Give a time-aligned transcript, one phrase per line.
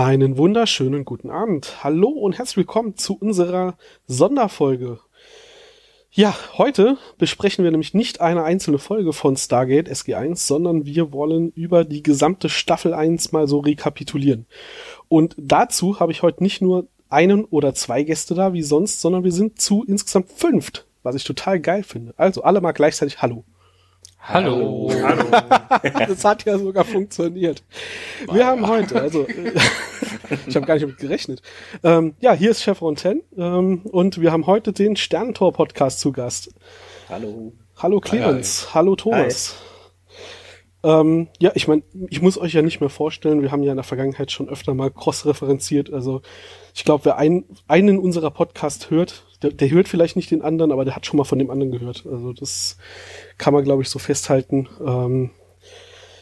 [0.00, 1.82] Einen wunderschönen guten Abend.
[1.82, 3.76] Hallo und herzlich willkommen zu unserer
[4.06, 5.00] Sonderfolge.
[6.12, 11.50] Ja, heute besprechen wir nämlich nicht eine einzelne Folge von Stargate SG1, sondern wir wollen
[11.50, 14.46] über die gesamte Staffel 1 mal so rekapitulieren.
[15.08, 19.24] Und dazu habe ich heute nicht nur einen oder zwei Gäste da wie sonst, sondern
[19.24, 22.14] wir sind zu insgesamt fünft, was ich total geil finde.
[22.16, 23.42] Also alle mal gleichzeitig Hallo.
[24.20, 24.90] Hallo.
[25.02, 25.24] Hallo.
[26.06, 27.62] das hat ja sogar funktioniert.
[28.30, 29.26] Wir haben heute, also
[30.46, 31.42] ich habe gar nicht damit gerechnet.
[31.82, 36.52] Ähm, ja, hier ist Chef Ronten ähm, und wir haben heute den Sternentor-Podcast zu Gast.
[37.08, 37.52] Hallo.
[37.76, 38.62] Hallo Clemens.
[38.62, 38.74] Hi, hi.
[38.74, 39.56] Hallo Thomas.
[40.82, 43.76] Ähm, ja, ich meine, ich muss euch ja nicht mehr vorstellen, wir haben ja in
[43.76, 45.92] der Vergangenheit schon öfter mal cross-referenziert.
[45.92, 46.22] Also
[46.74, 50.72] ich glaube, wer ein, einen unserer Podcast hört, der, der hört vielleicht nicht den anderen,
[50.72, 52.04] aber der hat schon mal von dem anderen gehört.
[52.10, 52.76] Also das
[53.36, 54.68] kann man, glaube ich, so festhalten.
[54.84, 55.30] Ähm,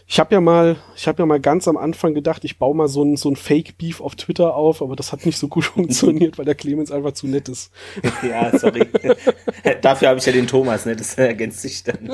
[0.08, 2.86] ich habe ja mal, ich habe ja mal ganz am Anfang gedacht, ich baue mal
[2.86, 5.64] so ein, so ein Fake Beef auf Twitter auf, aber das hat nicht so gut
[5.64, 7.72] funktioniert, weil der Clemens einfach zu nett ist.
[8.22, 8.86] ja, sorry.
[9.82, 10.94] Dafür habe ich ja den Thomas, ne?
[10.94, 12.08] Das ergänzt sich dann.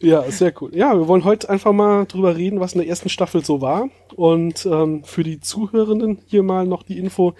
[0.00, 0.74] ja, sehr cool.
[0.74, 3.90] Ja, wir wollen heute einfach mal drüber reden, was in der ersten Staffel so war.
[4.16, 7.34] Und ähm, für die Zuhörenden hier mal noch die Info.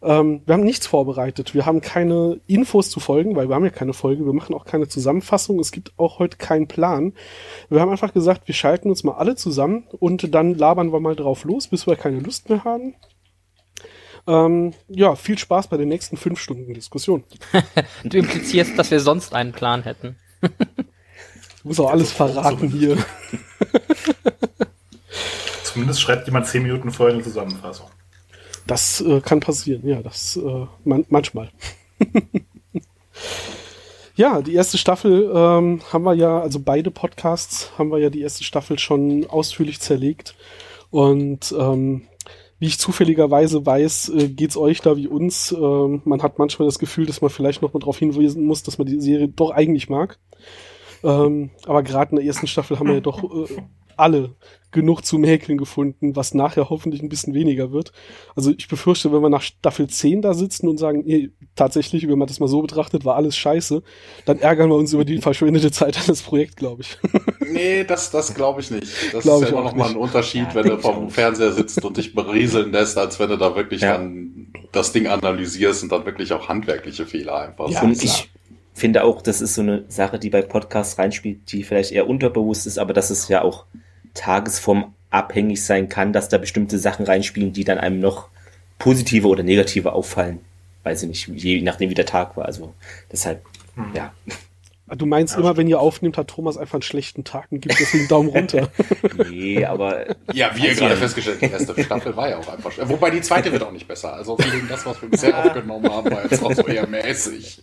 [0.00, 1.54] Ähm, wir haben nichts vorbereitet.
[1.54, 4.24] Wir haben keine Infos zu folgen, weil wir haben ja keine Folge.
[4.24, 5.58] Wir machen auch keine Zusammenfassung.
[5.58, 7.14] Es gibt auch heute keinen Plan.
[7.68, 11.16] Wir haben einfach gesagt, wir schalten uns mal alle zusammen und dann labern wir mal
[11.16, 12.94] drauf los, bis wir keine Lust mehr haben.
[14.28, 17.24] Ähm, ja, viel Spaß bei den nächsten fünf Stunden Diskussion.
[18.04, 20.16] du implizierst, dass wir sonst einen Plan hätten.
[20.42, 20.48] du
[21.64, 22.98] musst auch alles verraten hier.
[25.64, 27.88] Zumindest schreibt jemand zehn Minuten vorher eine Zusammenfassung.
[28.68, 31.48] Das äh, kann passieren, ja, das äh, man manchmal.
[34.14, 38.20] ja, die erste Staffel ähm, haben wir ja, also beide Podcasts haben wir ja die
[38.20, 40.36] erste Staffel schon ausführlich zerlegt.
[40.90, 42.02] Und ähm,
[42.58, 45.50] wie ich zufälligerweise weiß, äh, geht's euch da wie uns.
[45.50, 48.76] Ähm, man hat manchmal das Gefühl, dass man vielleicht noch mal darauf hinweisen muss, dass
[48.76, 50.18] man die Serie doch eigentlich mag.
[51.02, 53.62] Ähm, aber gerade in der ersten Staffel haben wir ja doch äh,
[53.98, 54.34] alle
[54.70, 57.92] genug zu mäkeln gefunden, was nachher hoffentlich ein bisschen weniger wird.
[58.36, 62.18] Also ich befürchte, wenn wir nach Staffel 10 da sitzen und sagen, nee, tatsächlich, wenn
[62.18, 63.82] man das mal so betrachtet, war alles scheiße,
[64.26, 66.98] dann ärgern wir uns über die verschwendete Zeit an das Projekt, glaube ich.
[67.50, 69.14] nee, das, das glaube ich nicht.
[69.14, 71.82] Das glaub ist ja immer noch mal ein Unterschied, ja, wenn du vom Fernseher sitzt
[71.82, 73.96] und dich berieseln lässt, als wenn du da wirklich ja.
[73.96, 78.30] dann das Ding analysierst und dann wirklich auch handwerkliche Fehler einfach ja, und ich
[78.74, 82.66] finde auch, das ist so eine Sache, die bei Podcasts reinspielt, die vielleicht eher unterbewusst
[82.66, 83.64] ist, aber das ist ja auch
[84.14, 88.28] Tagesform abhängig sein kann, dass da bestimmte Sachen reinspielen, die dann einem noch
[88.78, 90.40] positive oder negative auffallen.
[90.84, 92.46] Weiß ich nicht, je nachdem wie der Tag war.
[92.46, 92.74] Also
[93.10, 93.42] deshalb,
[93.74, 93.94] hm.
[93.94, 94.12] ja.
[94.96, 95.58] Du meinst ja, immer, stimmt.
[95.58, 98.70] wenn ihr aufnehmt, hat Thomas einfach einen schlechten Tag und gibt deswegen Daumen runter.
[99.28, 100.16] nee, aber.
[100.32, 102.88] Ja, wie ihr gerade festgestellt, die erste Staffel war ja auch einfach schlecht.
[102.88, 104.14] Wobei die zweite wird auch nicht besser.
[104.14, 107.62] Also vielen das, was wir bisher aufgenommen haben, war jetzt auch so eher mäßig.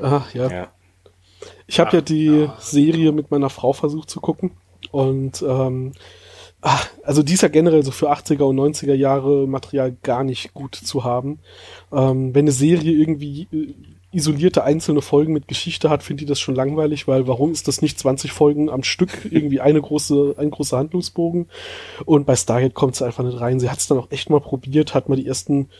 [0.00, 0.48] Ach ja.
[0.48, 0.72] ja.
[1.66, 2.56] Ich habe ja die ja.
[2.60, 4.52] Serie mit meiner Frau versucht zu gucken.
[4.92, 5.92] Und ähm,
[6.60, 10.54] ach, also die ist ja generell so für 80er und 90er Jahre Material gar nicht
[10.54, 11.40] gut zu haben.
[11.92, 13.74] Ähm, wenn eine Serie irgendwie äh,
[14.12, 17.80] isolierte einzelne Folgen mit Geschichte hat, finde ich das schon langweilig, weil warum ist das
[17.80, 21.48] nicht 20 Folgen am Stück irgendwie eine große, ein großer Handlungsbogen?
[22.04, 23.58] Und bei Stargate kommt sie einfach nicht rein.
[23.58, 25.70] Sie hat es dann auch echt mal probiert, hat mal die ersten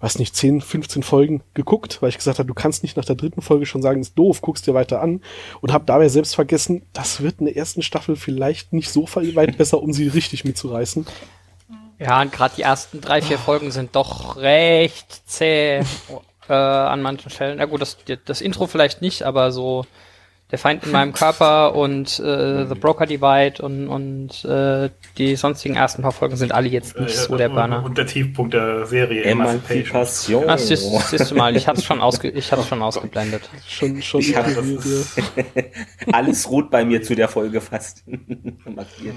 [0.00, 3.16] weiß nicht, 10, 15 Folgen geguckt, weil ich gesagt habe, du kannst nicht nach der
[3.16, 5.20] dritten Folge schon sagen, ist doof, guckst dir weiter an
[5.60, 9.58] und habe dabei selbst vergessen, das wird in der ersten Staffel vielleicht nicht so weit
[9.58, 11.06] besser, um sie richtig mitzureißen.
[11.98, 15.82] Ja, und gerade die ersten drei, vier Folgen sind doch recht zäh
[16.48, 17.58] äh, an manchen Stellen.
[17.58, 19.84] Na gut, das, das Intro vielleicht nicht, aber so
[20.50, 25.76] der Feind in meinem Körper und äh, The Broker Divide und, und äh, die sonstigen
[25.76, 27.84] ersten paar Folgen sind alle jetzt nicht äh, so der Burner.
[27.84, 30.46] Und der Tiefpunkt der Serie Emancipation.
[30.46, 33.48] Das siehst, siehst du mal, ich hab's schon, ausge ich hab's schon ausgeblendet.
[33.68, 34.20] Schon, schon.
[34.20, 34.46] Ich hab
[36.12, 38.02] alles rot bei mir zu der Folge fast
[38.64, 39.16] markiert.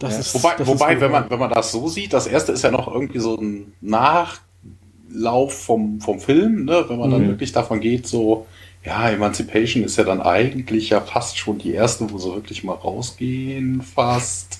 [0.00, 0.20] Das ja.
[0.20, 2.62] ist, wobei, das wobei ist wenn man wenn man das so sieht, das erste ist
[2.62, 6.84] ja noch irgendwie so ein Nachlauf vom vom Film, ne?
[6.88, 7.12] wenn man mhm.
[7.12, 8.46] dann wirklich davon geht, so
[8.84, 12.74] ja, Emancipation ist ja dann eigentlich ja fast schon die erste, wo sie wirklich mal
[12.74, 14.58] rausgehen, fast.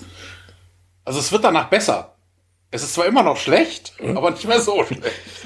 [1.03, 2.13] Also es wird danach besser.
[2.71, 4.17] Es ist zwar immer noch schlecht, mhm.
[4.17, 5.03] aber nicht mehr so schlecht.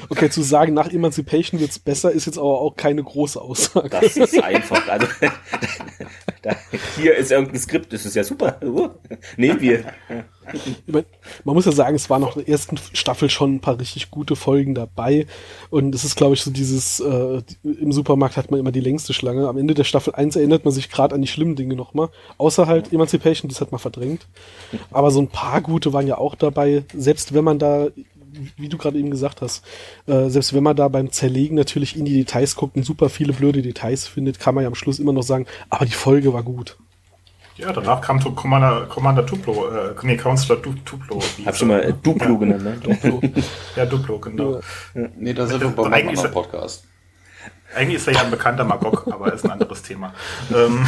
[0.07, 3.89] Okay, zu sagen, nach Emancipation wird's besser, ist jetzt aber auch keine große Aussage.
[3.89, 4.87] Das ist einfach.
[4.87, 5.07] Also,
[6.41, 6.55] da,
[6.95, 8.57] hier ist irgendein Skript, das ist ja super.
[8.63, 8.91] Uh,
[9.35, 9.83] nehmen wir.
[10.87, 14.11] Man muss ja sagen, es waren noch in der ersten Staffel schon ein paar richtig
[14.11, 15.27] gute Folgen dabei.
[15.69, 19.13] Und es ist, glaube ich, so dieses, äh, im Supermarkt hat man immer die längste
[19.13, 19.47] Schlange.
[19.47, 22.09] Am Ende der Staffel 1 erinnert man sich gerade an die schlimmen Dinge nochmal.
[22.37, 24.27] Außer halt Emancipation, das hat man verdrängt.
[24.91, 26.83] Aber so ein paar gute waren ja auch dabei.
[26.93, 27.89] Selbst wenn man da
[28.57, 29.65] wie du gerade eben gesagt hast,
[30.05, 33.33] äh, selbst wenn man da beim Zerlegen natürlich in die Details guckt und super viele
[33.33, 36.43] blöde Details findet, kann man ja am Schluss immer noch sagen, aber die Folge war
[36.43, 36.77] gut.
[37.57, 41.19] Ja, danach kam Commander, Commander Tuplo, äh, nee, Counselor du, Tuplo.
[41.43, 42.37] Hab schon mal äh, Duplo ja.
[42.37, 42.77] genannt, ne?
[42.77, 43.21] Duplo.
[43.75, 44.61] ja, Duplo, genau.
[44.93, 45.09] Ja.
[45.15, 46.85] Nee, da sind wir beim anderen Podcast.
[47.75, 50.13] Eigentlich ist er ja ein bekannter Magog, aber ist ein anderes Thema.
[50.53, 50.87] Ähm.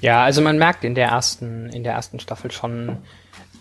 [0.00, 2.98] Ja, also man merkt in der ersten, in der ersten Staffel schon,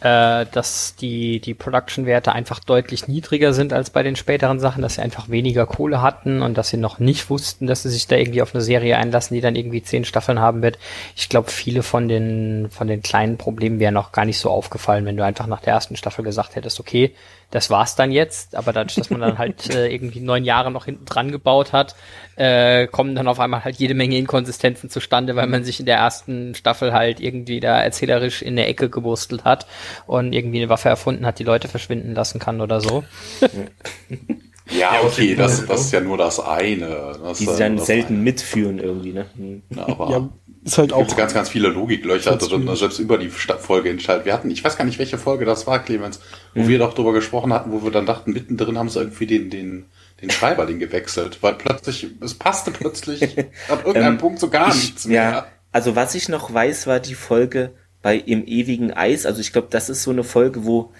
[0.01, 4.95] äh, dass die, die Production-Werte einfach deutlich niedriger sind als bei den späteren Sachen, dass
[4.95, 8.15] sie einfach weniger Kohle hatten und dass sie noch nicht wussten, dass sie sich da
[8.15, 10.79] irgendwie auf eine Serie einlassen, die dann irgendwie zehn Staffeln haben wird.
[11.15, 15.05] Ich glaube, viele von den, von den kleinen Problemen wären noch gar nicht so aufgefallen,
[15.05, 17.13] wenn du einfach nach der ersten Staffel gesagt hättest, okay,
[17.51, 20.85] das war's dann jetzt, aber dadurch, dass man dann halt äh, irgendwie neun Jahre noch
[20.85, 21.95] hinten dran gebaut hat,
[22.35, 25.97] äh, kommen dann auf einmal halt jede Menge Inkonsistenzen zustande, weil man sich in der
[25.97, 29.65] ersten Staffel halt irgendwie da erzählerisch in der Ecke gewurstelt hat
[30.05, 33.03] und irgendwie eine Waffe erfunden hat, die Leute verschwinden lassen kann oder so.
[34.71, 37.17] Ja, okay, das, das ist ja nur das eine.
[37.21, 38.23] Das die sie dann selten eine.
[38.23, 39.25] mitführen irgendwie, ne?
[39.69, 40.29] Ja, aber ja,
[40.63, 41.15] ist halt auch.
[41.15, 44.25] ganz, ganz viele Logiklöcher drin, also selbst über die Folge hinschaltet.
[44.25, 46.19] Wir hatten, ich weiß gar nicht, welche Folge das war, Clemens,
[46.53, 46.67] wo mhm.
[46.67, 49.85] wir doch drüber gesprochen hatten, wo wir dann dachten, mittendrin haben sie irgendwie den, den,
[50.21, 53.23] den Schreiber den gewechselt, weil plötzlich, es passte plötzlich
[53.69, 55.23] ab irgendeinem ähm, Punkt so gar ich, nichts mehr.
[55.23, 57.71] Ja, also was ich noch weiß, war die Folge
[58.01, 59.25] bei Im ewigen Eis.
[59.25, 60.91] Also ich glaube, das ist so eine Folge, wo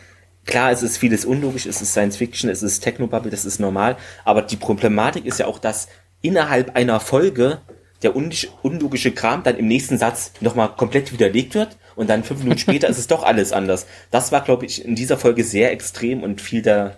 [0.50, 3.98] klar, es ist vieles unlogisch, es ist Science Fiction, es ist Technobubble, das ist normal,
[4.26, 5.88] aber die Problematik ist ja auch, dass
[6.22, 7.60] innerhalb einer Folge
[8.02, 12.60] der unlogische Kram dann im nächsten Satz nochmal komplett widerlegt wird und dann fünf Minuten
[12.60, 13.86] später ist es doch alles anders.
[14.10, 16.96] Das war, glaube ich, in dieser Folge sehr extrem und fiel da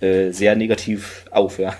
[0.00, 1.74] äh, sehr negativ auf, ja.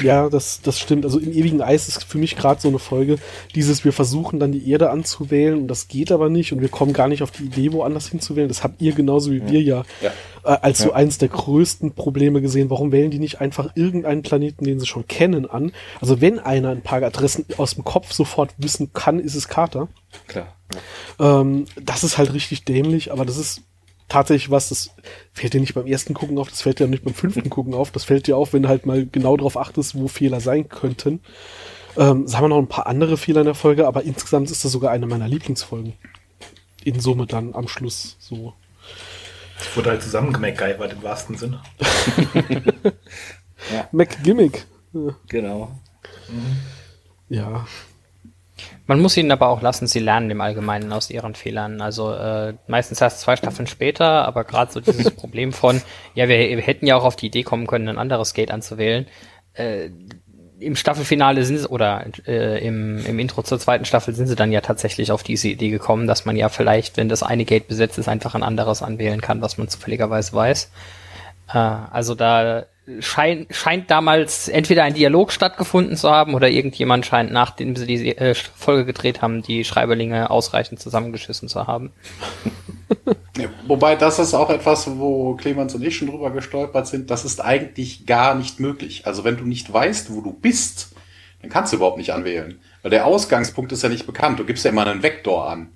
[0.00, 1.04] Ja, das, das stimmt.
[1.04, 3.16] Also im ewigen Eis ist für mich gerade so eine Folge,
[3.54, 6.92] dieses, wir versuchen dann die Erde anzuwählen und das geht aber nicht und wir kommen
[6.92, 8.48] gar nicht auf die Idee, woanders hinzuwählen.
[8.48, 9.50] Das habt ihr genauso wie ja.
[9.50, 10.10] wir ja, ja.
[10.44, 10.86] Äh, als ja.
[10.86, 12.70] so eins der größten Probleme gesehen.
[12.70, 15.72] Warum wählen die nicht einfach irgendeinen Planeten, den sie schon kennen, an?
[16.00, 19.88] Also wenn einer ein paar Adressen aus dem Kopf sofort wissen kann, ist es Carter.
[20.26, 20.56] Klar.
[21.18, 23.62] Ähm, das ist halt richtig dämlich, aber das ist
[24.10, 24.90] tatsächlich was, das
[25.32, 27.90] fällt dir nicht beim ersten Gucken auf, das fällt dir nicht beim fünften Gucken auf,
[27.90, 31.20] das fällt dir auf, wenn du halt mal genau darauf achtest, wo Fehler sein könnten.
[31.96, 34.64] Ähm, es haben wir noch ein paar andere Fehler in der Folge, aber insgesamt ist
[34.64, 35.94] das sogar eine meiner Lieblingsfolgen.
[36.84, 38.54] In Summe dann am Schluss so.
[39.58, 41.62] Es wurde halt zusammengemeckert im wahrsten Sinne.
[43.72, 43.88] ja.
[43.92, 44.66] McGimmick.
[45.28, 45.78] Genau.
[46.28, 46.56] Mhm.
[47.28, 47.66] Ja,
[48.86, 51.80] man muss ihnen aber auch lassen, sie lernen im Allgemeinen aus ihren Fehlern.
[51.80, 55.80] Also äh, meistens erst zwei Staffeln später, aber gerade so dieses Problem von,
[56.14, 59.06] ja, wir, wir, hätten ja auch auf die Idee kommen können, ein anderes Gate anzuwählen.
[59.54, 59.90] Äh,
[60.58, 64.52] Im Staffelfinale sind sie, oder äh, im, im Intro zur zweiten Staffel sind sie dann
[64.52, 67.98] ja tatsächlich auf diese Idee gekommen, dass man ja vielleicht, wenn das eine Gate besetzt
[67.98, 70.70] ist, einfach ein anderes anwählen kann, was man zufälligerweise weiß.
[71.52, 72.64] Äh, also da
[73.00, 78.16] schein, scheint damals entweder ein Dialog stattgefunden zu haben oder irgendjemand scheint, nachdem sie die
[78.16, 81.92] äh, Folge gedreht haben, die Schreiberlinge ausreichend zusammengeschissen zu haben.
[83.38, 87.10] Ja, wobei das ist auch etwas, wo Clemens und ich schon drüber gestolpert sind.
[87.10, 89.06] Das ist eigentlich gar nicht möglich.
[89.06, 90.94] Also wenn du nicht weißt, wo du bist,
[91.40, 92.60] dann kannst du überhaupt nicht anwählen.
[92.82, 94.38] Weil der Ausgangspunkt ist ja nicht bekannt.
[94.38, 95.70] Du gibst ja immer einen Vektor an.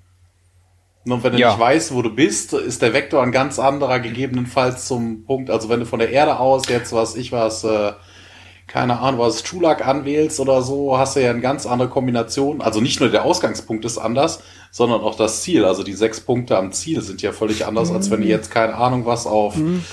[1.07, 1.49] Und wenn du ja.
[1.49, 5.49] nicht weißt, wo du bist, ist der Vektor ein ganz anderer, gegebenenfalls zum Punkt.
[5.49, 7.93] Also wenn du von der Erde aus jetzt, was ich was, äh,
[8.67, 12.61] keine Ahnung, was Chulak anwählst oder so, hast du ja eine ganz andere Kombination.
[12.61, 15.63] Also nicht nur der Ausgangspunkt ist anders, sondern auch das Ziel.
[15.63, 17.97] Also die sechs Punkte am Ziel sind ja völlig anders, mhm.
[17.97, 19.83] als wenn du jetzt keine Ahnung was auf mhm.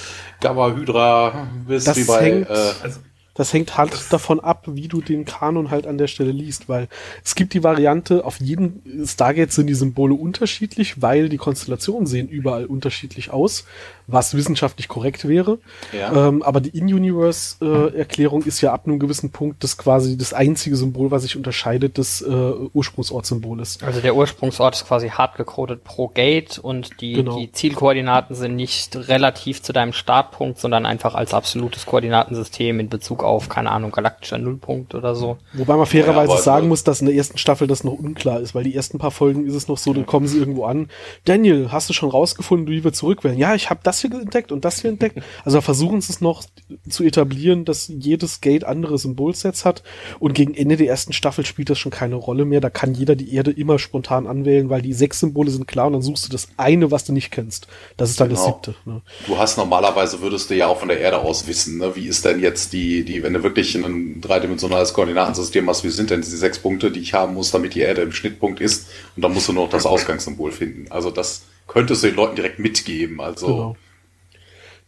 [0.40, 2.23] Gamma Hydra bist, das wie bei.
[2.23, 3.00] Hängt, äh, also
[3.34, 6.88] das hängt halt davon ab, wie du den Kanon halt an der Stelle liest, weil
[7.24, 12.28] es gibt die Variante, auf jedem Stargate sind die Symbole unterschiedlich, weil die Konstellationen sehen
[12.28, 13.64] überall unterschiedlich aus
[14.12, 15.59] was wissenschaftlich korrekt wäre.
[15.92, 16.28] Ja.
[16.28, 20.76] Ähm, aber die In-Universe-Erklärung äh, ist ja ab einem gewissen Punkt das quasi das einzige
[20.76, 23.83] Symbol, was sich unterscheidet, das äh, Ursprungsort-Symbol ist.
[23.83, 27.38] Also der Ursprungsort ist quasi hart gecodet pro Gate und die, genau.
[27.38, 33.25] die Zielkoordinaten sind nicht relativ zu deinem Startpunkt, sondern einfach als absolutes Koordinatensystem in Bezug
[33.25, 35.38] auf, keine Ahnung, galaktischer Nullpunkt oder so.
[35.54, 38.54] Wobei man fairerweise ja, sagen muss, dass in der ersten Staffel das noch unklar ist,
[38.54, 40.88] weil die ersten paar Folgen ist es noch so, dann kommen sie irgendwo an.
[41.25, 43.38] Daniel, hast du schon rausgefunden, wie wir zurückwählen?
[43.38, 45.21] Ja, ich habe das hier entdeckt und das hier entdeckt.
[45.44, 46.44] Also versuchen sie es noch
[46.88, 49.82] zu etablieren, dass jedes Gate andere Symbolsets hat
[50.18, 52.61] und gegen Ende der ersten Staffel spielt das schon keine Rolle mehr.
[52.61, 55.94] Da kann jeder die Erde immer spontan anwählen, weil die sechs Symbole sind klar und
[55.94, 57.66] dann suchst du das eine, was du nicht kennst.
[57.97, 58.40] Das ist dann genau.
[58.40, 58.75] das siebte.
[58.85, 59.02] Ne?
[59.26, 61.94] Du hast normalerweise würdest du ja auch von der Erde aus wissen, ne?
[61.97, 66.11] wie ist denn jetzt die, die, wenn du wirklich ein dreidimensionales Koordinatensystem hast, wie sind
[66.11, 69.23] denn diese sechs Punkte, die ich haben muss, damit die Erde im Schnittpunkt ist und
[69.23, 70.87] dann musst du noch das Ausgangssymbol finden.
[70.90, 73.21] Also das könntest du den Leuten direkt mitgeben.
[73.21, 73.76] Also genau.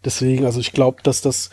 [0.04, 1.50] Deswegen, also ich glaube, dass das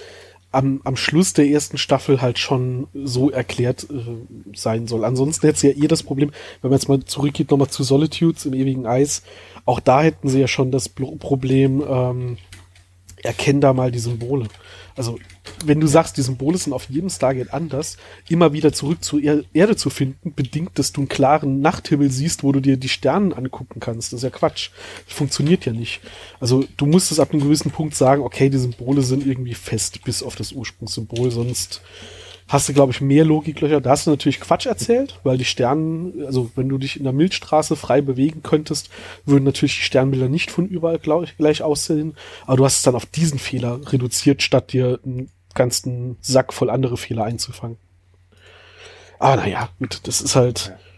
[0.52, 5.06] am, am Schluss der ersten Staffel halt schon so erklärt äh, sein soll.
[5.06, 6.32] Ansonsten hätte sie ja eh das Problem,
[6.62, 9.24] wenn man jetzt mal zurückgeht nochmal zu Solitudes im ewigen Eis,
[9.66, 12.38] auch da hätten sie ja schon das Problem, ähm,
[13.24, 14.48] erkenn da mal die Symbole.
[14.96, 15.20] Also,
[15.66, 17.98] wenn du sagst, die Symbole sind auf jedem Stargate anders,
[18.30, 22.44] immer wieder zurück zur er Erde zu finden, bedingt, dass du einen klaren Nachthimmel siehst,
[22.44, 24.12] wo du dir die Sterne angucken kannst.
[24.12, 24.72] Das ist ja Quatsch.
[25.08, 26.02] Das funktioniert ja nicht.
[26.40, 30.04] Also, du musst es ab einem gewissen Punkt sagen, okay, die Symbole sind irgendwie fest
[30.04, 31.82] bis auf das Ursprungssymbol, sonst
[32.52, 33.80] hast du, glaube ich, mehr Logiklöcher.
[33.80, 37.14] Da hast du natürlich Quatsch erzählt, weil die Sternen, also wenn du dich in der
[37.14, 38.90] Milchstraße frei bewegen könntest,
[39.26, 42.16] würden natürlich die Sternbilder nicht von überall gleich, gleich aussehen.
[42.46, 46.70] Aber du hast es dann auf diesen Fehler reduziert, statt dir einen ganzen Sack voll
[46.70, 47.78] andere Fehler einzufangen.
[49.18, 50.68] Aber naja, gut, das ist halt.
[50.68, 50.91] Ja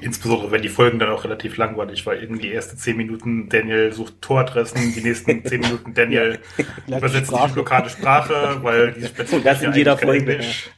[0.00, 2.14] Insbesondere wenn die Folgen dann auch relativ langweilig war.
[2.14, 6.38] Irgendwie die ersten zehn Minuten Daniel sucht Toradressen, die nächsten zehn Minuten Daniel
[6.86, 10.32] übersetzt die lokale Sprache, weil die speziell das in jeder Folge.
[10.32, 10.70] Englisch.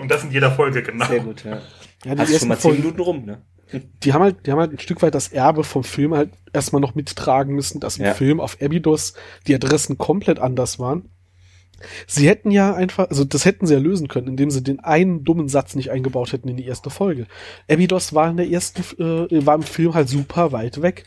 [0.00, 1.06] Und das in jeder Folge, genau.
[1.06, 1.60] Sehr gut, ja.
[2.04, 3.42] ja die Hast schon mal zehn Minuten rum, ne?
[4.02, 6.80] Die haben halt, die haben halt ein Stück weit das Erbe vom Film halt erstmal
[6.80, 8.14] noch mittragen müssen, dass im ja.
[8.14, 9.14] Film auf Abydos
[9.46, 11.10] die Adressen komplett anders waren.
[12.06, 15.24] Sie hätten ja einfach, also das hätten sie ja lösen können, indem sie den einen
[15.24, 17.26] dummen Satz nicht eingebaut hätten in die erste Folge.
[17.70, 21.06] Abydos war in der ersten, äh, war im Film halt super weit weg.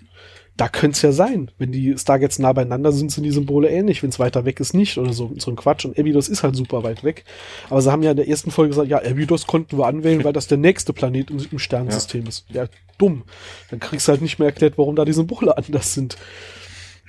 [0.56, 4.02] Da könnte es ja sein, wenn die Stargates nah beieinander sind, sind die Symbole ähnlich,
[4.02, 5.86] wenn es weiter weg ist nicht oder so, so ein Quatsch.
[5.86, 7.26] Und Abydos ist halt super weit weg.
[7.70, 10.34] Aber sie haben ja in der ersten Folge gesagt, ja, Abydos konnten wir anwählen, weil
[10.34, 12.30] das der nächste Planet im, im Sternensystem ja.
[12.30, 12.46] ist.
[12.50, 12.66] Ja,
[12.98, 13.24] dumm.
[13.70, 16.18] Dann kriegst du halt nicht mehr erklärt, warum da die Symbole anders sind.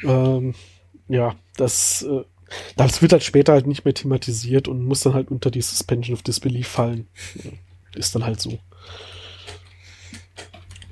[0.04, 0.54] Ähm,
[1.08, 2.24] ja, das äh,
[2.76, 6.14] das wird halt später halt nicht mehr thematisiert und muss dann halt unter die Suspension
[6.14, 7.06] of Disbelief fallen.
[7.94, 8.58] Ist dann halt so.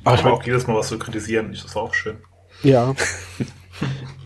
[0.05, 2.19] Aber ich mein, auch jedes Mal was zu kritisieren, das war auch schön.
[2.63, 2.95] Ja.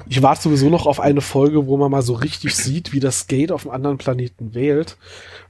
[0.08, 3.28] Ich warte sowieso noch auf eine Folge, wo man mal so richtig sieht, wie das
[3.28, 4.96] Gate auf einem anderen Planeten wählt.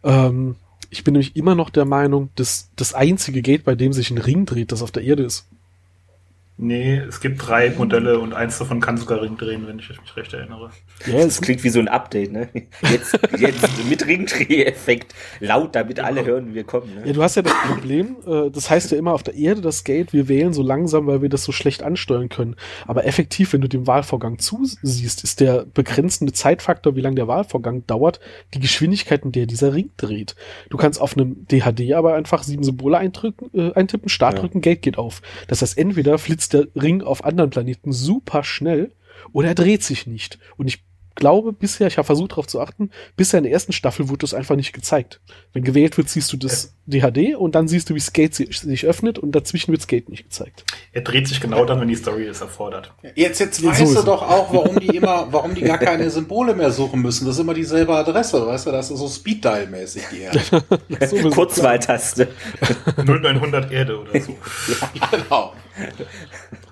[0.04, 0.56] Ähm,
[0.90, 4.18] ich bin nämlich immer noch der Meinung, dass das einzige Gate, bei dem sich ein
[4.18, 5.46] Ring dreht, das auf der Erde ist.
[6.62, 10.14] Nee, es gibt drei Modelle und eins davon kann sogar Ring drehen, wenn ich mich
[10.14, 10.70] recht erinnere.
[11.06, 12.50] Ja, das klingt wie so ein Update, ne?
[12.82, 16.08] Jetzt, jetzt mit Ringdreh-Effekt laut, damit genau.
[16.08, 16.94] alle hören, wie wir kommen.
[16.94, 17.06] Ne?
[17.06, 19.84] Ja, du hast ja das Problem, äh, das heißt ja immer auf der Erde das
[19.84, 22.56] Gate, wir wählen so langsam, weil wir das so schlecht ansteuern können.
[22.86, 27.86] Aber effektiv, wenn du dem Wahlvorgang zusiehst, ist der begrenzende Zeitfaktor, wie lange der Wahlvorgang
[27.86, 28.20] dauert,
[28.52, 30.36] die Geschwindigkeit, in der dieser Ring dreht.
[30.68, 34.72] Du kannst auf einem DHD aber einfach sieben Symbole eindrücken, äh, eintippen, Start drücken, ja.
[34.72, 35.22] Gate geht auf.
[35.48, 38.92] Das heißt, entweder flitzt der Ring auf anderen Planeten super schnell
[39.33, 40.38] oder er dreht sich nicht.
[40.57, 40.83] Und ich
[41.14, 44.35] glaube bisher, ich habe versucht darauf zu achten, bisher in der ersten Staffel wurde das
[44.35, 45.21] einfach nicht gezeigt.
[45.52, 49.19] Wenn gewählt wird, siehst du das DHD und dann siehst du, wie Skate sich öffnet
[49.19, 50.64] und dazwischen wird Skate nicht gezeigt.
[50.92, 52.92] Er dreht sich genau dann, wenn die Story es erfordert.
[53.14, 56.54] Jetzt, jetzt weißt so du doch auch, warum die immer, warum die gar keine Symbole
[56.54, 57.26] mehr suchen müssen.
[57.26, 60.40] Das ist immer dieselbe Adresse, weißt du, das ist so Speed-Dial-mäßig die Erde.
[61.30, 62.28] Kurzwahltaste.
[63.04, 64.37] 0900 Erde oder so.
[64.95, 65.52] ja, genau.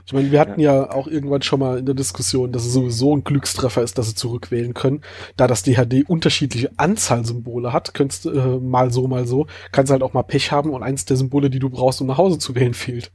[0.07, 0.75] Ich meine, wir hatten ja.
[0.75, 0.91] ja.
[0.91, 4.15] auch irgendwann schon mal in der Diskussion, dass es sowieso ein Glückstreffer ist, dass sie
[4.15, 5.03] zurückwählen können.
[5.37, 9.93] Da das DHD unterschiedliche Anzahl Symbole hat, könntest äh, mal so, mal so, kannst du
[9.93, 12.38] halt auch mal Pech haben und eins der Symbole, die du brauchst, um nach Hause
[12.38, 13.12] zu wählen, fehlt.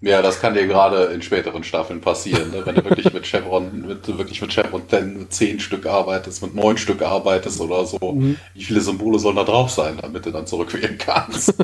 [0.00, 2.66] Ja, das kann dir gerade in späteren Staffeln passieren, ne?
[2.66, 6.54] wenn du wirklich mit Chevron, mit, wirklich mit Chevron 10, mit 10 Stück arbeitest, mit
[6.54, 8.12] 9 Stück arbeitest oder so.
[8.12, 8.36] Mhm.
[8.52, 11.54] Wie viele Symbole sollen da drauf sein, damit du dann zurückwählen kannst?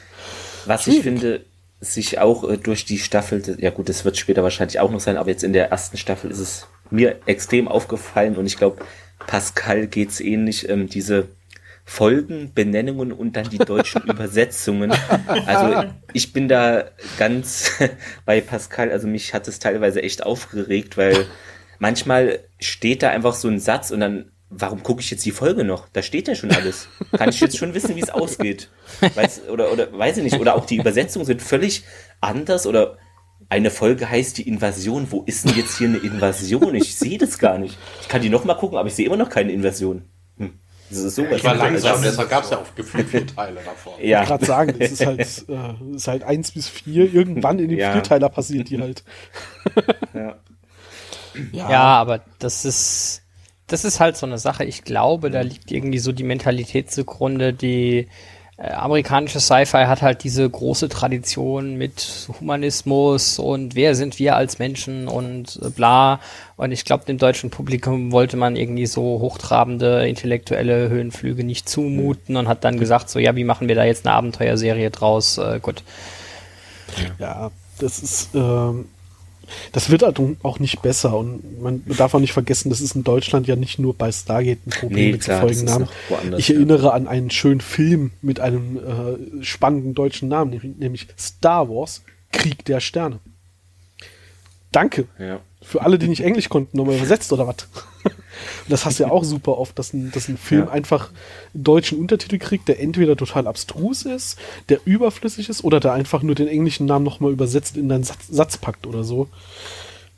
[0.66, 1.44] Was ich finde,
[1.82, 5.16] sich auch äh, durch die Staffel, ja gut, das wird später wahrscheinlich auch noch sein,
[5.16, 8.84] aber jetzt in der ersten Staffel ist es mir extrem aufgefallen und ich glaube,
[9.26, 11.28] Pascal geht's ähnlich, ähm, diese
[11.84, 14.92] Folgen, Benennungen und dann die deutschen Übersetzungen.
[15.46, 16.84] Also ich bin da
[17.18, 17.72] ganz
[18.24, 21.26] bei Pascal, also mich hat es teilweise echt aufgeregt, weil
[21.80, 25.64] manchmal steht da einfach so ein Satz und dann warum gucke ich jetzt die Folge
[25.64, 25.88] noch?
[25.92, 26.88] Da steht ja schon alles.
[27.16, 28.70] Kann ich jetzt schon wissen, wie es ausgeht?
[29.14, 30.38] Weiß, oder, oder weiß ich nicht.
[30.38, 31.84] Oder auch die Übersetzungen sind völlig
[32.20, 32.98] anders oder
[33.48, 35.08] eine Folge heißt die Invasion.
[35.10, 36.74] Wo ist denn jetzt hier eine Invasion?
[36.74, 37.76] Ich sehe das gar nicht.
[38.00, 40.04] Ich kann die noch mal gucken, aber ich sehe immer noch keine Invasion.
[40.38, 40.52] Hm.
[40.88, 43.94] Das ist so ich war langsam, deshalb gab es ja auch gefühlt vier Teile davon.
[44.00, 44.22] Ja.
[44.22, 47.12] Ich gerade sagen, das ist halt, äh, ist halt eins bis vier.
[47.12, 47.92] Irgendwann in dem ja.
[47.92, 49.02] Vierteiler passiert die halt.
[50.14, 50.36] ja.
[51.52, 51.70] Ja.
[51.70, 53.21] ja, aber das ist,
[53.72, 54.64] das ist halt so eine Sache.
[54.64, 58.08] Ich glaube, da liegt irgendwie so die Mentalität zugrunde, die
[58.58, 64.58] äh, amerikanische Sci-Fi hat halt diese große Tradition mit Humanismus und wer sind wir als
[64.58, 66.20] Menschen und äh, bla.
[66.56, 72.36] Und ich glaube, dem deutschen Publikum wollte man irgendwie so hochtrabende intellektuelle Höhenflüge nicht zumuten
[72.36, 75.38] und hat dann gesagt, so ja, wie machen wir da jetzt eine Abenteuerserie draus?
[75.38, 75.82] Äh, gut.
[77.18, 78.84] Ja, das ist, ähm,
[79.72, 83.04] das wird halt auch nicht besser und man darf auch nicht vergessen, das ist in
[83.04, 85.88] Deutschland ja nicht nur bei Stargate ein Problem nee, mit klar, Folgennamen.
[86.36, 86.92] Ich erinnere ja.
[86.92, 92.80] an einen schönen Film mit einem äh, spannenden deutschen Namen, nämlich Star Wars, Krieg der
[92.80, 93.18] Sterne.
[94.72, 95.06] Danke.
[95.18, 95.40] Ja.
[95.60, 97.68] Für alle, die nicht Englisch konnten, nochmal übersetzt oder was?
[98.68, 100.70] Das hast du ja auch super oft, dass ein, dass ein Film ja.
[100.70, 101.10] einfach
[101.54, 106.22] einen deutschen Untertitel kriegt, der entweder total abstrus ist, der überflüssig ist oder der einfach
[106.22, 109.28] nur den englischen Namen nochmal übersetzt in deinen Satz, Satz packt oder so.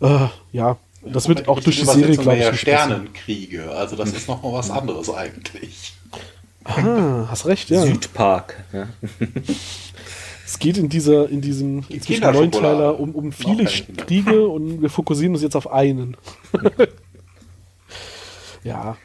[0.01, 3.71] Äh, ja, das wird auch durch die Serie, glaube ich, ja Sternenkriege.
[3.73, 5.93] Also das ist nochmal was anderes eigentlich.
[6.65, 7.83] Ah, hast recht, ja.
[7.83, 8.65] Südpark.
[8.73, 8.89] Ja.
[10.47, 14.91] Es geht in dieser, in diesem inzwischen neuen Teiler um, um viele Kriege und wir
[14.91, 16.17] fokussieren uns jetzt auf einen.
[18.65, 18.97] ja.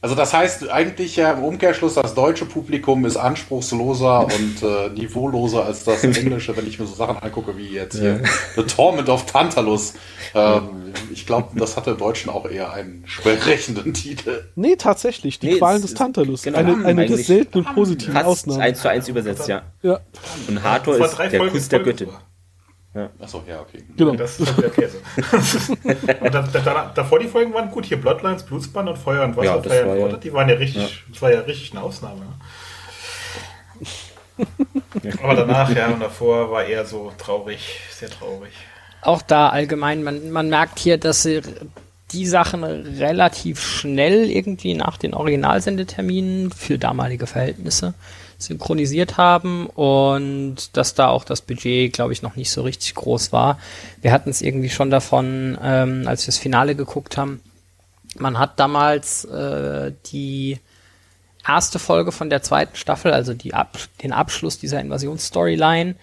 [0.00, 5.64] Also das heißt eigentlich ja im Umkehrschluss, das deutsche Publikum ist anspruchsloser und äh, niveauloser
[5.64, 8.22] als das englische, wenn ich mir so Sachen angucke wie jetzt hier
[8.54, 9.94] The Torment of Tantalus.
[10.34, 14.44] Ähm, ich glaube, das hat im Deutschen auch eher einen sprechenden Titel.
[14.54, 16.42] Nee, tatsächlich, die nee, Qualen des Tantalus.
[16.42, 18.60] Genau, eine eine des seltenen positiven Ausnahmen.
[18.60, 19.62] eins zu eins übersetzt, ja.
[19.82, 19.98] ja.
[20.46, 22.08] Und Hathor ist der Kuss der Göttin.
[22.94, 23.10] Ja.
[23.20, 23.84] Achso, ja, okay.
[23.96, 24.14] Genau.
[24.16, 24.98] Das ist der Käse.
[26.20, 27.84] und da, da, davor die Folgen waren gut.
[27.84, 30.82] Hier Bloodlines, Blutsband und Feuer und Wasser, ja, Fire war ja, die waren ja richtig,
[30.82, 31.12] ja.
[31.12, 32.22] das war ja richtig eine Ausnahme.
[35.22, 38.52] Aber danach, ja, und davor war eher so traurig, sehr traurig.
[39.02, 41.42] Auch da allgemein, man, man merkt hier, dass sie
[42.12, 47.94] die Sachen relativ schnell irgendwie nach den Originalsendeterminen für damalige Verhältnisse
[48.38, 53.32] synchronisiert haben und dass da auch das Budget, glaube ich, noch nicht so richtig groß
[53.32, 53.58] war.
[54.00, 57.40] Wir hatten es irgendwie schon davon, ähm, als wir das Finale geguckt haben.
[58.16, 60.58] Man hat damals äh, die
[61.46, 65.96] erste Folge von der zweiten Staffel, also die Ab den Abschluss dieser Invasionsstoryline,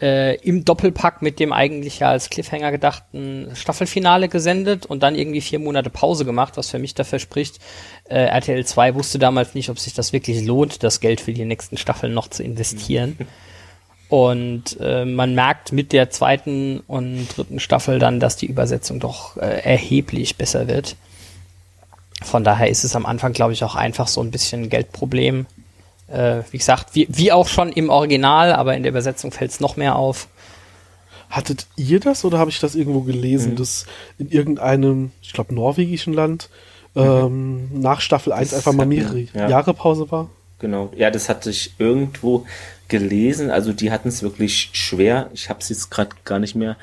[0.00, 5.40] äh, im Doppelpack mit dem eigentlich ja als Cliffhanger gedachten Staffelfinale gesendet und dann irgendwie
[5.40, 7.58] vier Monate Pause gemacht, was für mich dafür spricht.
[8.08, 11.44] Äh, RTL 2 wusste damals nicht, ob sich das wirklich lohnt, das Geld für die
[11.44, 13.16] nächsten Staffeln noch zu investieren.
[14.08, 19.36] Und äh, man merkt mit der zweiten und dritten Staffel dann, dass die Übersetzung doch
[19.36, 20.96] äh, erheblich besser wird.
[22.22, 25.46] Von daher ist es am Anfang, glaube ich, auch einfach so ein bisschen Geldproblem.
[26.08, 29.60] Äh, wie gesagt, wie, wie auch schon im Original, aber in der Übersetzung fällt es
[29.60, 30.28] noch mehr auf.
[31.28, 33.56] Hattet ihr das oder habe ich das irgendwo gelesen, mhm.
[33.56, 33.86] dass
[34.18, 36.48] in irgendeinem, ich glaube, norwegischen Land
[36.94, 37.02] mhm.
[37.02, 39.48] ähm, nach Staffel 1 das einfach mal mehrere ja.
[39.48, 40.30] Jahre Pause war?
[40.58, 42.46] Genau, ja, das hatte ich irgendwo
[42.88, 43.50] gelesen.
[43.50, 45.30] Also die hatten es wirklich schwer.
[45.34, 46.76] Ich habe es jetzt gerade gar nicht mehr.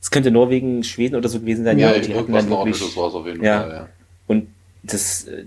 [0.00, 1.78] Es könnte Norwegen, Schweden oder so gewesen sein.
[1.78, 3.88] Ja, ja die hatten dann wirklich, auf jeden ja, Fall, ja.
[4.26, 4.48] Und
[4.82, 5.44] das, äh,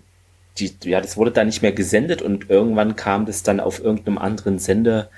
[0.59, 4.17] die, ja, das wurde da nicht mehr gesendet und irgendwann kam das dann auf irgendeinem
[4.17, 5.09] anderen Sender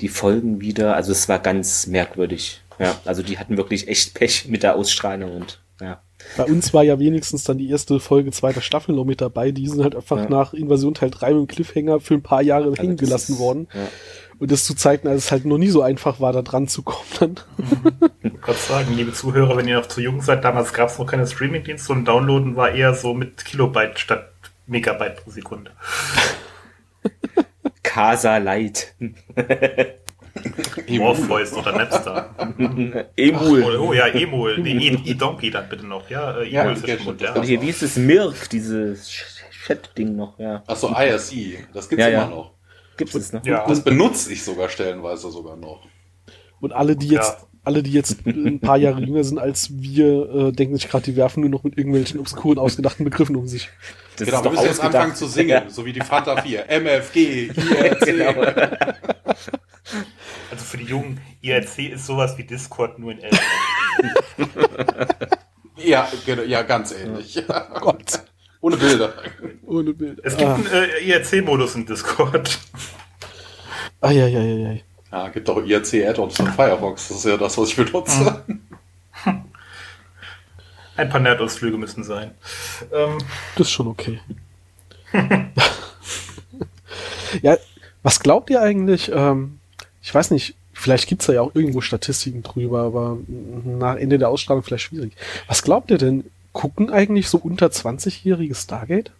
[0.00, 0.96] die Folgen wieder.
[0.96, 2.60] Also es war ganz merkwürdig.
[2.78, 6.00] Ja, also die hatten wirklich echt Pech mit der Ausstrahlung und ja.
[6.36, 9.50] Bei uns war ja wenigstens dann die erste Folge zweiter Staffel noch mit dabei.
[9.50, 10.28] Die sind halt einfach ja.
[10.28, 13.38] nach Invasion Teil 3 mit dem Cliffhanger für ein paar Jahre also hängen gelassen ist,
[13.38, 13.68] worden.
[13.74, 13.88] Ja.
[14.38, 16.82] Und das zu zeigen, als es halt noch nie so einfach war, da dran zu
[16.82, 17.04] kommen.
[17.20, 17.40] Dann.
[18.22, 21.06] Ich wollte sagen, liebe Zuhörer, wenn ihr noch zu jung seid, damals gab es noch
[21.06, 24.33] keine Streamingdienste und Downloaden war eher so mit Kilobyte statt
[24.66, 25.72] Megabyte pro Sekunde.
[27.82, 28.94] Casa Light.
[30.88, 32.34] Morpheus oder Napster.
[33.16, 33.62] Emul.
[33.62, 34.58] Oh, oh, ja, Emul.
[34.58, 36.08] Nee, E-Donkey dann bitte noch.
[36.10, 37.36] Ja, äh, Emul ist ja schon modern.
[37.36, 39.08] Und hier, wie ist das Mirk, dieses
[39.66, 40.62] Chat-Ding noch, ja.
[40.66, 41.68] Achso, IRC.
[41.72, 42.28] Das gibt's ja, immer ja.
[42.28, 42.54] noch.
[42.96, 43.44] Gibt es noch?
[43.46, 43.66] Ja.
[43.66, 45.86] Das benutze ich sogar stellenweise sogar noch.
[46.60, 50.34] Und alle, die jetzt ja alle, die jetzt ein paar Jahre jünger sind als wir,
[50.34, 53.70] äh, denken sich gerade, die werfen nur noch mit irgendwelchen obskuren, ausgedachten Begriffen um sich.
[54.16, 55.68] Das genau, wir müssen jetzt anfangen zu singen, ja.
[55.68, 56.68] so wie die Fanta 4.
[56.68, 58.04] MFG, IRC.
[58.04, 58.34] Genau.
[60.50, 63.30] Also für die Jungen, IRC ist sowas wie Discord nur in L.
[65.76, 67.42] ja, genau, ja, ganz ähnlich.
[67.48, 68.20] Oh Gott.
[68.60, 69.12] Ohne Bilder.
[69.66, 70.22] Ohne Bilder.
[70.24, 70.54] Es gibt ah.
[70.54, 72.58] einen äh, IRC-Modus in Discord.
[74.00, 74.84] Eieieiei.
[75.14, 77.06] Ja, gibt auch IRC-Add-ons für Firefox.
[77.06, 78.42] Das ist ja das, was ich benutze.
[80.96, 82.32] Ein paar Nerdausflüge müssen sein.
[82.92, 83.18] Ähm.
[83.54, 84.18] Das ist schon okay.
[87.42, 87.56] ja,
[88.02, 89.12] was glaubt ihr eigentlich?
[89.14, 89.60] Ähm,
[90.02, 94.18] ich weiß nicht, vielleicht gibt es da ja auch irgendwo Statistiken drüber, aber nach Ende
[94.18, 95.12] der Ausstrahlung vielleicht schwierig.
[95.46, 99.12] Was glaubt ihr denn, gucken eigentlich so unter 20-jährige Stargate?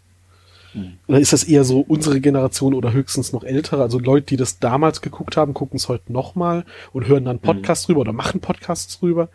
[0.75, 0.95] Hm.
[1.07, 3.81] Oder ist das eher so unsere Generation oder höchstens noch ältere?
[3.83, 7.87] Also Leute, die das damals geguckt haben, gucken es heute nochmal und hören dann Podcasts
[7.87, 7.93] mhm.
[7.93, 9.29] drüber oder machen Podcasts drüber.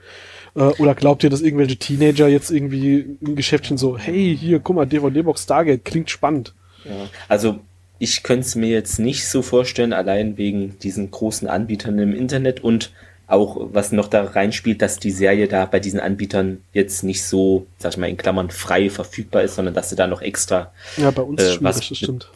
[0.55, 4.75] Äh, oder glaubt ihr, dass irgendwelche Teenager jetzt irgendwie im Geschäftchen so, hey, hier, guck
[4.75, 6.53] mal, DVD-Box Stargate, klingt spannend.
[6.85, 7.59] Ja, also
[7.99, 12.63] ich könnte es mir jetzt nicht so vorstellen, allein wegen diesen großen Anbietern im Internet
[12.63, 12.91] und
[13.29, 17.67] auch was noch da reinspielt, dass die Serie da bei diesen Anbietern jetzt nicht so,
[17.77, 21.11] sag ich mal, in Klammern frei verfügbar ist, sondern dass sie da noch extra ja,
[21.11, 22.27] bei uns äh, was das stimmt.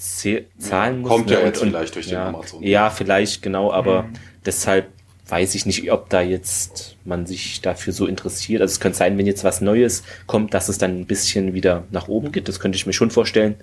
[0.60, 1.10] zahlen muss.
[1.10, 1.46] Kommt ja ne?
[1.46, 2.64] jetzt und, vielleicht durch ja, den Amazon.
[2.64, 4.14] Ja, vielleicht, genau, aber mhm.
[4.46, 4.88] deshalb
[5.28, 8.62] weiß ich nicht, ob da jetzt man sich dafür so interessiert.
[8.62, 11.86] Also es könnte sein, wenn jetzt was Neues kommt, dass es dann ein bisschen wieder
[11.90, 12.48] nach oben geht.
[12.48, 13.56] Das könnte ich mir schon vorstellen.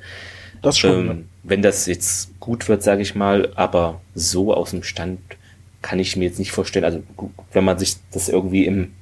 [0.62, 1.11] Das schon.
[1.11, 5.21] Ähm, wenn das jetzt gut wird, sage ich mal, aber so aus dem Stand
[5.83, 6.85] kann ich mir jetzt nicht vorstellen.
[6.85, 7.03] Also
[7.53, 8.93] wenn man sich das irgendwie im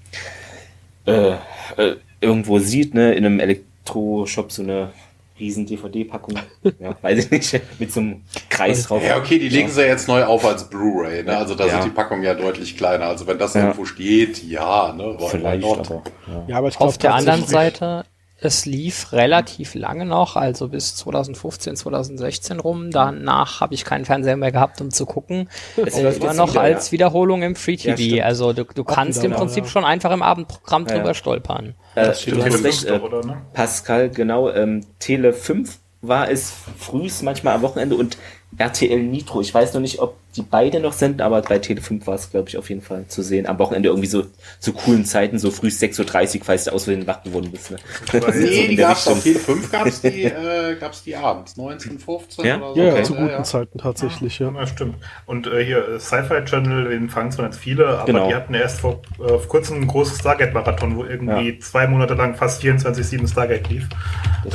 [1.06, 1.32] äh,
[1.76, 4.92] äh, irgendwo sieht, ne, in einem Elektroshop so eine
[5.38, 6.38] riesen DVD-Packung,
[6.78, 9.02] ja, weiß ich nicht, mit so einem Kreis drauf.
[9.04, 9.74] Ja, okay, die legen ja.
[9.74, 11.36] sie jetzt neu auf als Blu-ray, ne?
[11.36, 11.74] Also da ja.
[11.74, 13.06] sind die Packungen ja deutlich kleiner.
[13.06, 13.62] Also wenn das ja.
[13.62, 15.16] irgendwo steht, ja, ne?
[15.30, 16.02] Vielleicht, aber,
[16.46, 16.56] ja.
[16.56, 18.04] aber ich glaub, Auf der anderen Seite
[18.40, 22.90] es lief relativ lange noch, also bis 2015, 2016 rum.
[22.90, 25.48] Danach habe ich keinen Fernseher mehr gehabt, um zu gucken.
[25.76, 26.92] Es läuft immer noch wieder, als ja.
[26.92, 28.00] Wiederholung im Free TV.
[28.00, 29.70] Ja, also du, du kannst im Prinzip ja.
[29.70, 31.74] schon einfach im Abendprogramm drüber stolpern.
[31.94, 33.42] Äh, du hast recht, äh, ne?
[33.52, 34.50] Pascal, genau.
[34.50, 38.18] Ähm, Tele 5 war es frühs, manchmal am Wochenende und
[38.56, 39.40] RTL Nitro.
[39.40, 42.48] Ich weiß noch nicht, ob die beide noch senden, aber bei Tele5 war es, glaube
[42.48, 43.46] ich, auf jeden Fall zu sehen.
[43.46, 44.24] Am Wochenende irgendwie so
[44.58, 47.70] zu coolen Zeiten, so früh 6.30 Uhr, falls du aus Versehen wach geworden bist.
[47.70, 47.78] Ne?
[48.12, 52.56] nee, so die gab's auf Tele5 gab's die, äh, gab's die abends, 19.15 ja?
[52.56, 52.80] oder so.
[52.80, 53.02] Ja, okay.
[53.02, 53.42] zu guten ja, ja.
[53.42, 54.52] Zeiten tatsächlich, ja.
[54.52, 54.96] Ja, stimmt.
[55.26, 58.28] Und äh, hier, äh, Sci-Fi Channel, den fangen zwar jetzt viele, aber genau.
[58.28, 61.60] die hatten erst vor, äh, vor kurzem ein großes Stargate-Marathon, wo irgendwie ja.
[61.60, 63.88] zwei Monate lang fast 24-7 Stargate lief.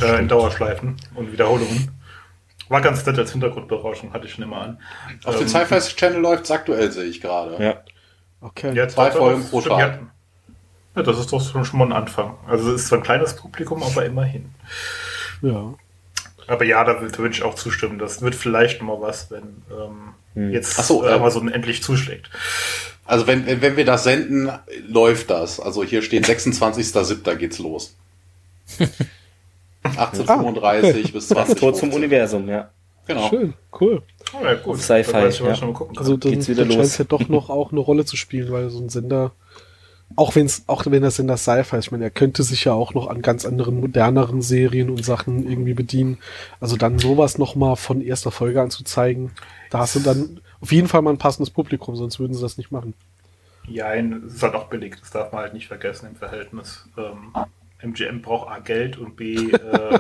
[0.01, 1.89] Äh, in Dauerschleifen und Wiederholungen.
[2.73, 4.79] War ganz nett als Hintergrundberauschung, hatte ich schon immer an.
[5.25, 7.63] Auf ähm, dem Sci-Fi Channel läuft es aktuell, sehe ich gerade.
[7.63, 7.83] Ja.
[8.41, 8.73] Okay.
[8.73, 9.99] Ja, zwei Folgen pro Tag.
[10.95, 12.36] Ja, das ist doch schon mal ein Anfang.
[12.47, 14.55] Also es ist zwar ein kleines Publikum, aber immerhin.
[15.43, 15.75] Ja.
[16.47, 17.99] Aber ja, da würde ich auch zustimmen.
[17.99, 20.51] Das wird vielleicht mal was, wenn ähm, hm.
[20.51, 22.31] jetzt so, äh, Amazon endlich zuschlägt.
[23.05, 24.51] Also wenn, wenn wir das senden,
[24.88, 25.59] läuft das.
[25.59, 27.36] Also hier steht 26.07.
[27.36, 27.95] geht's los.
[29.83, 31.59] 1835 ah, bis 20.
[31.59, 32.69] Tor zum Universum, ja.
[33.05, 33.29] Genau.
[33.29, 34.01] Schön, cool.
[34.33, 34.79] Oh, ja, gut.
[34.79, 35.11] Sci-Fi.
[35.11, 35.23] Ja.
[35.97, 38.51] Also dann, geht's wieder dann scheint es ja doch noch auch eine Rolle zu spielen,
[38.51, 39.33] weil so ein Sender,
[40.15, 42.73] auch wenn es, auch wenn das Sender Sci-Fi ist, ich meine, er könnte sich ja
[42.73, 46.17] auch noch an ganz anderen, moderneren Serien und Sachen irgendwie bedienen.
[46.61, 49.31] Also dann sowas nochmal von erster Folge anzuzeigen,
[49.69, 52.57] da hast du dann auf jeden Fall mal ein passendes Publikum, sonst würden sie das
[52.57, 52.93] nicht machen.
[53.67, 56.85] Ja, es ist halt auch billig, das darf man halt nicht vergessen im Verhältnis.
[56.97, 57.33] Ähm,
[57.83, 59.99] MGM braucht A Geld und B, äh,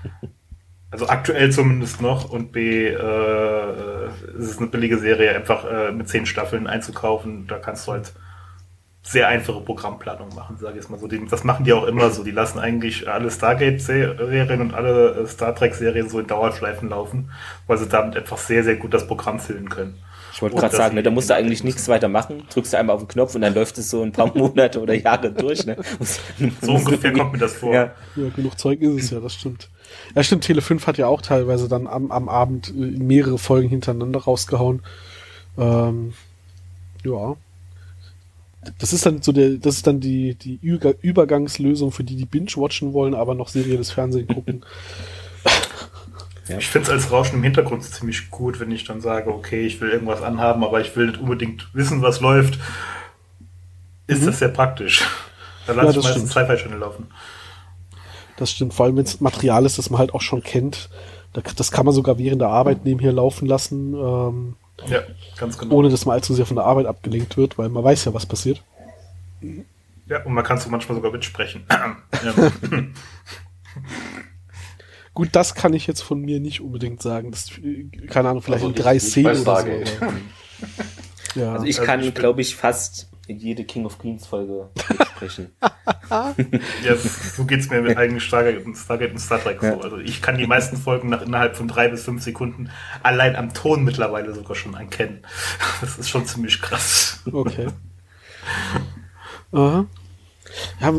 [0.90, 4.06] also aktuell zumindest noch, und B, äh,
[4.38, 7.46] es ist eine billige Serie, einfach äh, mit zehn Staffeln einzukaufen.
[7.46, 8.12] Da kannst du halt
[9.02, 11.06] sehr einfache Programmplanung machen, sage ich jetzt mal so.
[11.06, 12.24] das machen die auch immer so.
[12.24, 17.30] Die lassen eigentlich alle Stargate-Serien und alle äh, Star Trek-Serien so in Dauerschleifen laufen,
[17.66, 19.98] weil sie damit einfach sehr, sehr gut das Programm füllen können.
[20.48, 22.44] Ich wollte gerade sagen, ne, da musst du eigentlich nichts weiter machen.
[22.52, 24.94] Drückst du einmal auf den Knopf und dann läuft es so ein paar Monate oder
[24.94, 25.66] Jahre durch.
[25.66, 25.76] Ne?
[26.60, 27.72] so ungefähr kommt mir das vor.
[27.72, 27.92] Ja.
[28.16, 29.68] ja, genug Zeug ist es ja, das stimmt.
[30.14, 33.68] Ja, stimmt, Tele 5 hat ja auch teilweise dann am, am Abend äh, mehrere Folgen
[33.68, 34.82] hintereinander rausgehauen.
[35.58, 36.14] Ähm,
[37.04, 37.36] ja.
[38.78, 42.94] Das ist dann so der, das ist dann die, die Übergangslösung für die, die binge-watchen
[42.94, 44.64] wollen, aber noch serielles Fernsehen gucken.
[46.48, 46.58] Ja.
[46.58, 49.80] Ich finde es als Rauschen im Hintergrund ziemlich gut, wenn ich dann sage, okay, ich
[49.80, 52.58] will irgendwas anhaben, aber ich will nicht unbedingt wissen, was läuft.
[54.06, 54.26] Ist mhm.
[54.26, 55.06] das sehr praktisch.
[55.66, 57.06] Da lasse ja, ich meistens Sci-Fi-Channel laufen.
[58.36, 60.90] Das stimmt, vor allem wenn es Material ist, das man halt auch schon kennt.
[61.56, 63.94] Das kann man sogar während der Arbeit nebenher laufen lassen.
[63.94, 65.00] Ähm, ja,
[65.36, 65.74] ganz genau.
[65.76, 68.26] Ohne dass man allzu sehr von der Arbeit abgelenkt wird, weil man weiß ja, was
[68.26, 68.62] passiert.
[70.06, 71.66] Ja, und man kann es manchmal sogar mitsprechen.
[75.14, 77.30] Gut, das kann ich jetzt von mir nicht unbedingt sagen.
[77.30, 77.50] Das,
[78.08, 79.70] keine Ahnung, vielleicht also in drei Szenen oder so.
[81.40, 81.52] ja.
[81.52, 84.68] Also ich kann, also glaube ich, fast jede King of Queens Folge
[85.16, 85.52] sprechen.
[86.10, 89.74] ja, so geht's mir mit eigenen Stargate und Stargate und Star Trek ja.
[89.74, 89.80] so.
[89.80, 92.70] Also ich kann die meisten Folgen nach innerhalb von drei bis fünf Sekunden
[93.02, 95.22] allein am Ton mittlerweile sogar schon erkennen.
[95.80, 97.20] Das ist schon ziemlich krass.
[97.30, 97.68] Okay.
[99.52, 99.86] Aha.
[100.80, 100.94] Ja,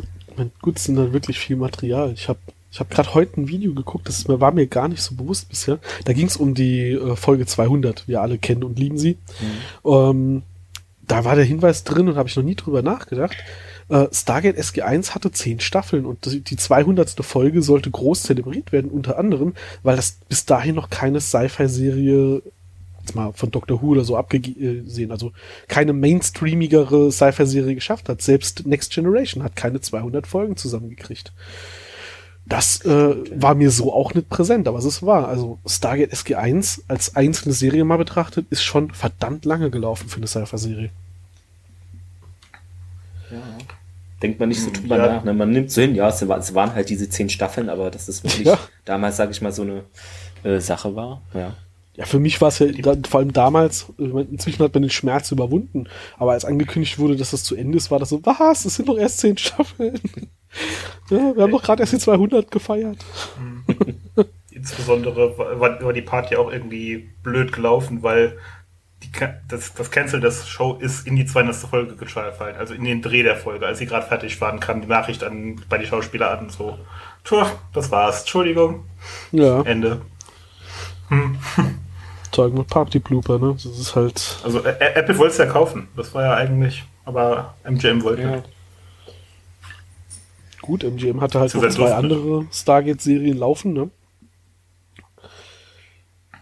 [0.62, 2.12] gut, es sind dann wirklich viel Material.
[2.14, 2.40] Ich habe
[2.76, 5.80] ich habe gerade heute ein Video geguckt, das war mir gar nicht so bewusst bisher.
[6.04, 8.06] Da ging es um die äh, Folge 200.
[8.06, 9.18] Wir alle kennen und lieben sie.
[9.86, 9.90] Mhm.
[9.90, 10.44] Ähm,
[11.08, 13.38] da war der Hinweis drin und habe ich noch nie drüber nachgedacht.
[13.88, 17.24] Äh, Stargate SG1 hatte zehn Staffeln und die 200.
[17.24, 22.42] Folge sollte groß zelebriert werden, unter anderem, weil das bis dahin noch keine Sci-Fi-Serie
[23.00, 25.32] jetzt mal von Doctor Who oder so abgesehen, also
[25.70, 28.22] keine mainstreamigere Sci-Fi-Serie geschafft hat.
[28.22, 31.32] Selbst Next Generation hat keine 200 Folgen zusammengekriegt.
[32.48, 35.28] Das äh, war mir so auch nicht präsent, aber es ist wahr.
[35.28, 40.28] Also Stargate SG1 als einzelne Serie mal betrachtet, ist schon verdammt lange gelaufen für eine
[40.28, 40.92] Sci-Fi-Serie.
[43.32, 43.38] Ja.
[44.22, 45.16] Denkt man nicht so drüber ja.
[45.16, 45.24] nach.
[45.24, 45.34] Ne?
[45.34, 48.46] Man nimmt so hin, ja, es, waren halt diese zehn Staffeln, aber dass das wirklich
[48.46, 48.60] ja.
[48.86, 49.84] damals, sage ich mal, so eine
[50.44, 51.22] äh, Sache war.
[51.34, 51.56] Ja.
[51.98, 55.32] Ja, für mich war es ja da, vor allem damals, inzwischen hat man den Schmerz
[55.32, 58.76] überwunden, aber als angekündigt wurde, dass das zu Ende ist, war das so, was, es
[58.76, 60.00] sind doch erst zehn Staffeln.
[61.10, 62.98] Ja, wir haben doch gerade erst die 200 gefeiert.
[64.52, 68.38] Insbesondere war, war die Party auch irgendwie blöd gelaufen, weil
[69.04, 69.10] die,
[69.48, 71.56] das, das Cancel des Show ist in die 200.
[71.56, 73.68] Folge gefallen, also in den Dreh der Folge.
[73.68, 76.80] Als sie gerade fertig waren, kam die Nachricht an, bei den Schauspielern an, so,
[77.74, 78.86] das war's, Entschuldigung.
[79.32, 79.62] Ja.
[79.64, 80.02] Ende.
[81.10, 81.38] Hm
[82.36, 83.54] sagen wir Party Blooper, ne?
[83.54, 84.40] Das ist halt.
[84.44, 85.88] Also Apple wollte es ja kaufen.
[85.96, 88.36] Das war ja eigentlich, aber MGM wollte ja.
[88.38, 88.50] nicht.
[90.66, 93.92] Gut, MGM hatte halt noch zwei andere Stargate-Serien laufen, ne?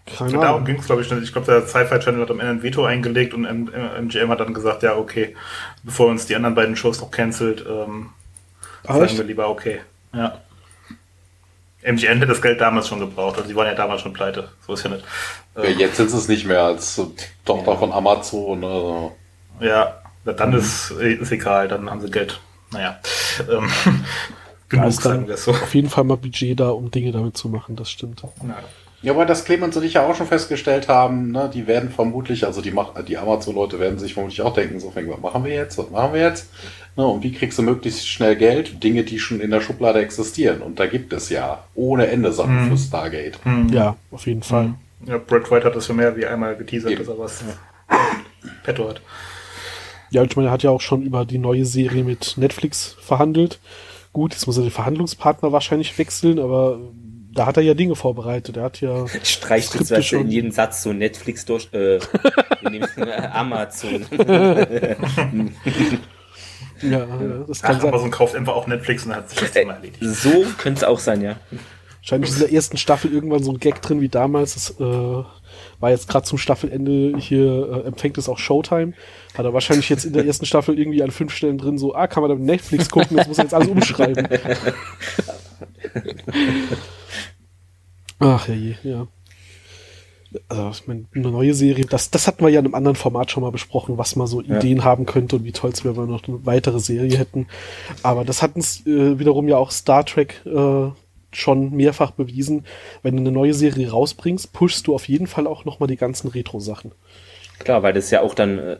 [0.06, 1.24] Keine Darum ging es, glaube ich, nicht.
[1.24, 4.54] Ich glaube, der Sci-Fi Channel hat am Ende ein Veto eingelegt und MGM hat dann
[4.54, 5.36] gesagt, ja, okay,
[5.84, 8.12] bevor uns die anderen beiden Shows noch cancelt, ähm,
[8.84, 9.82] sagen wir lieber okay.
[10.14, 10.40] Ja.
[11.82, 13.36] MGM hätte das Geld damals schon gebraucht.
[13.36, 14.48] Also, sie waren ja damals schon pleite.
[14.66, 15.04] So ist ja nicht.
[15.58, 16.96] Ja, jetzt sind es nicht mehr als
[17.44, 17.78] Tochter ja.
[17.78, 18.64] von Amazon.
[18.64, 19.16] Also.
[19.60, 20.58] Ja, dann mhm.
[20.58, 21.68] ist, ist egal.
[21.68, 22.40] Dann haben sie Geld.
[22.74, 23.00] Naja.
[23.50, 23.70] Ähm,
[24.70, 25.52] genug, sagen wir so.
[25.52, 27.76] Auf jeden Fall mal Budget da, um Dinge damit zu machen.
[27.76, 28.22] Das stimmt.
[28.22, 28.56] Ja.
[29.04, 32.46] Ja, aber das Clemens und ich ja auch schon festgestellt haben, ne, die werden vermutlich,
[32.46, 32.74] also die,
[33.06, 36.22] die Amazon-Leute werden sich vermutlich auch denken, so, was machen wir jetzt, was machen wir
[36.22, 36.50] jetzt?
[36.96, 38.82] Ne, und wie kriegst du möglichst schnell Geld?
[38.82, 40.62] Dinge, die schon in der Schublade existieren.
[40.62, 42.70] Und da gibt es ja ohne Ende Sachen mhm.
[42.70, 43.46] für Stargate.
[43.46, 43.70] Mhm.
[43.74, 44.68] Ja, auf jeden Fall.
[44.68, 44.76] Mhm.
[45.06, 47.98] Ja, Brad White hat das für mehr wie einmal geteasert, dass er was ja.
[48.64, 49.02] petto hat.
[50.14, 53.60] Ja, ich meine, er hat ja auch schon über die neue Serie mit Netflix verhandelt.
[54.14, 56.80] Gut, jetzt muss er den Verhandlungspartner wahrscheinlich wechseln, aber
[57.34, 58.56] da hat er ja Dinge vorbereitet.
[58.58, 59.08] Er hat ja.
[59.24, 61.96] Streicht jetzt in jedem Satz so Netflix durch, äh,
[62.62, 64.06] in dem, äh, Amazon.
[66.84, 67.08] ja,
[67.48, 67.90] das kann Ach, sein.
[67.90, 69.98] Amazon kauft einfach auch Netflix und hat sich das Thema erledigt.
[70.00, 71.38] So könnte es auch sein, ja.
[72.02, 74.54] Wahrscheinlich ist in der ersten Staffel irgendwann so ein Gag drin wie damals.
[74.54, 75.24] Das äh,
[75.84, 78.94] war jetzt gerade zum Staffelende hier, äh, empfängt es auch Showtime.
[79.38, 82.08] Hat er wahrscheinlich jetzt in der ersten Staffel irgendwie an fünf Stellen drin so, ah,
[82.08, 84.28] kann man da mit Netflix gucken, das muss er jetzt alles umschreiben.
[88.20, 89.08] Ach ja, ja.
[90.48, 93.30] Also, ich meine, eine neue Serie, das, das hatten wir ja in einem anderen Format
[93.30, 94.58] schon mal besprochen, was man so ja.
[94.58, 97.48] Ideen haben könnte und wie toll es wäre, wenn wir noch eine weitere Serie hätten.
[98.04, 100.92] Aber das hat uns äh, wiederum ja auch Star Trek äh,
[101.36, 102.66] schon mehrfach bewiesen.
[103.02, 106.30] Wenn du eine neue Serie rausbringst, pushst du auf jeden Fall auch nochmal die ganzen
[106.30, 106.92] Retro-Sachen.
[107.60, 108.78] Klar, weil das ja auch dann, äh,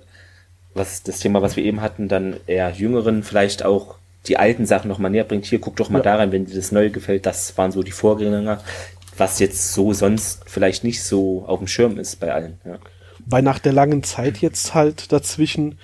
[0.74, 3.96] was das Thema, was wir eben hatten, dann eher Jüngeren vielleicht auch
[4.28, 5.46] die alten Sachen nochmal näher bringt.
[5.46, 6.04] Hier, guck doch mal ja.
[6.04, 7.26] da rein, wenn dir das Neue gefällt.
[7.26, 8.62] Das waren so die Vorgänger
[9.18, 12.60] was jetzt so sonst vielleicht nicht so auf dem Schirm ist bei allen.
[12.66, 12.78] Ja.
[13.26, 15.80] Weil nach der langen Zeit jetzt halt dazwischen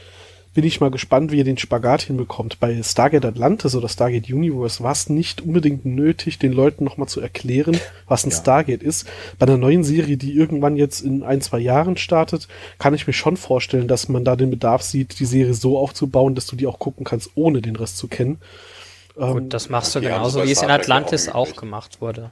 [0.59, 2.59] bin ich mal gespannt, wie er den Spagat hinbekommt.
[2.59, 7.21] Bei Stargate Atlantis oder Stargate Universe war es nicht unbedingt nötig, den Leuten nochmal zu
[7.21, 8.35] erklären, was ein ja.
[8.35, 9.07] Stargate ist.
[9.37, 13.13] Bei einer neuen Serie, die irgendwann jetzt in ein, zwei Jahren startet, kann ich mir
[13.13, 16.67] schon vorstellen, dass man da den Bedarf sieht, die Serie so aufzubauen, dass du die
[16.67, 18.39] auch gucken kannst, ohne den Rest zu kennen.
[19.15, 22.31] Gut, ähm, das machst du genauso, wie es in Atlantis auch, auch gemacht wurde.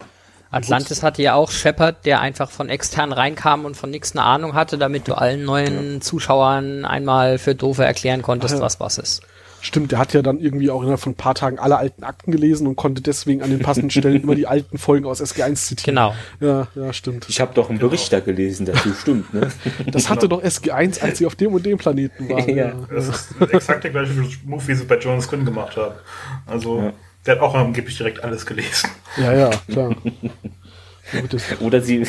[0.51, 4.53] Atlantis hatte ja auch Shepard, der einfach von extern reinkam und von nichts eine Ahnung
[4.53, 6.01] hatte, damit du allen neuen.
[6.01, 8.61] Zuschauern einmal für Doofe erklären konntest, ja.
[8.61, 9.23] was was ist.
[9.59, 12.31] Stimmt, der hat ja dann irgendwie auch innerhalb von ein paar Tagen alle alten Akten
[12.31, 15.95] gelesen und konnte deswegen an den passenden Stellen immer die alten Folgen aus SG1 zitieren.
[15.95, 16.15] Genau.
[16.39, 17.25] Ja, ja, stimmt.
[17.27, 17.89] Ich habe doch einen genau.
[17.89, 19.51] Bericht da gelesen dazu, stimmt, ne?
[19.91, 22.47] Das hatte doch SG1, als sie auf dem und dem Planeten waren.
[22.49, 22.55] ja.
[22.55, 22.73] ja.
[22.89, 24.13] Das ist exakt der gleiche
[24.45, 25.95] Move, wie sie bei Jonas Quinn gemacht haben.
[26.45, 26.93] Also, ja.
[27.27, 28.89] Der hat auch angeblich direkt alles gelesen.
[29.17, 29.93] Ja, ja, klar.
[31.59, 32.05] Oder sie,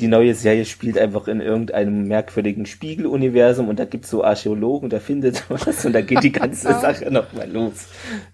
[0.00, 4.90] die neue Serie spielt einfach in irgendeinem merkwürdigen Spiegeluniversum und da gibt es so Archäologen,
[4.90, 7.86] da findet was und da geht die ganze Sache nochmal los.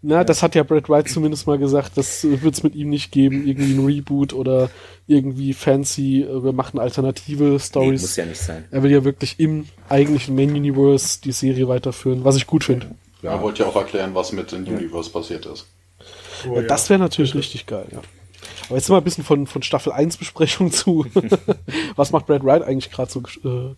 [0.03, 3.13] Na, das hat ja Brad Wright zumindest mal gesagt, das wird es mit ihm nicht
[3.13, 4.69] geben, irgendwie ein Reboot oder
[5.07, 8.01] irgendwie fancy, äh, wir machen alternative Stories.
[8.01, 8.65] Nee, muss ja nicht sein.
[8.73, 12.87] Er will ja wirklich im eigentlichen Main Universe die Serie weiterführen, was ich gut finde.
[13.23, 15.67] Ja, er wollte ja auch erklären, was mit dem Universe passiert ist.
[16.49, 16.63] Oh, ja.
[16.63, 17.39] Das wäre natürlich ja.
[17.39, 18.01] richtig geil, ja.
[18.69, 21.07] Aber jetzt mal ein bisschen von, von Staffel 1 Besprechung zu.
[21.97, 23.75] was macht Brad Wright eigentlich gerade so äh,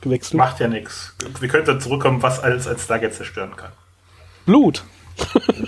[0.00, 0.38] gewechselt?
[0.38, 1.14] Macht ja nichts.
[1.40, 3.72] Wir könnten zurückkommen, was alles als Stargate zerstören kann.
[4.44, 4.84] Blut.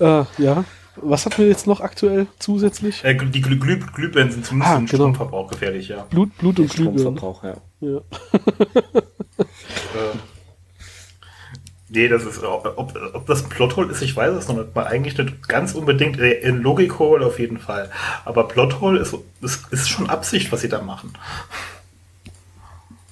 [0.00, 0.64] äh, ja.
[1.00, 3.04] Was hatten wir jetzt noch aktuell zusätzlich?
[3.04, 5.04] Äh, die Glüh Glüh Glühbirnen sind zumindest ah, im genau.
[5.04, 6.02] Stromverbrauch gefährlich, ja.
[6.10, 6.98] Blut, Blut und Glühbirnen.
[6.98, 7.56] Stromverbrauch, ja.
[7.80, 8.00] ja.
[11.90, 14.74] äh, nee, das ist, ob, ob das ein Plothole ist, ich weiß es noch nicht
[14.74, 14.86] mal.
[14.86, 16.18] Eigentlich nicht ganz unbedingt.
[16.18, 17.90] Äh, in Logikhole auf jeden Fall.
[18.24, 21.12] Aber Plothole ist, ist, ist schon Absicht, was sie da machen.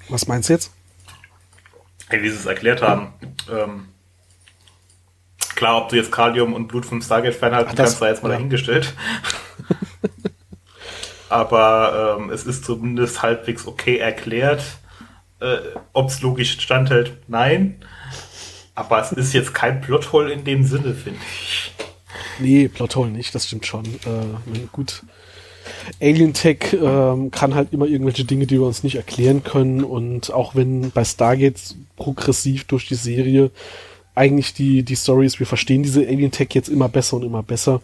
[0.08, 0.70] Was meinst du jetzt?
[2.08, 3.12] Hey, wie sie es erklärt haben.
[3.50, 3.88] Ähm,
[5.56, 8.28] Klar, ob du jetzt Kalium und Blut vom Stargate fernhalten Ach, kannst, sei jetzt mal
[8.28, 8.36] ja.
[8.36, 8.92] dahingestellt.
[11.30, 14.62] Aber ähm, es ist zumindest halbwegs okay erklärt.
[15.40, 15.56] Äh,
[15.94, 17.82] ob es logisch standhält, nein.
[18.76, 21.72] Aber es ist jetzt kein Plothole in dem Sinne, finde ich.
[22.38, 23.84] Nee, Plothole nicht, das stimmt schon.
[23.84, 25.02] Äh, gut.
[26.00, 29.82] Alien Tech ähm, kann halt immer irgendwelche Dinge, die wir uns nicht erklären können.
[29.82, 33.50] Und auch wenn bei Stargate progressiv durch die Serie
[34.16, 37.82] eigentlich die, die Stories, wir verstehen diese Alien Tech jetzt immer besser und immer besser,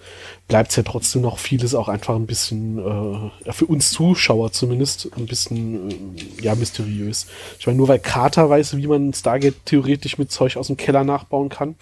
[0.48, 5.10] bleibt es ja trotzdem noch vieles auch einfach ein bisschen, äh, für uns Zuschauer zumindest,
[5.14, 7.26] ein bisschen, äh, ja, mysteriös.
[7.58, 11.04] Ich meine, nur weil Carter weiß, wie man Stargate theoretisch mit Zeug aus dem Keller
[11.04, 11.74] nachbauen kann,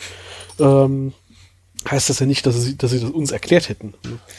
[0.58, 1.12] ähm,
[1.88, 3.94] heißt das ja nicht, dass sie, dass sie das uns erklärt hätten.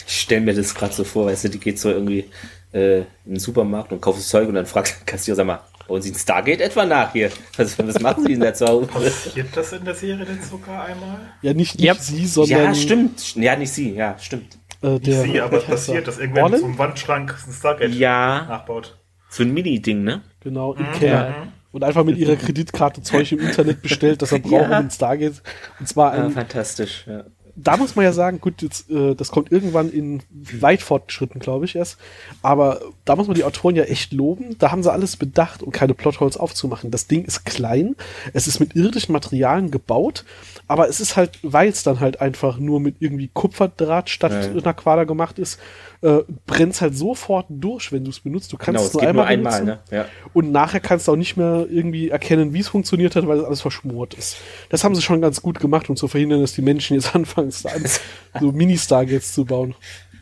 [0.08, 2.26] Ich stelle mir das gerade so vor, weißt du, die geht so irgendwie
[2.74, 6.02] äh, in den Supermarkt und kauft das Zeug und dann fragt Kassierer, sag mal, Bauen
[6.02, 7.30] Sie ein Stargate etwa nach hier?
[7.58, 8.88] Was, was machen Sie denn da zu Hause?
[8.94, 11.20] Passiert das in der Serie denn sogar einmal?
[11.42, 11.96] Ja, nicht, nicht ja.
[11.96, 12.66] sie, sondern.
[12.66, 13.36] Ja, stimmt.
[13.36, 14.58] Ja, nicht sie, ja, stimmt.
[14.82, 17.94] Äh, der, nicht sie, aber es passiert, dass irgendwer mit so einem Wandschrank ein Stargate
[17.94, 18.46] ja.
[18.48, 18.98] nachbaut.
[19.30, 20.22] So ein Mini-Ding, ne?
[20.42, 20.90] Genau, im mhm.
[21.00, 21.52] Mhm.
[21.72, 24.66] Und einfach mit ihrer Kreditkarte Zeug im Internet bestellt, das er braucht, ja.
[24.66, 25.42] um ein Stargate.
[25.80, 26.24] Und zwar ein.
[26.24, 27.24] Ja, fantastisch, ja
[27.56, 30.24] da muss man ja sagen, gut, jetzt, äh, das kommt irgendwann in
[30.60, 31.98] weit fortgeschritten, glaube ich, erst.
[32.42, 34.58] Aber da muss man die Autoren ja echt loben.
[34.60, 36.92] Da haben sie alles bedacht, um keine Plotholes aufzumachen.
[36.92, 37.96] Das Ding ist klein,
[38.34, 40.26] es ist mit irdischen Materialien gebaut,
[40.68, 44.52] aber es ist halt, weil es dann halt einfach nur mit irgendwie Kupferdraht statt ja.
[44.52, 45.60] einer Quader gemacht ist,
[46.02, 48.52] äh, brennt halt sofort durch, wenn du es benutzt.
[48.52, 49.80] Du kannst genau, es nur einmal, nur einmal ne?
[49.92, 50.06] ja.
[50.34, 53.46] Und nachher kannst du auch nicht mehr irgendwie erkennen, wie es funktioniert hat, weil das
[53.46, 54.38] alles verschmort ist.
[54.70, 57.52] Das haben sie schon ganz gut gemacht, um zu verhindern, dass die Menschen jetzt anfangen,
[57.52, 59.76] so Mini-Stargates zu bauen.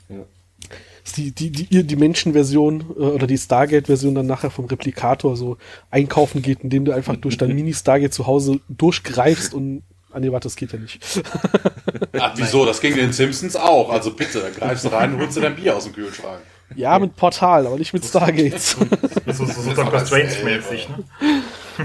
[0.10, 0.26] Ja.
[1.16, 5.58] Die, die, die, die Menschenversion äh, oder die Stargate-Version dann nachher vom Replikator so
[5.90, 10.48] einkaufen geht, indem du einfach durch dein Mini-Stargate zu Hause durchgreifst und Ah nee, warte,
[10.48, 11.02] das geht ja nicht.
[12.20, 12.66] Ach, wieso?
[12.66, 13.92] Das ging den Simpsons auch.
[13.92, 16.42] Also bitte, greifst du rein und holst dir dein Bier aus dem Kühlschrank.
[16.76, 18.78] Ja, mit Portal, aber nicht mit Stargates.
[19.28, 20.06] so, so, so Dr.
[20.06, 21.04] Strange-mäßig, ne?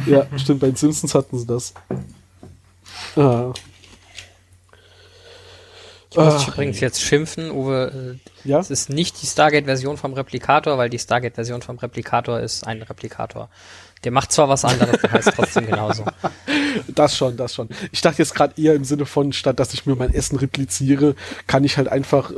[0.07, 1.73] Ja, stimmt, bei den Simpsons hatten sie das.
[3.17, 3.53] Ah.
[6.11, 6.49] Ich muss ah.
[6.49, 8.19] übrigens jetzt schimpfen, Uwe.
[8.45, 8.59] Äh, ja?
[8.59, 13.51] Es ist nicht die Stargate-Version vom Replikator, weil die Stargate-Version vom Replikator ist ein Replikator.
[14.05, 16.05] Der macht zwar was anderes, der heißt trotzdem genauso.
[16.95, 17.69] Das schon, das schon.
[17.93, 21.15] Ich dachte jetzt gerade eher im Sinne von, statt dass ich mir mein Essen repliziere,
[21.47, 22.35] kann ich halt einfach äh,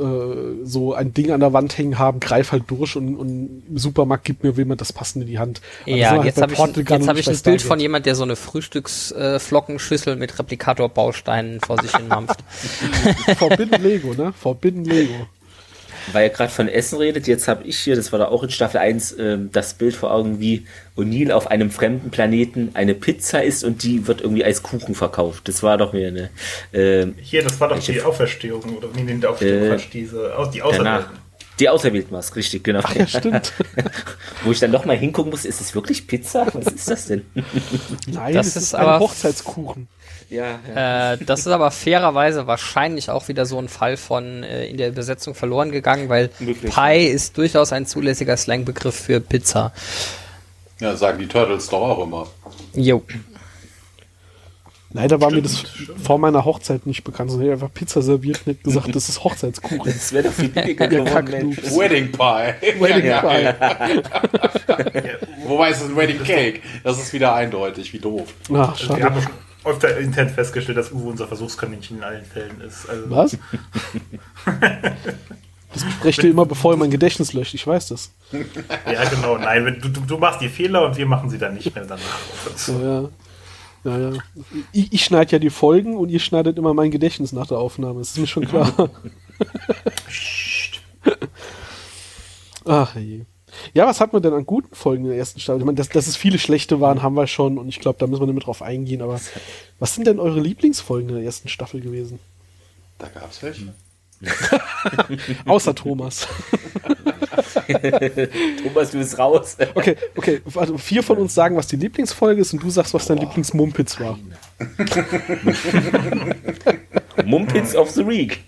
[0.63, 4.25] so ein Ding an der Wand hängen haben, greif halt durch und, und im Supermarkt
[4.25, 5.61] gibt mir jemand das passende in die Hand.
[5.85, 8.35] Also ja, jetzt habe ich, jetzt hab ich ein Bild von jemand, der so eine
[8.35, 12.43] Frühstücksflockenschüssel äh, mit Replikator-Bausteinen vor sich hin mampft.
[13.37, 14.33] Forbidden Lego, ne?
[14.33, 15.27] Forbidden Lego
[16.13, 18.49] weil ihr gerade von Essen redet, jetzt habe ich hier, das war da auch in
[18.49, 20.65] Staffel 1, äh, das Bild vor Augen, wie
[20.95, 25.47] O'Neill auf einem fremden Planeten eine Pizza isst und die wird irgendwie als Kuchen verkauft.
[25.47, 26.29] Das war doch mir eine.
[26.71, 29.79] Äh, hier, das war doch die Auferstehung, oder wie nennt der Auferstehung?
[29.79, 31.17] Äh, diese, die Auserwählten.
[31.59, 32.81] Die es, richtig, genau.
[32.83, 33.53] Ach, ja, stimmt.
[34.43, 36.45] Wo ich dann noch mal hingucken muss, ist es wirklich Pizza?
[36.53, 37.25] Was ist das denn?
[38.05, 39.87] Nein, das, das ist, ist ein Hochzeitskuchen.
[40.29, 41.13] Ja, ja.
[41.13, 44.89] Äh, das ist aber fairerweise wahrscheinlich auch wieder so ein Fall von äh, in der
[44.89, 49.71] Übersetzung verloren gegangen, weil Möglich, Pie ist durchaus ein zulässiger Slangbegriff für Pizza.
[50.79, 52.27] Ja, sagen die Turtles doch auch immer.
[52.75, 53.03] Jo.
[54.93, 57.31] Leider war Stimmt, mir das vor meiner Hochzeit nicht bekannt.
[57.31, 59.81] So, ich einfach Pizza serviert und gesagt, das ist Hochzeitskuchen.
[59.85, 62.81] Das wäre doch viel billiger geworden, Wedding Pie.
[62.81, 63.43] Wedding ja, Pie.
[63.43, 65.13] Ja.
[65.45, 66.61] Wobei es ist ein Wedding Cake.
[66.83, 68.33] Das ist wieder eindeutig, wie doof.
[68.53, 69.11] Ach, schade.
[69.67, 72.89] Öfter intern festgestellt, dass Uwe unser Versuchskaninchen in allen Fällen ist.
[72.89, 73.37] Also Was?
[75.73, 78.11] das besprecht ihr immer, bevor ihr mein Gedächtnis löscht, ich weiß das.
[78.31, 79.37] ja, genau.
[79.37, 82.19] Nein, du, du, machst die Fehler und wir machen sie dann nicht mehr danach.
[82.67, 83.09] Ja.
[83.83, 84.13] ja, ja.
[84.71, 87.99] Ich, ich schneide ja die Folgen und ihr schneidet immer mein Gedächtnis nach der Aufnahme.
[87.99, 88.71] Das ist mir schon klar.
[92.65, 93.25] Ach je.
[93.73, 95.59] Ja, was hat man denn an guten Folgen in der ersten Staffel?
[95.59, 98.07] Ich meine, dass, dass es viele schlechte waren, haben wir schon und ich glaube, da
[98.07, 99.01] müssen wir nicht mehr drauf eingehen.
[99.01, 99.19] Aber
[99.79, 102.19] was sind denn eure Lieblingsfolgen in der ersten Staffel gewesen?
[102.97, 103.73] Da gab es welche.
[105.45, 106.27] Außer Thomas.
[108.63, 109.57] Thomas, du bist raus.
[109.75, 110.41] Okay, okay.
[110.55, 113.99] Also vier von uns sagen, was die Lieblingsfolge ist und du sagst, was dein Lieblingsmumpitz
[113.99, 114.17] war.
[117.25, 118.39] Mumpitz of the Week.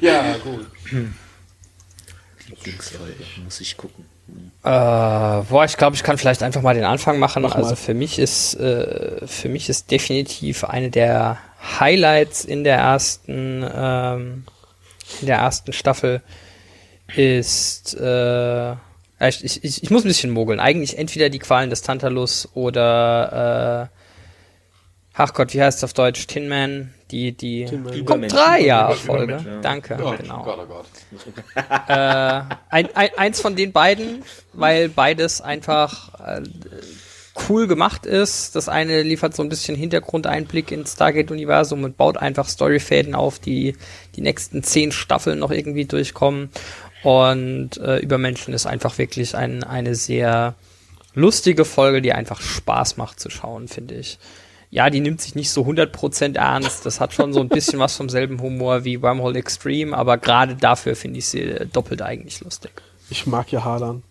[0.00, 0.66] Ja, gut.
[2.68, 4.04] Lieblingsfolge, muss ich gucken.
[4.62, 7.42] Äh, boah, ich glaube, ich kann vielleicht einfach mal den Anfang machen.
[7.42, 11.38] Mach also für mich ist äh, für mich ist definitiv eine der
[11.80, 14.44] Highlights in der ersten ähm,
[15.20, 16.22] in der ersten Staffel
[17.16, 20.60] ist äh, ich, ich, ich ich muss ein bisschen mogeln.
[20.60, 23.97] Eigentlich entweder die Qualen des Tantalus oder äh,
[25.18, 26.26] ach Gott, wie heißt es auf Deutsch?
[26.26, 28.04] Tin Man, die die Man.
[28.04, 29.44] kommt drei Jahre Folge.
[29.44, 29.60] ja.
[29.60, 30.86] Danke, Ja, genau Gott, oh Gott.
[31.88, 36.42] äh, ein, ein, eins von den beiden, weil beides einfach äh,
[37.48, 38.56] cool gemacht ist.
[38.56, 43.76] Das eine liefert so ein bisschen Hintergrundeinblick ins Stargate-Universum und baut einfach Storyfäden auf, die
[44.16, 46.50] die nächsten zehn Staffeln noch irgendwie durchkommen.
[47.02, 50.54] Und äh, Übermenschen ist einfach wirklich ein, eine sehr
[51.14, 54.18] lustige Folge, die einfach Spaß macht zu schauen, finde ich.
[54.70, 56.84] Ja, die nimmt sich nicht so 100% ernst.
[56.84, 60.56] Das hat schon so ein bisschen was vom selben Humor wie Wormhole Extreme, aber gerade
[60.56, 62.82] dafür finde ich sie äh, doppelt eigentlich lustig.
[63.08, 64.02] Ich mag ja Hadern.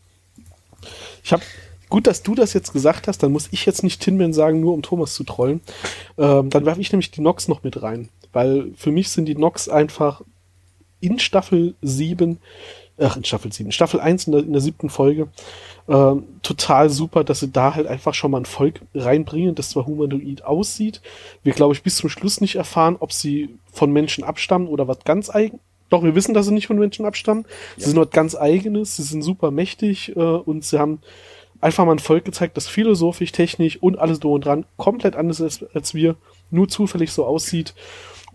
[1.23, 1.43] Ich habe
[1.89, 3.21] gut, dass du das jetzt gesagt hast.
[3.21, 5.61] Dann muss ich jetzt nicht Tinman sagen, nur um Thomas zu trollen.
[6.17, 9.35] Ähm, dann werfe ich nämlich die Nox noch mit rein, weil für mich sind die
[9.35, 10.21] Nox einfach
[10.99, 12.39] in Staffel 7,
[12.99, 15.27] ach, in Staffel 7, Staffel 1 in der, in der siebten Folge,
[15.87, 19.85] ähm, total super, dass sie da halt einfach schon mal ein Volk reinbringen, das zwar
[19.85, 21.01] humanoid aussieht.
[21.43, 24.99] Wir, glaube ich, bis zum Schluss nicht erfahren, ob sie von Menschen abstammen oder was
[25.05, 25.59] ganz eigen.
[25.89, 27.45] Doch, wir wissen, dass sie nicht von Menschen abstammen.
[27.77, 30.99] Sie sind was ganz eigenes, sie sind super mächtig äh, und sie haben
[31.61, 35.39] einfach mal ein Volk gezeigt, das philosophisch, technisch und alles drum und dran komplett anders
[35.39, 36.15] ist als wir,
[36.51, 37.73] nur zufällig so aussieht.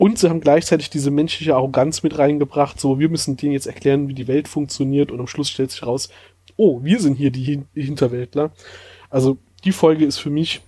[0.02, 4.08] Und sie haben gleichzeitig diese menschliche Arroganz mit reingebracht, so wir müssen denen jetzt erklären,
[4.08, 6.08] wie die Welt funktioniert und am Schluss stellt sich raus,
[6.56, 8.50] oh, wir sind hier die Hin Hinterwäldler.
[9.10, 10.60] Also die Folge ist für mich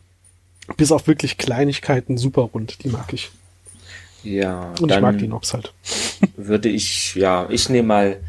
[0.77, 3.33] bis auf wirklich Kleinigkeiten super rund, die mag ich.
[4.23, 5.73] Ja, Und ich mag die Nox halt.
[6.37, 8.21] würde ich, ja, ich nehme mal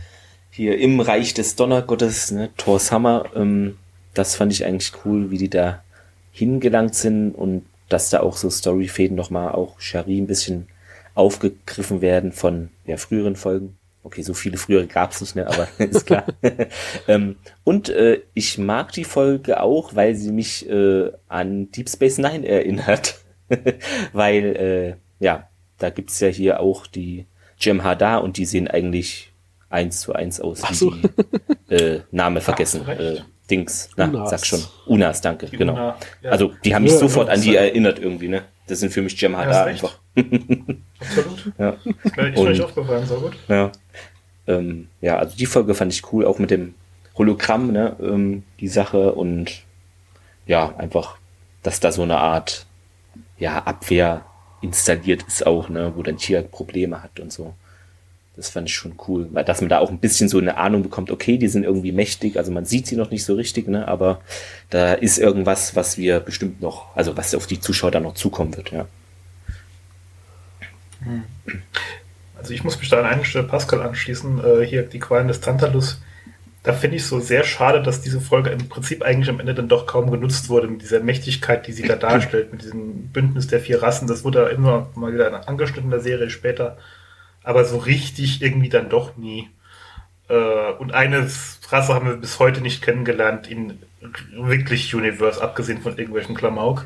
[0.49, 3.77] hier im Reich des Donnergottes, ne, Thor's Hammer, ähm,
[4.15, 5.83] das fand ich eigentlich cool, wie die da
[6.31, 10.67] hingelangt sind und dass da auch so Storyfäden nochmal auch Shari ein bisschen
[11.15, 13.77] aufgegriffen werden von ja, früheren Folgen.
[14.03, 16.25] Okay, so viele frühere gab's nicht, ne, aber ist klar.
[17.07, 22.19] ähm, und äh, ich mag die Folge auch, weil sie mich äh, an Deep Space
[22.19, 23.15] Nine erinnert.
[24.13, 25.49] weil, äh, ja,
[25.79, 27.25] da gibt's ja hier auch die
[27.59, 29.31] Jem'Hadar und die sehen eigentlich
[29.69, 30.61] eins zu eins aus.
[30.63, 30.91] Ach wie so.
[30.91, 32.81] die, äh, Name vergessen.
[32.81, 33.01] recht.
[33.01, 33.89] Äh, Dings.
[33.95, 34.29] Na, Unas.
[34.31, 34.63] sag schon.
[34.87, 35.45] Unas, danke.
[35.47, 35.73] Die genau.
[35.73, 36.31] Una, ja.
[36.31, 37.61] Also, die haben mich Ja, sofort ja, an die ja.
[37.61, 38.43] erinnert irgendwie, ne?
[38.67, 39.83] Das sind für mich Ja, Jem'Hadar ist recht.
[39.83, 39.99] einfach.
[40.99, 41.53] Absolut.
[41.59, 41.77] Ja.
[42.03, 43.33] Ist mir nicht aufgefallen, so gut.
[43.47, 43.71] Ja.
[44.47, 46.73] Ähm, ja, also die Folge fand ich cool, auch mit dem
[47.17, 49.63] Hologramm, ne, ähm, die Sache und
[50.47, 51.17] ja, einfach,
[51.63, 52.65] dass da so eine Art,
[53.37, 54.25] ja, Abwehr
[54.61, 57.53] installiert ist auch, ne, wo dann Tier Probleme hat und so.
[58.35, 60.83] Das fand ich schon cool, weil dass man da auch ein bisschen so eine Ahnung
[60.83, 63.87] bekommt, okay, die sind irgendwie mächtig, also man sieht sie noch nicht so richtig, ne,
[63.87, 64.19] aber
[64.69, 68.55] da ist irgendwas, was wir bestimmt noch, also was auf die Zuschauer dann noch zukommen
[68.57, 68.87] wird, ja.
[72.37, 74.43] Also ich muss mich da an einer Stelle Pascal anschließen.
[74.43, 76.01] Äh, hier die Qualen des Tantalus.
[76.63, 79.67] Da finde ich so sehr schade, dass diese Folge im Prinzip eigentlich am Ende dann
[79.67, 83.59] doch kaum genutzt wurde mit dieser Mächtigkeit, die sie da darstellt, mit diesem Bündnis der
[83.59, 84.07] vier Rassen.
[84.07, 86.77] Das wurde immer mal wieder angeschnitten in der Serie später,
[87.45, 89.49] aber so richtig irgendwie dann doch nie.
[90.29, 91.29] Äh, und eine
[91.69, 93.79] Rasse haben wir bis heute nicht kennengelernt in
[94.33, 96.85] wirklich Universe, abgesehen von irgendwelchen Klamauk.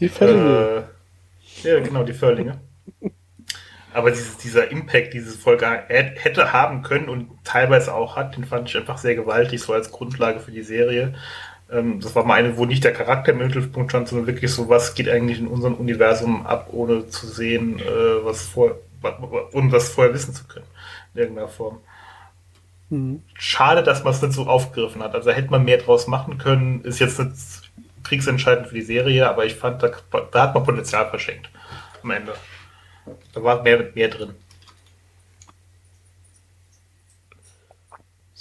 [0.00, 0.88] Die Fälle.
[1.64, 2.60] Äh, ja, genau, die Förlinge.
[3.92, 8.36] Aber dieses, dieser Impact, die diese Folge hä- hätte haben können und teilweise auch hat,
[8.36, 11.14] den fand ich einfach sehr gewaltig, so als Grundlage für die Serie.
[11.70, 14.68] Ähm, das war mal eine, wo nicht der Charakter im Mittelpunkt stand, sondern wirklich so,
[14.68, 18.76] was geht eigentlich in unserem Universum ab, ohne zu sehen, äh, was vor,
[19.52, 20.66] ohne das vorher wissen zu können,
[21.14, 21.80] in irgendeiner Form.
[22.90, 23.22] Mhm.
[23.34, 25.14] Schade, dass man es nicht so aufgegriffen hat.
[25.14, 29.46] Also hätte man mehr draus machen können, ist jetzt nicht kriegsentscheidend für die Serie, aber
[29.46, 29.90] ich fand, da,
[30.30, 31.48] da hat man Potenzial verschenkt
[32.02, 32.34] am Ende.
[33.32, 34.34] Da war mehr mit mehr drin.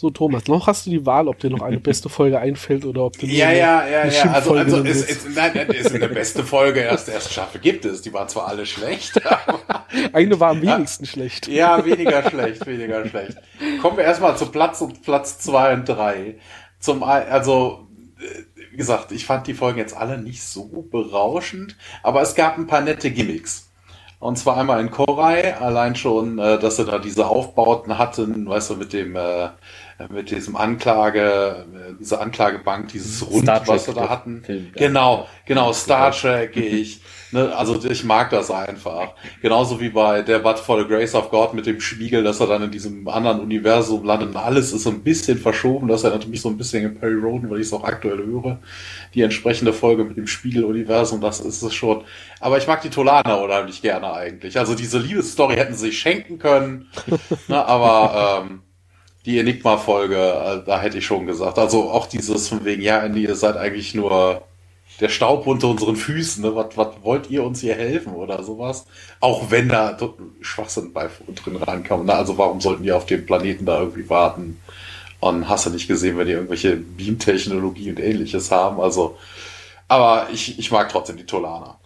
[0.04, 3.06] So, Thomas, noch hast du die Wahl, ob dir noch eine beste Folge einfällt oder
[3.06, 4.32] ob du Ja, eine- ja, ja, eine ja.
[4.34, 5.10] Also, also willst.
[5.10, 8.02] es, nein, ist eine beste Folge erst ersten Staffel gibt es.
[8.02, 11.48] Die waren zwar alle schlecht, aber Eine war am wenigsten schlecht.
[11.48, 13.38] ja, weniger schlecht, weniger schlecht.
[13.82, 16.36] Kommen wir erstmal zu Platz und Platz zwei und drei.
[16.82, 17.88] Zum ein- also
[18.20, 22.58] äh, wie gesagt, ich fand die Folgen jetzt alle nicht so berauschend, aber es gab
[22.58, 23.70] ein paar nette Gimmicks.
[24.20, 28.70] Und zwar einmal in Korai, allein schon, äh, dass sie da diese Aufbauten hatten, weißt
[28.70, 29.50] du, mit dem äh,
[30.10, 34.44] mit diesem Anklage, äh, diese Anklagebank, dieses Rund, was wir da hatten.
[34.44, 37.02] Film, genau, genau, Star Trek, ich.
[37.34, 39.14] Ne, also ich mag das einfach.
[39.42, 42.46] Genauso wie bei der But for the Grace of God mit dem Spiegel, dass er
[42.46, 45.88] dann in diesem anderen Universum landet und alles ist so ein bisschen verschoben.
[45.88, 48.60] Das erinnert mich so ein bisschen in Perry Roden, weil ich es auch aktuell höre.
[49.16, 52.04] Die entsprechende Folge mit dem Spiegeluniversum, das ist es schon.
[52.40, 54.60] Aber ich mag die Tolana unheimlich gerne eigentlich.
[54.60, 56.88] Also diese Liebesstory hätten sie sich schenken können.
[57.48, 58.62] ne, aber ähm,
[59.26, 61.58] die Enigma-Folge, äh, da hätte ich schon gesagt.
[61.58, 64.44] Also auch dieses von wegen, ja, ihr seid eigentlich nur
[65.00, 66.44] der Staub unter unseren Füßen.
[66.44, 66.56] Ne?
[66.56, 68.86] Was, was wollt ihr uns hier helfen oder sowas?
[69.20, 69.98] Auch wenn da
[70.42, 71.10] Schwachsinn bei
[71.44, 72.06] drin reinkam.
[72.06, 72.14] Ne?
[72.14, 74.60] Also warum sollten die auf dem Planeten da irgendwie warten?
[75.20, 78.82] Und hast du nicht gesehen, wenn die irgendwelche Beam-Technologie und ähnliches haben?
[78.82, 79.18] Also,
[79.88, 81.80] aber ich, ich mag trotzdem die Tolana.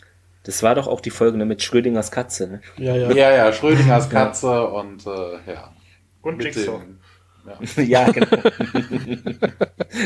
[0.44, 2.62] Das war doch auch die Folge ne, mit Schrödingers Katze, ne?
[2.78, 3.12] Ja, ja.
[3.12, 5.72] Ja, ja, Schrödingers Katze und äh, ja.
[6.24, 6.82] Und Jigsaw.
[7.48, 8.28] Ja, ja genau.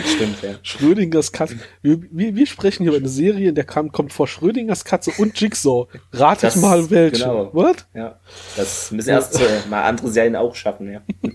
[0.05, 0.55] Stimmt, ja.
[0.61, 1.57] Schrödingers Katze.
[1.81, 5.11] Wir, wir, wir, sprechen hier über eine Serie, in der kam, kommt vor Schrödingers Katze
[5.17, 5.87] und Jigsaw.
[6.13, 7.23] Rate ich mal welche.
[7.23, 7.53] Genau.
[7.53, 7.85] What?
[7.93, 8.19] Ja.
[8.55, 11.01] Das müssen erst äh, mal andere Serien auch schaffen, ja.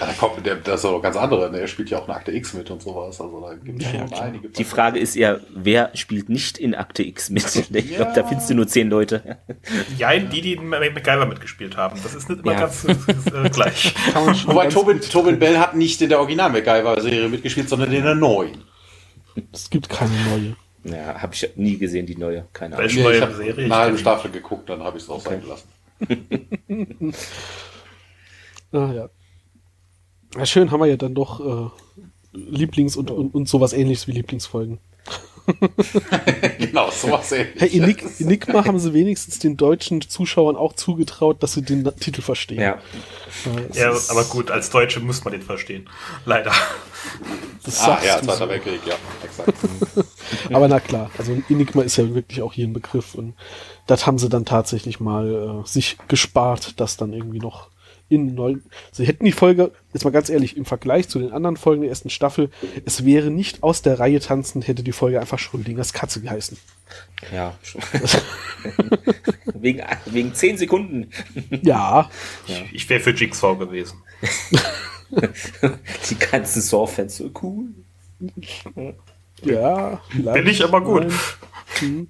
[0.00, 1.50] Da kommt der, das ist auch ganz andere.
[1.50, 1.60] Ne?
[1.60, 3.20] Er spielt ja auch in Akte X mit und sowas.
[3.20, 4.48] Also da gibt es ja, schon ja, einige.
[4.48, 7.44] Die Frage ist ja, wer spielt nicht in Akte X mit?
[7.54, 9.38] Ich glaube, da findest du nur zehn Leute.
[9.98, 12.00] Ja, die, die MacGyver mitgespielt haben.
[12.02, 13.94] Das ist nicht immer ganz äh, gleich.
[14.46, 18.64] Wobei Tobin, Tobin Bell hat nicht in der Original MacGyver-Serie mitgespielt, sondern in der neuen.
[19.52, 20.56] Es gibt keine neue.
[20.84, 22.46] Ja, habe ich nie gesehen, die neue.
[22.52, 22.90] Keine Ahnung.
[22.92, 25.40] Nee, ich habe eine halbe Staffel geguckt, dann habe ich es auch okay.
[25.40, 25.68] sein gelassen.
[28.72, 29.08] ah, ja.
[30.36, 30.46] ja.
[30.46, 31.70] Schön haben wir ja dann doch äh,
[32.36, 34.78] Lieblings- und, und, und sowas ähnliches wie Lieblingsfolgen.
[36.58, 37.60] genau, sowas ähnliches.
[37.60, 42.22] Hey, Enig Enigma haben sie wenigstens den deutschen Zuschauern auch zugetraut, dass sie den Titel
[42.22, 42.60] verstehen.
[42.60, 42.78] Ja.
[43.72, 45.88] Ja, aber gut, als Deutsche muss man den verstehen.
[46.24, 46.52] Leider.
[47.64, 48.48] Das ah, ja, Zweiter so.
[48.48, 48.94] Weltkrieg, ja,
[49.24, 49.52] exakt.
[50.52, 53.34] aber na klar, also Enigma ist ja wirklich auch hier ein Begriff und
[53.86, 57.68] das haben sie dann tatsächlich mal äh, sich gespart, das dann irgendwie noch
[58.08, 58.62] in neun.
[58.92, 61.90] Sie hätten die Folge, jetzt mal ganz ehrlich, im Vergleich zu den anderen Folgen der
[61.90, 62.50] ersten Staffel,
[62.84, 66.58] es wäre nicht aus der Reihe tanzen, hätte die Folge einfach Schrödingers Katze geheißen.
[67.32, 67.58] Ja.
[69.54, 71.10] wegen, wegen zehn Sekunden.
[71.62, 72.10] Ja.
[72.46, 72.56] ja.
[72.66, 74.02] Ich, ich wäre für Jigsaw gewesen.
[75.10, 77.66] die ganzen Saw-Fans so cool.
[79.42, 81.12] Ja, Bin ich aber gut.
[81.78, 82.08] Hm.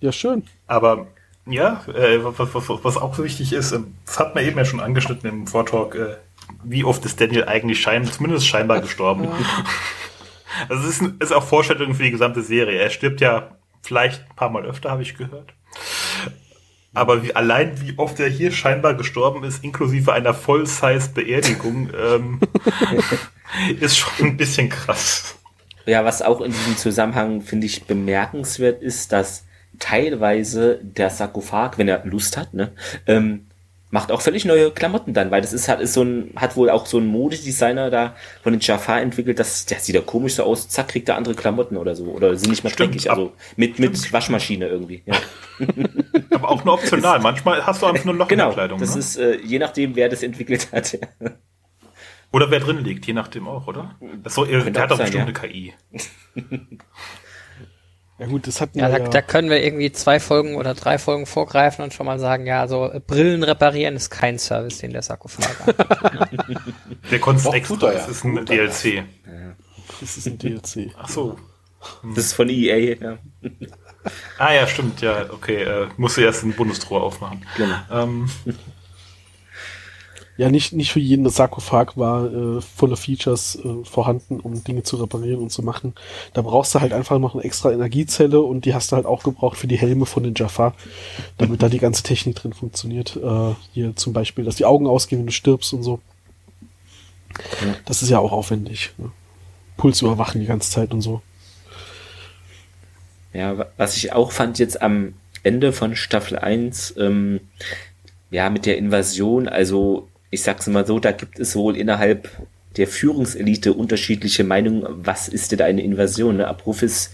[0.00, 0.44] Ja, schön.
[0.70, 1.08] Aber
[1.46, 4.64] ja, äh, was, was, was, auch so wichtig ist, äh, das hat man eben ja
[4.64, 6.16] schon angeschnitten im Vortalk, äh,
[6.62, 9.24] wie oft ist Daniel eigentlich schein, zumindest scheinbar gestorben.
[9.24, 9.30] Ja.
[10.68, 12.78] Also es ist, ist auch Vorstellung für die gesamte Serie.
[12.78, 15.54] Er stirbt ja vielleicht ein paar Mal öfter, habe ich gehört.
[16.92, 22.40] Aber wie, allein wie oft er hier scheinbar gestorben ist, inklusive einer Voll-Size-Beerdigung, ähm,
[23.80, 25.36] ist schon ein bisschen krass.
[25.86, 29.44] Ja, was auch in diesem Zusammenhang, finde ich, bemerkenswert ist, dass
[29.80, 32.70] teilweise der Sarkophag, wenn er Lust hat, ne,
[33.06, 33.46] ähm,
[33.90, 36.70] macht auch völlig neue Klamotten dann, weil das ist halt ist so ein hat wohl
[36.70, 40.44] auch so ein Modedesigner da von den Jafar entwickelt, das der sieht ja komisch so
[40.44, 43.80] aus, zack kriegt er andere Klamotten oder so oder sind nicht mehr dreckig, also mit
[43.80, 45.02] mit Waschmaschine irgendwie.
[45.06, 45.16] Ja.
[46.30, 47.18] Aber auch nur optional.
[47.22, 48.78] Manchmal hast du einfach nur ein Loch genau, in der Kleidung.
[48.78, 49.00] Das ne?
[49.00, 50.92] ist äh, je nachdem, wer das entwickelt hat.
[50.92, 51.30] Ja.
[52.32, 53.96] Oder wer drin liegt, je nachdem auch, oder?
[54.22, 55.22] Das soll, der hat doch bestimmt ja.
[55.24, 55.74] eine KI.
[58.20, 59.08] Ja gut, das hat ja, da, ja.
[59.08, 62.60] da können wir irgendwie zwei Folgen oder drei Folgen vorgreifen und schon mal sagen, ja,
[62.60, 65.76] also Brillen reparieren ist kein Service, den der Sarkophag hat.
[67.10, 68.84] der konnte es extra, das ist ein DLC.
[68.94, 69.04] Ja.
[70.00, 70.90] Das ist ein DLC.
[70.98, 71.38] Ach so.
[72.14, 73.18] Das ist von EA, ja.
[74.38, 75.62] Ah ja, stimmt, ja, okay.
[75.62, 77.46] Äh, musste erst den Bundestruhe aufmachen.
[77.56, 77.76] Genau.
[77.90, 78.30] Ähm,
[80.40, 84.96] ja, nicht, nicht für jeden Sarkophag war äh, volle Features äh, vorhanden, um Dinge zu
[84.96, 85.92] reparieren und zu machen.
[86.32, 89.22] Da brauchst du halt einfach noch eine extra Energiezelle und die hast du halt auch
[89.22, 90.74] gebraucht für die Helme von den Jafar,
[91.36, 93.16] damit da die ganze Technik drin funktioniert.
[93.16, 96.00] Äh, hier zum Beispiel, dass die Augen ausgehen, wenn du stirbst und so.
[97.60, 97.74] Ja.
[97.84, 98.94] Das ist ja auch aufwendig.
[98.96, 99.12] Ne?
[99.76, 101.20] Puls überwachen die ganze Zeit und so.
[103.34, 105.12] Ja, was ich auch fand jetzt am
[105.42, 107.40] Ende von Staffel 1, ähm,
[108.30, 112.28] ja, mit der Invasion, also ich sag's mal so, da gibt es wohl innerhalb
[112.76, 116.36] der Führungselite unterschiedliche Meinungen, was ist denn eine Invasion?
[116.36, 116.46] Ne?
[116.46, 117.10] Abrufis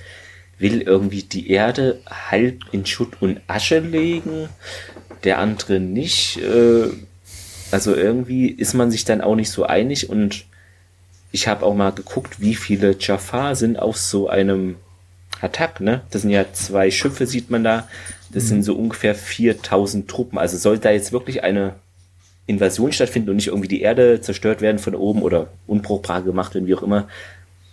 [0.58, 4.48] will irgendwie die Erde halb in Schutt und Asche legen,
[5.24, 6.38] der andere nicht.
[6.38, 6.88] Äh,
[7.70, 10.44] also irgendwie ist man sich dann auch nicht so einig und
[11.32, 14.76] ich habe auch mal geguckt, wie viele Jafar sind auf so einem
[15.40, 16.02] Attack, ne?
[16.10, 17.88] Das sind ja zwei Schiffe, sieht man da.
[18.32, 18.48] Das mhm.
[18.48, 20.38] sind so ungefähr 4000 Truppen.
[20.38, 21.74] Also soll da jetzt wirklich eine
[22.46, 26.66] Invasion stattfinden und nicht irgendwie die Erde zerstört werden von oben oder unbrauchbar gemacht werden,
[26.66, 27.08] wie auch immer.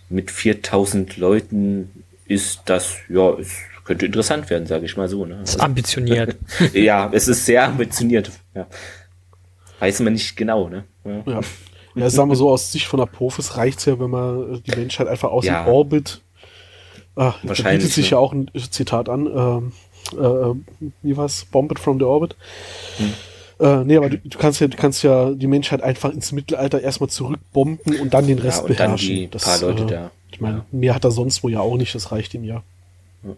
[0.08, 3.52] Mit 4000 Leuten ist das, ja, es
[3.84, 5.24] könnte interessant werden, sage ich mal so.
[5.24, 5.38] Ne?
[5.38, 6.36] Also, ambitioniert.
[6.72, 8.30] ja, es ist sehr ambitioniert.
[8.54, 8.66] Ja.
[9.78, 10.84] Weiß man nicht genau, ne?
[11.04, 11.22] Ja.
[11.26, 11.40] ja.
[11.94, 15.30] ja sagen wir so, aus Sicht von Apophis reicht's ja, wenn man die Menschheit einfach
[15.30, 15.64] aus ja.
[15.64, 16.22] dem Orbit
[17.16, 17.62] Ah, Wahrscheinlich.
[17.62, 18.10] Da bietet sich ne?
[18.12, 19.26] ja auch ein Zitat an.
[19.26, 19.72] Ähm,
[20.12, 21.46] äh, wie war's?
[21.50, 22.36] Bombed from the Orbit.
[22.96, 23.12] Hm.
[23.60, 26.80] Äh, nee, aber du, du, kannst ja, du kannst ja die Menschheit einfach ins Mittelalter
[26.80, 29.08] erstmal zurückbomben und dann den Rest ja, und beherrschen.
[29.08, 30.10] Dann die das, paar Leute äh, da.
[30.32, 32.62] Ich meine, mehr hat er sonst wo ja auch nicht, das reicht ihm ja.
[33.22, 33.34] ja.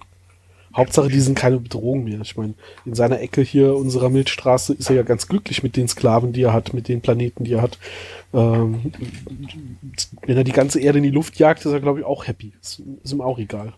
[0.74, 2.20] Hauptsache, die sind keine Bedrohung mehr.
[2.22, 2.54] Ich meine,
[2.84, 6.42] in seiner Ecke hier unserer Milchstraße ist er ja ganz glücklich mit den Sklaven, die
[6.42, 7.78] er hat, mit den Planeten, die er hat.
[8.32, 8.92] Ähm,
[10.26, 12.52] wenn er die ganze Erde in die Luft jagt, ist er, glaube ich, auch happy.
[12.60, 13.74] Ist, ist ihm auch egal.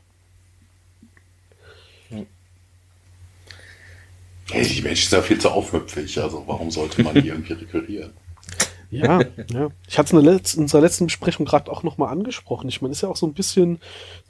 [4.51, 8.13] Hey, die Menschen sind ja viel zu aufmüpfig, also warum sollte man die irgendwie rekurrieren?
[8.91, 9.21] Ja,
[9.53, 9.69] ja.
[9.87, 12.69] Ich hatte es in, in unserer letzten Besprechung gerade auch nochmal angesprochen.
[12.69, 13.81] Ich meine, ist ja auch so ein bisschen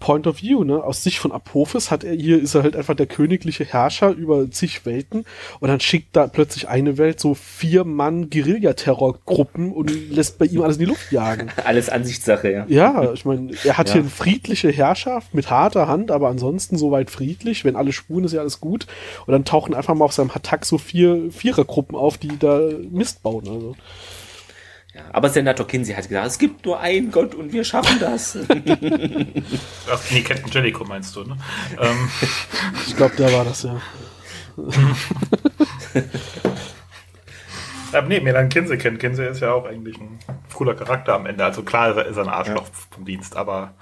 [0.01, 0.83] Point of View, ne?
[0.83, 4.51] Aus Sicht von Apophis hat er hier, ist er halt einfach der königliche Herrscher über
[4.51, 5.25] zig Welten
[5.61, 10.63] und dann schickt da plötzlich eine Welt so vier Mann Guerilla-Terrorgruppen und lässt bei ihm
[10.63, 11.51] alles in die Luft jagen.
[11.65, 12.67] alles Ansichtssache, ja.
[12.69, 13.95] Ja, ich meine, er hat ja.
[13.95, 17.65] hier eine friedliche Herrschaft mit harter Hand, aber ansonsten soweit friedlich.
[17.65, 18.87] Wenn alle spuren, ist ja alles gut.
[19.27, 23.23] Und dann tauchen einfach mal auf seinem Hattack so vier Vierergruppen auf, die da Mist
[23.23, 23.47] bauen.
[23.49, 23.77] Also.
[24.99, 28.37] Ja, aber Senator Kinsey hat gesagt, es gibt nur einen Gott und wir schaffen das.
[29.91, 31.37] Ach, nee, Captain Jellicoe meinst du, ne?
[31.81, 32.09] Ähm.
[32.87, 33.81] Ich glaube, der war das, ja.
[37.93, 38.99] Aber nee, Melan Kinsey kennt.
[39.01, 40.19] Kinsey ist ja auch eigentlich ein
[40.53, 41.45] cooler Charakter am Ende.
[41.45, 42.73] Also klar ist er ein Arschloch ja.
[42.91, 43.75] vom Dienst, aber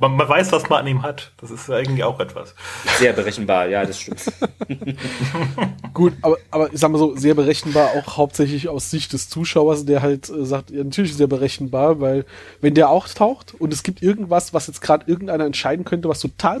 [0.00, 1.32] man, man, weiß, was man an ihm hat.
[1.40, 2.54] Das ist ja irgendwie auch etwas.
[2.98, 4.24] Sehr berechenbar, ja, das stimmt.
[5.94, 9.84] Gut, aber, aber ich sag mal so, sehr berechenbar auch hauptsächlich aus Sicht des Zuschauers,
[9.86, 12.24] der halt äh, sagt, ja, natürlich sehr berechenbar, weil
[12.60, 16.20] wenn der auch taucht und es gibt irgendwas, was jetzt gerade irgendeiner entscheiden könnte, was
[16.20, 16.60] total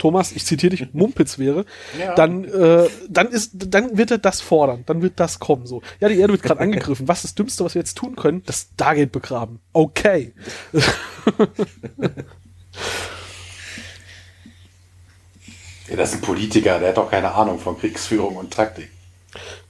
[0.00, 1.66] Thomas, ich zitiere dich, Mumpitz wäre,
[1.98, 2.14] ja.
[2.14, 5.66] dann, äh, dann ist, dann wird er das fordern, dann wird das kommen.
[5.66, 7.06] So, ja, die Erde wird gerade angegriffen.
[7.06, 8.42] Was ist das Dümmste, was wir jetzt tun können?
[8.46, 9.60] Das Stargate begraben.
[9.72, 10.32] Okay.
[10.72, 10.80] ja,
[15.96, 18.90] das ist ein Politiker, der hat doch keine Ahnung von Kriegsführung und Taktik.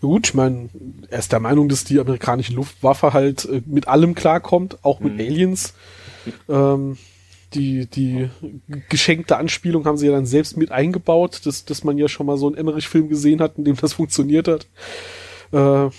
[0.00, 0.70] Gut, ich meine,
[1.10, 5.14] er ist der Meinung, dass die amerikanische Luftwaffe halt äh, mit allem klarkommt, auch mit
[5.14, 5.20] mhm.
[5.20, 5.74] Aliens.
[6.48, 6.96] Ähm,
[7.54, 8.30] die, die
[8.88, 12.36] geschenkte Anspielung haben sie ja dann selbst mit eingebaut, dass, dass man ja schon mal
[12.36, 14.66] so einen Emmerich-Film gesehen hat, in dem das funktioniert hat.
[15.52, 15.90] Äh,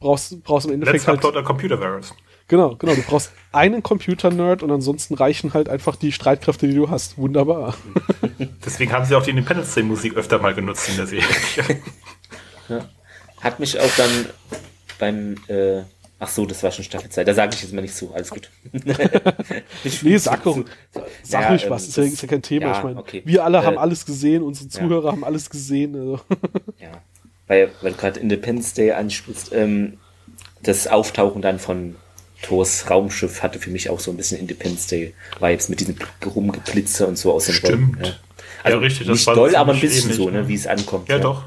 [0.00, 1.44] brauchst, brauchst im Endeffekt Let's halt...
[1.44, 2.14] Computer Virus.
[2.48, 2.94] Genau, genau.
[2.94, 7.18] Du brauchst einen Computer-Nerd und ansonsten reichen halt einfach die Streitkräfte, die du hast.
[7.18, 7.74] Wunderbar.
[8.64, 11.26] Deswegen haben sie auch die Independence Day-Musik öfter mal genutzt in der Serie.
[12.68, 12.88] Ja.
[13.40, 14.26] Hat mich auch dann
[14.98, 15.82] beim äh,
[16.18, 17.24] Ach so, das war schon Staffel 2.
[17.24, 18.12] Da sage ich jetzt mal nicht zu.
[18.14, 18.50] Alles gut.
[20.02, 20.58] nee, sag doch.
[21.22, 21.84] Sag ja, ruhig was.
[21.84, 22.66] Ähm, ist, ja, ist ja kein Thema.
[22.66, 23.22] Ja, ich meine, okay.
[23.26, 24.42] wir alle äh, haben alles gesehen.
[24.42, 25.12] Unsere Zuhörer ja.
[25.12, 25.94] haben alles gesehen.
[25.94, 26.20] Also.
[26.78, 27.02] ja.
[27.48, 29.98] Weil, weil du gerade Independence Day anspielst, ähm,
[30.62, 31.96] das Auftauchen dann von
[32.42, 37.08] Thors Raumschiff hatte für mich auch so ein bisschen Independence Day Vibes mit diesem Rumgeblitzer
[37.08, 38.06] und so aus dem Stimmt.
[38.06, 38.12] Ja.
[38.62, 39.08] Also ja, richtig.
[39.08, 41.08] nicht doll, aber ein bisschen ähnlich, so, ne, wie es ankommt.
[41.08, 41.44] Ja, doch.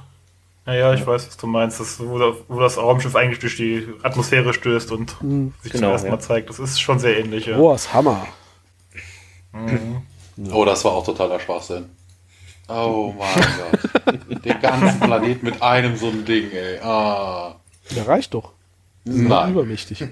[0.70, 4.54] Naja, ich weiß, was du meinst, das, wo, wo, das Raumschiff eigentlich durch die Atmosphäre
[4.54, 5.52] stößt und mhm.
[5.64, 6.20] sich genau, zum ersten Mal ja.
[6.20, 6.50] zeigt.
[6.52, 7.48] Das ist schon sehr ähnlich.
[7.48, 7.58] Ja.
[7.58, 8.28] Oh, das Hammer.
[9.52, 10.04] Mhm.
[10.52, 11.90] Oh, das war auch totaler Schwachsinn.
[12.68, 13.48] Oh mein
[14.06, 14.46] Gott.
[14.46, 16.78] Den ganzen Planet mit einem so einem Ding, ey.
[16.82, 17.56] Ah.
[17.96, 18.52] Der reicht doch.
[19.06, 19.52] Das ist Nein.
[19.54, 20.02] übermächtig.
[20.02, 20.08] ja,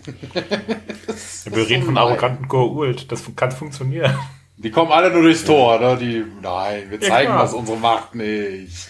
[1.56, 3.12] wir reden von arroganten Go-Ult.
[3.12, 4.18] Das kann funktionieren.
[4.60, 5.98] Die kommen alle nur durchs Tor, ne?
[6.02, 8.90] Die, nein, wir zeigen ja, was unsere Macht nicht.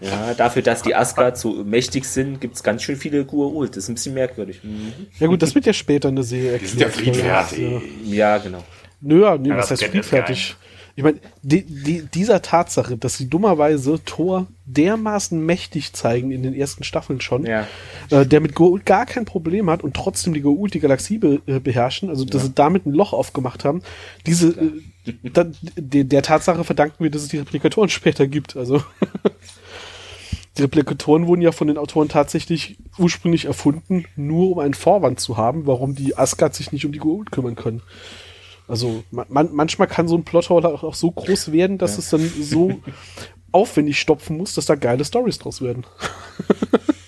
[0.00, 3.68] Ja, dafür, dass die Asgard so mächtig sind, gibt es ganz schön viele Gua'uld.
[3.68, 4.60] Das ist ein bisschen merkwürdig.
[4.62, 4.92] Mhm.
[5.18, 6.62] Ja gut, das wird ja später eine Serie erklärt.
[6.62, 7.82] Die sind ja friedfertig.
[8.04, 8.62] Ja, genau.
[9.00, 10.56] Nö, nee, ja, was heißt friedfertig?
[10.98, 16.54] Ich meine, die, die, dieser Tatsache, dass sie dummerweise Thor dermaßen mächtig zeigen in den
[16.54, 17.68] ersten Staffeln schon, ja.
[18.10, 21.40] äh, der mit Goa'uld gar kein Problem hat und trotzdem die Goa'uld die Galaxie be,
[21.46, 22.48] äh, beherrschen, also dass ja.
[22.48, 23.82] sie damit ein Loch aufgemacht haben,
[24.26, 24.48] diese,
[25.06, 25.46] äh, da,
[25.76, 28.56] de, der Tatsache verdanken wir, dass es die Replikatoren später gibt.
[28.56, 28.82] Also
[30.58, 35.36] die Replikatoren wurden ja von den Autoren tatsächlich ursprünglich erfunden, nur um einen Vorwand zu
[35.36, 37.82] haben, warum die Asgard sich nicht um die Goa'uld kümmern können.
[38.68, 41.98] Also man, manchmal kann so ein Plothole auch so groß werden, dass ja.
[42.00, 42.80] es dann so
[43.52, 45.86] aufwendig stopfen muss, dass da geile Stories draus werden.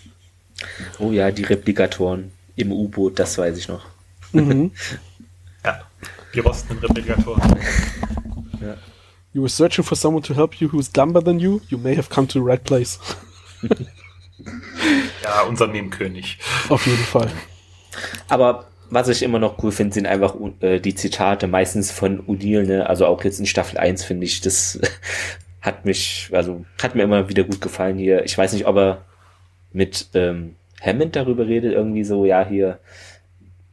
[0.99, 3.85] oh ja, die Replikatoren im U-Boot, das weiß ich noch.
[4.33, 4.73] Mhm.
[5.65, 5.83] ja,
[6.35, 7.43] die rostenden Replikatoren.
[8.61, 8.77] ja.
[9.33, 11.61] You were searching for someone to help you who's dumber than you.
[11.69, 12.99] You may have come to the right place.
[15.23, 16.39] ja, unser Nebenkönig.
[16.69, 17.31] Auf jeden Fall.
[18.29, 22.64] Aber was ich immer noch cool finde, sind einfach äh, die Zitate, meistens von Udil,
[22.64, 22.88] ne?
[22.88, 24.80] Also auch jetzt in Staffel 1 finde ich, das
[25.61, 28.24] hat mich, also hat mir immer wieder gut gefallen hier.
[28.24, 29.05] Ich weiß nicht, ob er
[29.72, 32.78] mit ähm, Hammond darüber redet, irgendwie so, ja, hier,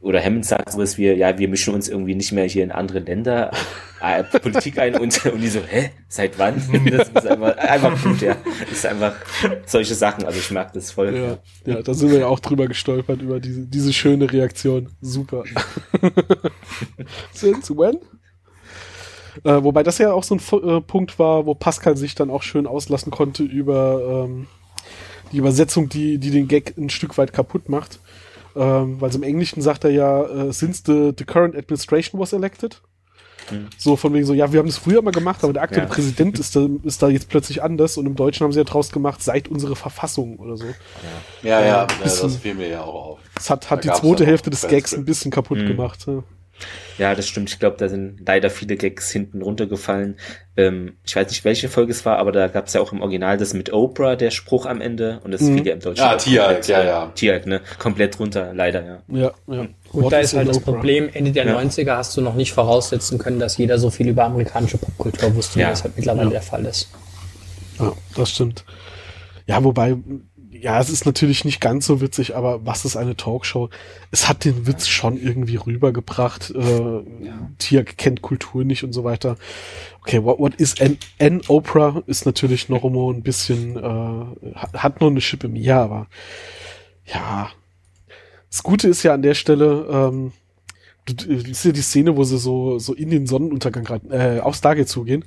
[0.00, 3.00] oder Hammond sagt sowas wie, ja, wir mischen uns irgendwie nicht mehr hier in andere
[3.00, 3.50] Länder
[4.00, 6.54] äh, Politik ein und, und die so, hä, seit wann?
[6.90, 8.36] Das ist einfach, einfach gut, ja.
[8.60, 9.14] Das ist einfach
[9.66, 11.14] solche Sachen, also ich mag das voll.
[11.14, 11.38] Ja,
[11.72, 14.88] ja da sind wir ja auch drüber gestolpert, über diese, diese schöne Reaktion.
[15.00, 15.44] Super.
[17.32, 17.98] Since when?
[19.44, 22.42] Äh, wobei das ja auch so ein äh, Punkt war, wo Pascal sich dann auch
[22.42, 24.46] schön auslassen konnte über ähm,
[25.32, 28.00] die Übersetzung, die, die den Gag ein Stück weit kaputt macht.
[28.56, 32.80] Ähm, weil im Englischen sagt er ja, äh, since the, the current administration was elected.
[33.48, 33.68] Hm.
[33.78, 35.92] So von wegen so, ja, wir haben das früher mal gemacht, aber der aktuelle ja.
[35.92, 38.90] Präsident ist da, ist da jetzt plötzlich anders und im Deutschen haben sie ja draus
[38.90, 40.66] gemacht, seit unsere Verfassung oder so.
[41.42, 43.18] Ja, ja, ja, bisschen, das fiel mir ja auch auf.
[43.34, 45.66] Das hat, hat da die zweite Hälfte des Gags ein bisschen kaputt hm.
[45.66, 46.06] gemacht.
[46.06, 46.22] Ja.
[46.98, 47.50] Ja, das stimmt.
[47.50, 50.16] Ich glaube, da sind leider viele Gags hinten runtergefallen.
[50.56, 53.00] Ähm, ich weiß nicht, welche Folge es war, aber da gab es ja auch im
[53.00, 55.20] Original das mit Oprah, der Spruch am Ende.
[55.22, 55.58] Und das mhm.
[55.58, 56.04] fiel ja im Deutschen.
[56.04, 57.12] Ja, Tieralk, ja, ja.
[57.14, 57.60] Tieralk, ne?
[57.78, 59.02] Komplett runter, leider, ja.
[59.08, 59.66] Ja, ja.
[59.92, 60.72] Gut, da ist halt das Oprah?
[60.72, 61.58] Problem, Ende der ja.
[61.58, 65.60] 90er hast du noch nicht voraussetzen können, dass jeder so viel über amerikanische Popkultur wusste,
[65.60, 65.66] ja.
[65.66, 66.30] wie das halt mittlerweile ja.
[66.32, 66.88] der Fall ist.
[67.78, 68.64] Ja, das stimmt.
[69.46, 69.96] Ja, wobei,
[70.60, 73.70] ja, es ist natürlich nicht ganz so witzig, aber was ist eine Talkshow?
[74.10, 76.50] Es hat den Witz schon irgendwie rübergebracht.
[76.50, 76.92] Äh,
[77.24, 77.50] ja.
[77.58, 79.36] Tia kennt Kultur nicht und so weiter.
[80.00, 82.02] Okay, what, what is an, an Oprah?
[82.06, 86.06] Ist natürlich noch immer ein bisschen, äh, hat nur eine Schippe mehr, aber
[87.06, 87.50] ja.
[88.50, 90.32] Das Gute ist ja an der Stelle, ähm,
[91.14, 94.40] du, du siehst ja die Szene, wo sie so, so in den Sonnenuntergang gerade äh,
[94.40, 95.24] aufs Stargate zugehen.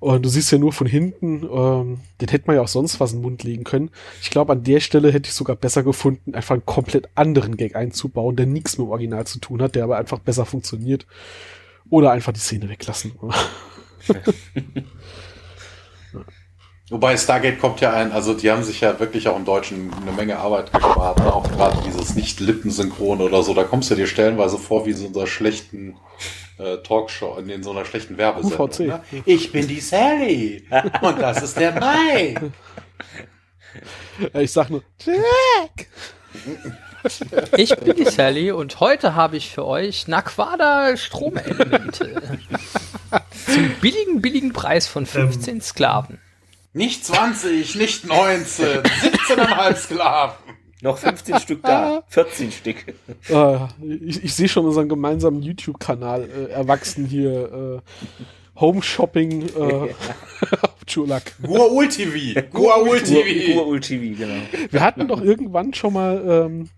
[0.00, 3.12] Und du siehst ja nur von hinten, ähm, den hätte man ja auch sonst was
[3.12, 3.90] in den Mund legen können.
[4.22, 7.76] Ich glaube, an der Stelle hätte ich sogar besser gefunden, einfach einen komplett anderen Gag
[7.76, 11.06] einzubauen, der nichts mit dem Original zu tun hat, der aber einfach besser funktioniert.
[11.88, 13.12] Oder einfach die Szene weglassen.
[16.88, 20.12] Wobei Stargate kommt ja ein, also die haben sich ja wirklich auch im Deutschen eine
[20.12, 21.34] Menge Arbeit gespart, ne?
[21.34, 25.08] auch gerade dieses nicht-Lippensynchron oder so, da kommst du dir stellenweise vor wie in so
[25.08, 25.96] einer schlechten
[26.58, 28.68] äh, Talkshow, in so einer schlechten Werbesendung.
[28.68, 28.78] UVC.
[28.80, 29.02] Ne?
[29.24, 30.64] Ich bin die Sally
[31.00, 32.52] und das ist der Mike.
[34.34, 35.88] Ich sag nur, Jack!
[37.56, 42.22] Ich bin die Sally und heute habe ich für euch Naquada Stromelemente.
[43.46, 46.20] Zum billigen, billigen Preis von 15 Sklaven.
[46.76, 50.36] Nicht 20, nicht 19, 17,5 Sklaven.
[50.82, 52.76] Noch 15 Stück da, 14 Stück.
[53.30, 53.58] Äh,
[54.04, 57.80] ich, ich sehe schon unseren gemeinsamen YouTube-Kanal äh, erwachsen hier.
[57.82, 59.54] Äh, Home Shopping äh,
[60.60, 61.34] auf Chulak.
[61.42, 62.42] Guaul TV.
[62.52, 63.54] Guaul TV.
[63.54, 64.42] Guaul TV, genau.
[64.70, 66.68] Wir hatten doch irgendwann schon mal ähm,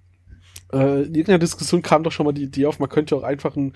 [0.72, 3.56] äh, in irgendeiner Diskussion kam doch schon mal die Idee auf, man könnte auch einfach
[3.56, 3.72] einen,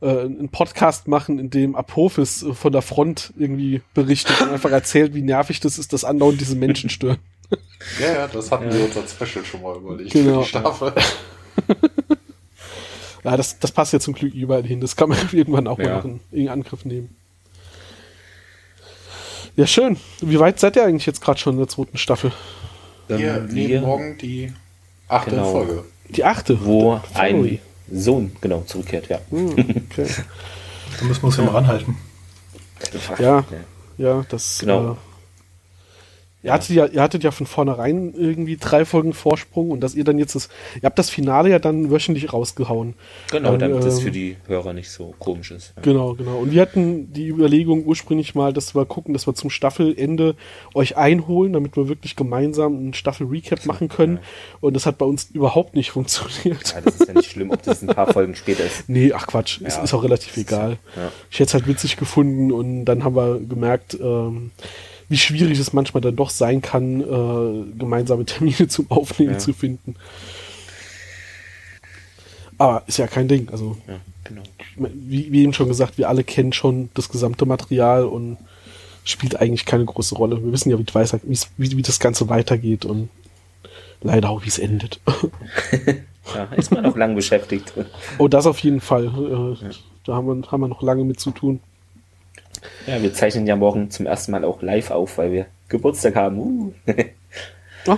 [0.00, 4.70] äh, einen Podcast machen, in dem Apophis äh, von der Front irgendwie berichtet und einfach
[4.70, 7.18] erzählt, wie nervig das ist, dass andauernd diese Menschen stören.
[8.00, 8.74] Ja, ja, das hatten ja.
[8.74, 10.36] wir uns als Special schon mal überlegt genau.
[10.36, 10.92] für die Staffel.
[13.24, 14.80] ja, das, das passt ja zum Glück überall hin.
[14.80, 15.88] Das kann man irgendwann auch ja.
[15.88, 17.14] mal noch in, in Angriff nehmen.
[19.56, 19.98] Ja, schön.
[20.20, 22.32] Wie weit seid ihr eigentlich jetzt gerade schon in der zweiten Staffel?
[23.08, 24.52] Wir nehmen morgen die
[25.08, 25.50] achte genau.
[25.50, 25.84] Folge.
[26.14, 26.64] Die achte?
[26.64, 27.58] Wo ein
[27.90, 29.18] Sohn, genau, zurückkehrt, ja.
[29.30, 30.06] Hm, okay.
[30.98, 31.96] da müssen wir uns ja mal ranhalten.
[33.18, 33.44] Ja,
[33.98, 34.58] ja, das.
[34.60, 34.92] Genau.
[34.92, 34.96] Äh,
[36.42, 40.02] Ihr hattet ja, ihr hattet ja von vornherein irgendwie drei Folgen Vorsprung und dass ihr
[40.02, 42.94] dann jetzt das, ihr habt das Finale ja dann wöchentlich rausgehauen.
[43.30, 45.72] Genau, dann, damit das für die Hörer nicht so komisch ist.
[45.76, 45.82] Ja.
[45.82, 46.38] Genau, genau.
[46.38, 50.34] Und wir hatten die Überlegung ursprünglich mal, dass wir gucken, dass wir zum Staffelende
[50.74, 54.16] euch einholen, damit wir wirklich gemeinsam einen Staffel-Recap machen können.
[54.16, 54.22] Ja.
[54.62, 56.74] Und das hat bei uns überhaupt nicht funktioniert.
[56.74, 58.88] Ja, das ist ja nicht schlimm, ob das ein paar Folgen später ist.
[58.88, 59.68] Nee, ach Quatsch, ja.
[59.68, 60.78] ist, ist auch relativ egal.
[61.30, 64.50] Ich hätte es halt witzig gefunden und dann haben wir gemerkt, ähm,
[65.12, 69.38] wie schwierig es manchmal dann doch sein kann, äh, gemeinsame Termine zum Aufnehmen ja.
[69.38, 69.94] zu finden.
[72.56, 73.50] Aber ist ja kein Ding.
[73.50, 74.42] Also, ja, genau.
[74.76, 78.38] wie, wie eben schon gesagt, wir alle kennen schon das gesamte Material und
[79.04, 80.42] spielt eigentlich keine große Rolle.
[80.42, 80.86] Wir wissen ja, wie,
[81.58, 83.10] wie, wie das Ganze weitergeht und
[84.00, 84.98] leider auch, wie es endet.
[86.34, 87.74] ja, ist man noch lang beschäftigt.
[88.16, 89.04] Oh, das auf jeden Fall.
[89.04, 89.70] Äh, ja.
[90.04, 91.60] Da haben wir, haben wir noch lange mit zu tun.
[92.86, 96.38] Ja, wir zeichnen ja morgen zum ersten Mal auch live auf, weil wir Geburtstag haben.
[96.38, 96.72] Uh.
[97.86, 97.96] oh.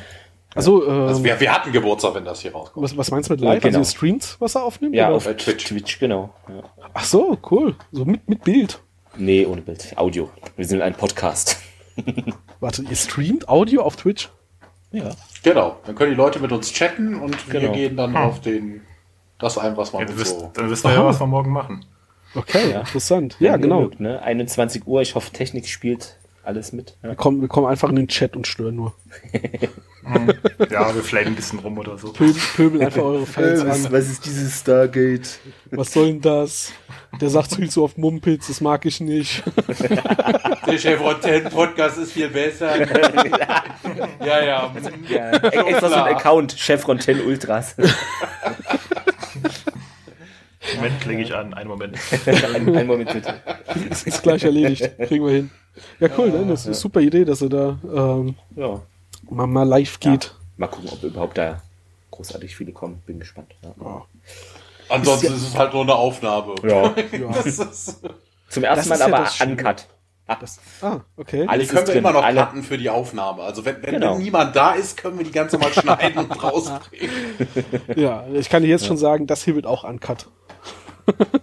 [0.54, 2.84] Also, ähm, also wir, wir, hatten Geburtstag, wenn das hier rauskommt.
[2.84, 3.62] Was, was meinst du mit live?
[3.62, 3.78] Genau.
[3.78, 4.94] Also ihr streamt, was er aufnimmt?
[4.94, 5.16] Ja, oder?
[5.16, 5.64] auf Twitch.
[5.64, 6.30] Twitch, genau.
[6.48, 6.62] Ja.
[6.92, 7.74] Ach so, cool.
[7.90, 8.80] So mit, mit Bild.
[9.16, 9.92] Nee, ohne Bild.
[9.96, 10.30] Audio.
[10.56, 11.58] Wir sind ein Podcast.
[12.60, 14.28] Warte, ihr streamt Audio auf Twitch?
[14.92, 15.10] Ja.
[15.42, 15.76] Genau.
[15.86, 17.72] Dann können die Leute mit uns chatten und wir Genau.
[17.72, 18.82] gehen dann auf den
[19.38, 20.50] das ein, was man Ja, wisst, so.
[20.54, 21.84] dann wissen wir ja, was wir morgen machen.
[22.34, 22.80] Okay, Ja.
[22.80, 23.36] interessant.
[23.38, 23.82] Ja, genau.
[23.82, 24.20] mögt, ne?
[24.22, 25.02] 21 Uhr.
[25.02, 26.96] Ich hoffe, Technik spielt alles mit.
[27.02, 27.10] Ja.
[27.10, 28.94] Wir kommen, wir kommen einfach in den Chat und stören nur.
[30.70, 32.12] Ja, wir flamen ein bisschen rum oder so.
[32.12, 33.90] Pöbel, pöbel einfach eure Fans an.
[33.92, 35.38] was ist dieses Stargate?
[35.70, 36.72] Was soll denn das?
[37.22, 39.42] Der sagt viel zu oft Mumpitz, das mag ich nicht.
[40.66, 41.16] Der Chevron
[41.50, 42.76] Podcast ist viel besser.
[44.26, 44.74] ja, ja.
[45.08, 47.74] Ja, extra so ein Account, Chevron 10 Ultras.
[50.76, 51.54] Moment, klicke ich an.
[51.54, 51.96] Einen Moment.
[52.26, 53.34] ein, ein Moment bitte.
[53.90, 54.90] Ist, ist gleich erledigt.
[54.98, 55.50] Kriegen wir hin.
[56.00, 56.44] Ja, cool, ne?
[56.48, 58.80] Das ist eine super Idee, dass er da ähm, Ja.
[59.28, 60.34] mal, mal live geht.
[60.56, 61.60] Mal gucken, ob überhaupt da
[62.12, 63.02] großartig viele kommen.
[63.06, 63.52] Bin gespannt.
[63.62, 64.02] Ja.
[64.88, 66.54] Ansonsten ist es halt nur eine Aufnahme.
[66.62, 66.94] Ja.
[67.12, 67.28] Ja.
[67.32, 68.00] Das ist,
[68.48, 69.86] Zum ersten Das Mal ist ja aber das uncut.
[70.26, 71.42] Ah, Das, ah, okay.
[71.42, 71.98] die alles können ist wir drin.
[71.98, 73.42] immer noch Alle, cutten für die Aufnahme.
[73.42, 74.14] Also wenn, wenn, Genau.
[74.16, 77.10] wenn niemand da ist, können wir die ganze mal schneiden und rausbringen.
[77.96, 80.28] Ja, ich kann dir jetzt schon sagen, das hier wird auch uncut.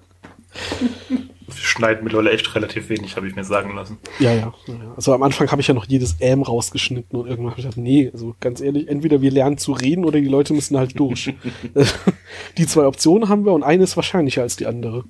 [1.54, 3.98] Wir schneiden mittlerweile echt relativ wenig, habe ich mir sagen lassen.
[4.20, 4.54] Ja, ja.
[4.68, 4.94] ja, ja.
[4.96, 7.78] Also am Anfang habe ich ja noch jedes Ähm rausgeschnitten und irgendwann habe ich gedacht,
[7.78, 11.34] nee, also ganz ehrlich, entweder wir lernen zu reden oder die Leute müssen halt durch.
[12.58, 15.04] die zwei Optionen haben wir und eine ist wahrscheinlicher als die andere.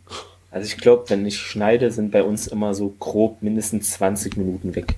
[0.49, 4.76] Also ich glaube, wenn ich schneide, sind bei uns immer so grob mindestens 20 Minuten
[4.76, 4.95] weg.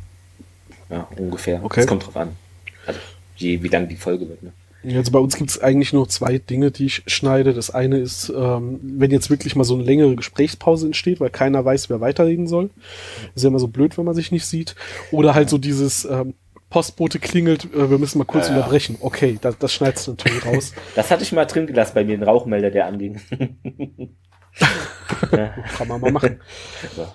[0.89, 1.63] Ja, ungefähr.
[1.63, 1.81] Okay.
[1.81, 2.29] Das kommt drauf an.
[2.85, 2.99] Also
[3.35, 4.41] je, wie lang die Folge wird.
[4.43, 4.53] Ne?
[4.85, 7.53] Also bei uns gibt es eigentlich nur zwei Dinge, die ich schneide.
[7.53, 11.63] Das eine ist, ähm, wenn jetzt wirklich mal so eine längere Gesprächspause entsteht, weil keiner
[11.63, 12.69] weiß, wer weiterreden soll.
[13.35, 14.75] ist ja immer so blöd, wenn man sich nicht sieht.
[15.11, 16.33] Oder halt so dieses ähm,
[16.69, 18.97] Postbote klingelt, äh, wir müssen mal kurz Ja, unterbrechen.
[18.99, 20.73] Okay, das, das schneidest du natürlich raus.
[20.95, 23.21] Das hatte ich mal drin gelassen bei mir, den Rauchmelder, der anging.
[25.31, 25.53] ja.
[25.77, 26.39] Kann man mal machen.
[26.95, 27.07] so.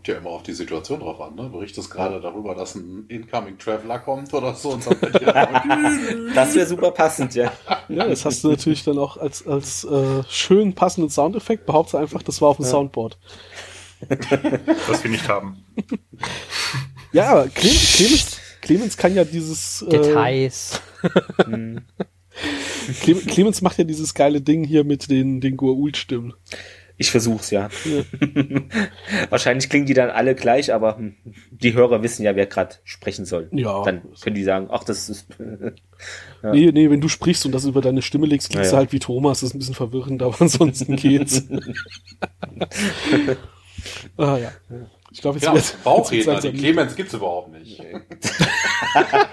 [0.00, 1.34] Kommt ja immer auf die Situation drauf an.
[1.34, 1.50] Ne?
[1.50, 5.46] Berichtest gerade darüber, dass ein Incoming Traveler kommt oder so und sagt, ja,
[6.34, 7.52] Das wäre super passend, ja.
[7.90, 11.66] Ja, das hast du natürlich dann auch als, als äh, schön passenden Soundeffekt.
[11.66, 13.18] Behaupte einfach, das war auf dem Soundboard.
[14.88, 15.62] Was wir nicht haben.
[17.12, 19.82] Ja, aber Cle Clemens, Clemens kann ja dieses.
[19.82, 20.80] Äh, Details.
[23.02, 26.32] Cle Clemens macht ja dieses geile Ding hier mit den, den Goa'uld-Stimmen.
[27.02, 27.70] Ich versuch's, ja.
[29.30, 31.14] Wahrscheinlich klingen die dann alle gleich, aber hm,
[31.50, 33.48] die Hörer wissen ja, wer gerade sprechen soll.
[33.52, 33.82] Ja.
[33.84, 35.26] Dann können die sagen, ach, das ist.
[36.42, 36.52] Ja.
[36.52, 38.78] Nee, nee, wenn du sprichst und das über deine Stimme legst, klingst Ja, du ja.
[38.80, 39.40] halt wie Thomas.
[39.40, 41.44] Das ist ein bisschen verwirrend, aber ansonsten geht's.
[44.16, 44.50] ah ja.
[45.12, 47.82] Ich glaube, jetzt ja, wird- Bauchredner, jetzt die Clemens gibt's überhaupt nicht.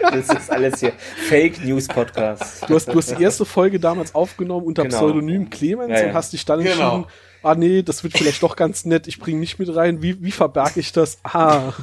[0.01, 0.91] Das ist alles hier
[1.30, 2.68] Fake News Podcast.
[2.68, 4.97] Du hast, du hast die erste Folge damals aufgenommen unter Genau.
[4.97, 6.07] Pseudonym Clemens Ja, ja.
[6.07, 7.07] und hast dich dann Genau.
[7.43, 10.01] Ah nee, das wird vielleicht doch ganz nett, ich bringe mich mit rein.
[10.01, 11.19] Wie, wie verberge ich das?
[11.23, 11.73] Ah,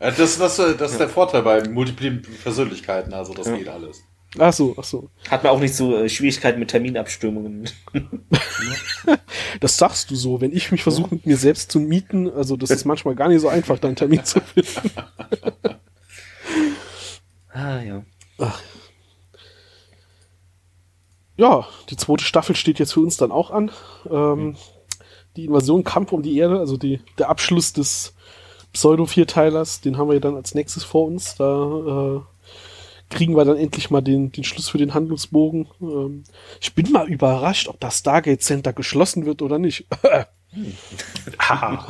[0.00, 4.00] Ja, Das, das, das ist der Vorteil bei multiplen Persönlichkeiten, also das geht alles.
[4.38, 5.10] ach so, ach so.
[5.30, 7.68] Hat man auch nicht so äh, Schwierigkeiten mit Terminabstimmungen.
[9.60, 10.40] Das sagst du so.
[10.40, 13.40] Wenn ich mich versuche, mit mir selbst zu mieten, also das ist manchmal gar nicht
[13.40, 14.90] so einfach, da einen Termin zu finden.
[17.54, 18.02] Ah, ja.
[21.42, 23.72] Ja, die zweite Staffel steht jetzt für uns dann auch an.
[24.08, 24.56] Ähm,
[25.36, 28.14] Die Invasion Kampf um die Erde, also die, der Abschluss des
[28.72, 31.34] Pseudo-Vierteilers, den haben wir ja dann als nächstes vor uns.
[31.34, 32.20] Da äh,
[33.10, 35.66] kriegen wir dann endlich mal den, den Schluss für den Handlungsbogen.
[35.80, 36.22] Ähm,
[36.60, 39.86] ich bin mal überrascht, ob das Stargate Center geschlossen wird oder nicht.
[41.40, 41.88] Haha.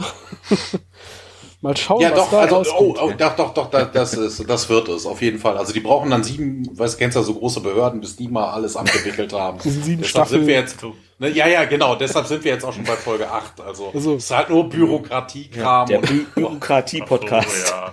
[1.63, 2.99] mal schauen, Ja, was doch, da also, oh, rauskommt.
[3.01, 5.57] oh, doch, doch, doch, da- das, ist, das wird es, auf jeden Fall.
[5.57, 8.51] Also die brauchen dann sieben, weißt du, kennst ja so große Behörden, bis die mal
[8.51, 9.59] alles abgewickelt haben.
[9.63, 10.41] Sieben deshalb Staffeln.
[10.41, 10.77] sind wir jetzt,
[11.19, 13.61] ne, ja, ja, genau, deshalb sind wir jetzt auch schon bei Folge 8.
[13.61, 17.69] Also, Also- es ist halt nur Bürokratiekram Der und Bü Bürokratie-Podcast.
[17.69, 17.93] So, ja.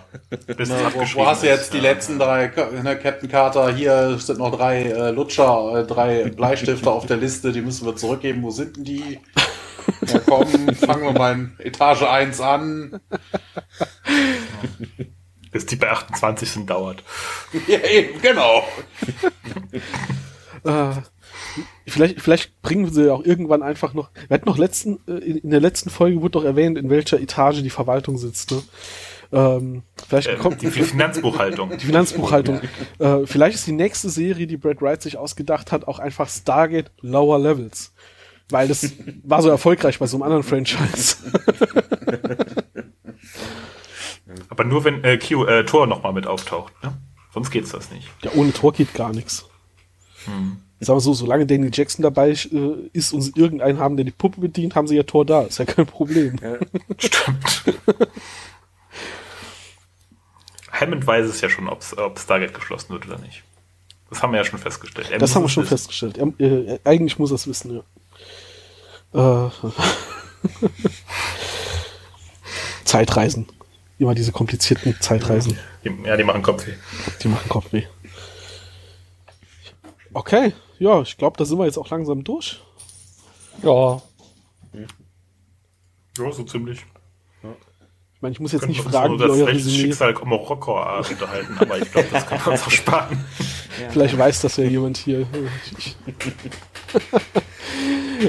[0.56, 0.76] Bis Ne,
[1.16, 1.84] wo, hast du jetzt die ja.
[1.84, 2.52] letzten drei,
[2.84, 7.52] ne, Captain Carter, hier sind noch drei äh, Lutscher, äh, drei Bleistifte auf der Liste,
[7.52, 8.42] die müssen wir zurückgeben.
[8.44, 9.20] Wo sind denn die?
[10.14, 13.00] Ja, komm, fangen wir mal in Etage 1 an.
[15.52, 17.04] Bis die bei 28 sind, dauert.
[17.68, 18.64] Ja, eben, genau.
[20.64, 20.92] Äh,
[21.88, 24.12] vielleicht, vielleicht bringen sie ja auch irgendwann einfach noch.
[24.28, 27.20] Wir hatten noch letzten, äh, in, in der letzten Folge wurde doch erwähnt, in welcher
[27.20, 28.52] Etage die Verwaltung sitzt.
[28.52, 28.62] Ne?
[29.32, 31.70] Ähm, vielleicht Ähm, kommt die Finanzbuchhaltung.
[31.78, 32.62] die Finanzbuchhaltung.
[33.00, 36.92] äh, vielleicht ist die nächste Serie, die Brad Wright sich ausgedacht hat, auch einfach Stargate
[37.02, 37.94] Lower Levels.
[38.50, 38.94] Weil das
[39.24, 41.18] war so erfolgreich bei so einem anderen Franchise.
[44.50, 46.74] Aber nur wenn äh, Q, äh, Tor nochmal mit auftaucht.
[46.84, 46.98] Ne?
[47.34, 48.08] Sonst geht's das nicht.
[48.24, 49.46] ja, ohne Tor geht gar nichts.
[50.80, 54.12] Sagen wir so, solange Danny Jackson dabei äh, ist und sie irgendeinen haben, der die
[54.12, 55.42] Puppe bedient, haben sie ja Tor da.
[55.44, 56.38] Ist ja kein Problem.
[56.42, 56.58] Ja.
[56.98, 57.64] Stimmt.
[60.72, 61.84] Hammond weiß es ja schon, ob
[62.18, 63.44] Stargate geschlossen wird oder nicht.
[64.10, 65.12] Das haben wir ja schon festgestellt.
[65.12, 65.78] Er das haben wir schon wissen.
[65.78, 66.18] festgestellt.
[66.18, 67.84] Er, äh, eigentlich muss er es wissen, ja.
[69.14, 69.50] Äh,
[72.86, 73.48] Zeitreisen.
[73.98, 75.58] Immer diese komplizierten Zeitreisen.
[76.06, 76.74] Ja, die machen Kopfweh.
[77.22, 77.84] Die machen Kopfweh.
[80.14, 82.62] Okay, ja, ich glaube, da sind wir jetzt auch langsam durch.
[83.62, 84.02] Ja.
[86.18, 86.80] Ja, so ziemlich.
[88.20, 89.78] Ich meine, ich muss jetzt nicht fragen, wie euer Resümee...
[89.78, 93.26] Schicksal Morocco unterhalten, aber ich glaube, das kann man uns auch sparen.
[93.82, 93.90] Ja.
[93.92, 95.26] Vielleicht weiß das ja jemand hier.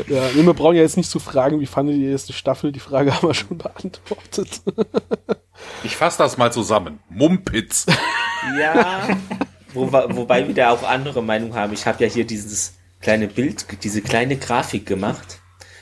[0.09, 2.73] ja, nee, wir brauchen ja jetzt nicht zu fragen, wie fandet ihr die erste Staffel?
[2.73, 4.63] Die Frage haben wir schon beantwortet.
[5.85, 7.01] ich fasse das mal zusammen.
[7.09, 7.87] Mumpitz.
[8.59, 9.19] Ja,
[9.75, 11.73] wo, wobei wir da auch andere Meinungen haben.
[11.73, 15.41] Ich habe ja hier dieses kleine Bild, diese kleine Grafik gemacht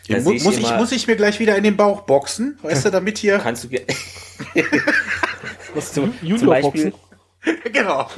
[0.08, 2.58] ja, mu muss, ich, muss ich mir gleich wieder in den Bauch boxen?
[2.62, 3.38] Weißt du, damit hier.
[3.38, 3.68] Kannst du.
[5.74, 6.94] Was zum, zum Beispiel.
[7.72, 8.08] genau.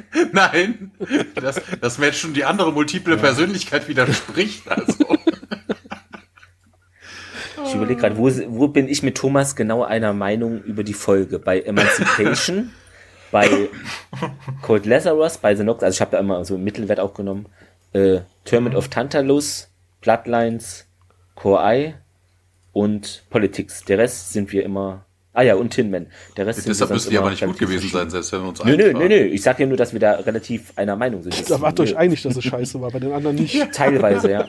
[0.32, 0.92] Nein,
[1.34, 3.20] das, das mir jetzt schon die andere multiple ja.
[3.20, 4.68] Persönlichkeit widerspricht.
[4.68, 4.94] Also.
[7.66, 11.38] Ich überlege gerade, wo, wo bin ich mit Thomas genau einer Meinung über die Folge?
[11.38, 12.70] Bei Emancipation,
[13.30, 13.68] bei
[14.62, 17.44] Cold Lazarus, bei The Nox, also ich habe da immer so einen Mittelwert auch genommen,
[17.92, 19.68] äh, Tournament of Tantalus,
[20.00, 20.86] Bloodlines,
[21.34, 21.94] Core Eye
[22.72, 23.84] und Politics.
[23.84, 25.04] Der Rest sind wir immer.
[25.38, 26.08] Ah ja, und Tinman.
[26.36, 28.64] Der Rest ja, Deshalb müsste die aber nicht gut gewesen sein, selbst wenn wir uns
[28.64, 29.24] Nö, nö, nö, nö.
[29.26, 31.48] Ich sag ja nur, dass wir da relativ einer Meinung sind.
[31.48, 33.56] Da wart euch einig, dass es scheiße war, bei den anderen nicht.
[33.72, 34.46] Teilweise, ja.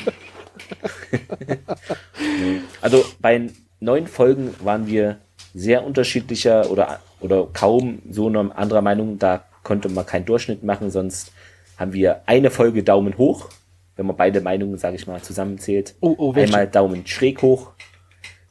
[2.82, 5.18] also bei neun Folgen waren wir
[5.54, 9.20] sehr unterschiedlicher oder, oder kaum so eine andere Meinung.
[9.20, 11.32] Da konnte man keinen Durchschnitt machen, sonst
[11.78, 13.50] haben wir eine Folge Daumen hoch
[13.96, 15.94] wenn man beide Meinungen, sage ich mal, zusammenzählt.
[16.00, 17.74] Oh, oh, Einmal Daumen schräg hoch,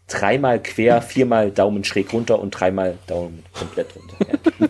[0.09, 4.17] dreimal quer, viermal Daumen schräg runter und dreimal Daumen komplett runter.
[4.21, 4.69] Ja.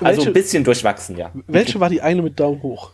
[0.00, 1.30] also ein bisschen durchwachsen, ja.
[1.46, 2.90] Welche war die eine mit Daumen hoch?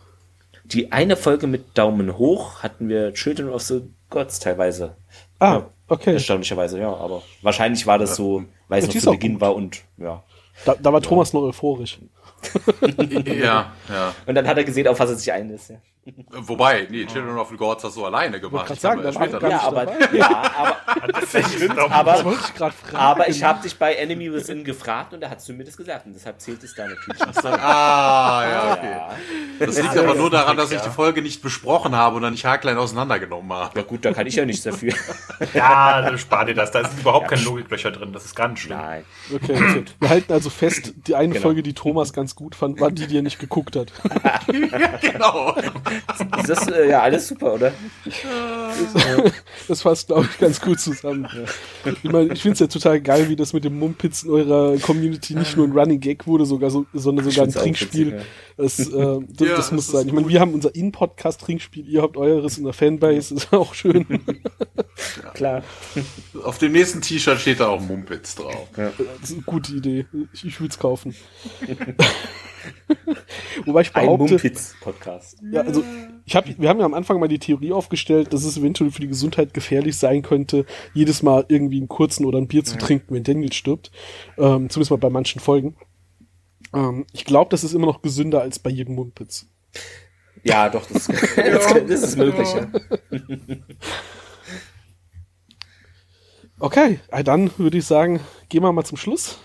[0.65, 4.95] Die eine Folge mit Daumen hoch hatten wir Children of the Gods teilweise.
[5.39, 6.13] Ah, ja, okay.
[6.13, 6.93] Erstaunlicherweise, ja.
[6.93, 10.23] Aber wahrscheinlich war das so, weil es noch zu Beginn war und ja.
[10.65, 11.99] Da, da war Thomas noch euphorisch.
[13.25, 14.15] ja, ja.
[14.25, 15.69] Und dann hat er gesehen, auf was er sich einlässt.
[15.69, 15.77] Ja.
[16.31, 18.69] Wobei, nee, Children of the Gods hast du alleine gemacht.
[18.71, 23.77] Ich sagen, später ja, aber, ja, aber, das stimmt, aber, ich aber ich habe dich
[23.77, 26.75] bei Enemy Within gefragt und da hast du mir das gesagt und deshalb zählt es
[26.75, 27.21] da natürlich.
[27.45, 28.91] ah, ja, okay.
[28.91, 29.65] Ja.
[29.65, 32.45] Das liegt aber nur daran, dass ich die Folge nicht besprochen habe und dann nicht
[32.45, 33.79] haarklein auseinandergenommen habe.
[33.79, 34.93] Ja gut, da kann ich ja nichts dafür.
[35.53, 36.71] ja, spar dir das.
[36.71, 38.13] Da ist überhaupt ja, keine Logiklöcher drin.
[38.13, 38.77] Das ist ganz schlimm.
[38.77, 39.05] Nein.
[39.33, 39.85] Okay, okay.
[39.99, 41.41] Wir halten also fest, die eine genau.
[41.41, 43.91] Folge, die Thomas ganz gut fand, war die, die er nicht geguckt hat.
[44.53, 45.55] ja, genau.
[46.39, 47.73] Ist das äh, ja alles super, oder?
[49.67, 51.27] das fasst, glaube ich, ganz gut zusammen.
[51.85, 54.77] Ich, mein, ich finde es ja total geil, wie das mit dem Mumpitz in eurer
[54.77, 58.13] Community nicht nur ein Running Gag wurde, sogar so, sondern sogar ein Trinkspiel.
[58.13, 58.63] Witzig, ja.
[58.63, 60.07] das, äh, das, ja, das muss sein.
[60.07, 64.05] Ich meine, wir haben unser In-Podcast-Trinkspiel, ihr habt eures in der Fanbase, ist auch schön.
[65.33, 65.63] Klar.
[66.43, 68.67] Auf dem nächsten T-Shirt steht da auch Mumpitz drauf.
[68.77, 68.91] Ja.
[69.21, 70.05] Das ist eine gute Idee.
[70.33, 71.15] Ich, ich würde es kaufen.
[73.65, 74.35] Wobei ich behaupte.
[74.35, 75.37] Ein Podcast.
[75.51, 75.83] Ja, also
[76.25, 79.01] ich hab, wir haben ja am Anfang mal die Theorie aufgestellt, dass es eventuell für
[79.01, 83.13] die Gesundheit gefährlich sein könnte, jedes Mal irgendwie einen kurzen oder ein Bier zu trinken,
[83.13, 83.91] wenn Daniel stirbt.
[84.37, 85.75] Ähm, zumindest mal bei manchen Folgen.
[86.73, 89.47] Ähm, ich glaube, das ist immer noch gesünder als bei jedem Mundpitz.
[90.43, 92.49] Ja, doch, das, das, das ist möglich.
[92.53, 92.67] Ja.
[96.61, 99.39] Okay, dann würde ich sagen, gehen wir mal zum Schluss.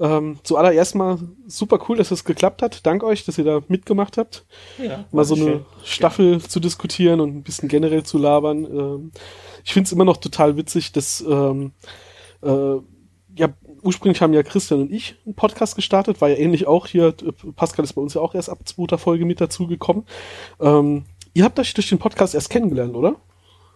[0.00, 2.84] Ähm, zuallererst mal super cool, dass es geklappt hat.
[2.84, 4.44] Dank euch, dass ihr da mitgemacht habt.
[4.82, 5.66] Ja, mal so eine schön.
[5.84, 6.40] Staffel ja.
[6.40, 8.64] zu diskutieren und ein bisschen generell zu labern.
[8.64, 9.12] Ähm,
[9.64, 11.72] ich finde es immer noch total witzig, dass ähm,
[12.42, 12.76] äh,
[13.36, 13.48] ja,
[13.82, 17.14] ursprünglich haben ja Christian und ich einen Podcast gestartet, war ja ähnlich auch hier.
[17.56, 20.04] Pascal ist bei uns ja auch erst ab zweiter Folge mit dazugekommen.
[20.60, 23.16] Ähm, ihr habt euch durch den Podcast erst kennengelernt, oder?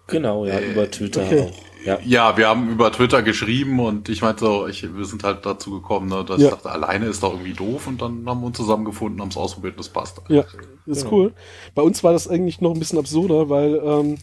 [0.09, 1.43] Genau, ja, über Twitter okay.
[1.43, 1.68] auch.
[1.85, 1.99] Ja.
[2.05, 5.71] ja, wir haben über Twitter geschrieben und ich meinte so, ich, wir sind halt dazu
[5.71, 6.49] gekommen, ne, dass ja.
[6.49, 9.37] ich dachte, alleine ist doch irgendwie doof und dann haben wir uns zusammengefunden, haben es
[9.37, 10.21] ausprobiert und das passt.
[10.29, 10.45] Ja,
[10.87, 11.15] ist genau.
[11.15, 11.33] cool.
[11.75, 14.19] Bei uns war das eigentlich noch ein bisschen absurder, weil ähm,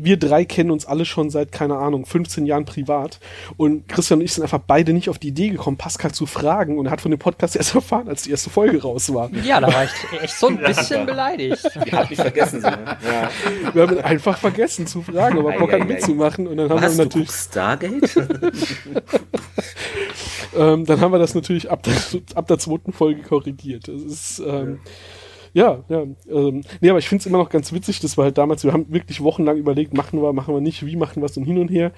[0.00, 3.18] wir drei kennen uns alle schon seit, keine Ahnung, 15 Jahren privat.
[3.56, 6.78] Und Christian und ich sind einfach beide nicht auf die Idee gekommen, Pascal zu fragen.
[6.78, 9.30] Und er hat von dem Podcast erst erfahren, als die erste Folge raus war.
[9.44, 9.90] Ja, da war ich
[10.22, 11.62] echt so ein bisschen beleidigt.
[11.84, 12.60] Wir haben mich vergessen.
[12.60, 12.96] So, ne?
[13.04, 13.30] ja.
[13.74, 16.46] Wir haben einfach vergessen zu fragen, aber Bock hat mitzumachen.
[16.46, 17.30] Und dann haben Was, wir natürlich.
[17.30, 18.16] Stargate?
[20.56, 21.94] ähm, dann haben wir das natürlich ab der,
[22.34, 23.88] ab der zweiten Folge korrigiert.
[23.88, 24.90] Das ist, ähm, Ja,
[25.88, 26.02] ja.
[26.30, 28.72] Ähm, nee, aber ich finde es immer noch ganz witzig, dass wir halt damals, wir
[28.72, 31.58] haben wirklich wochenlang überlegt, machen wir, machen wir nicht, wie machen wir es und hin
[31.58, 31.92] und her.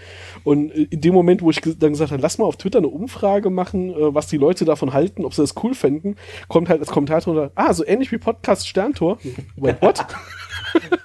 [0.45, 2.89] Und äh, in dem Moment, wo ich dann gesagt habe, lass mal auf Twitter eine
[2.89, 6.17] Umfrage machen, äh, was die Leute davon halten, ob sie das cool fänden,
[6.49, 9.19] kommt halt als Kommentar drunter, ah, so ähnlich wie Podcast Sterntor.
[9.57, 10.07] Wait, what?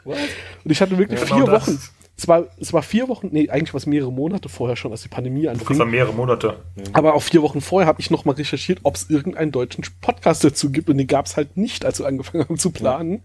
[0.03, 0.17] What?
[0.63, 1.79] Und ich hatte wirklich ja, vier genau Wochen.
[2.17, 5.01] Es war, es war vier Wochen, nee, eigentlich war es mehrere Monate vorher schon, als
[5.01, 5.67] die Pandemie anfing.
[5.69, 6.55] Es war mehrere Monate.
[6.93, 10.43] Aber auch vier Wochen vorher habe ich noch mal recherchiert, ob es irgendeinen deutschen Podcast
[10.45, 13.21] dazu gibt und den gab es halt nicht, als wir angefangen haben zu planen.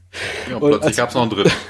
[0.48, 1.52] Ja, und plötzlich gab es noch einen dritten.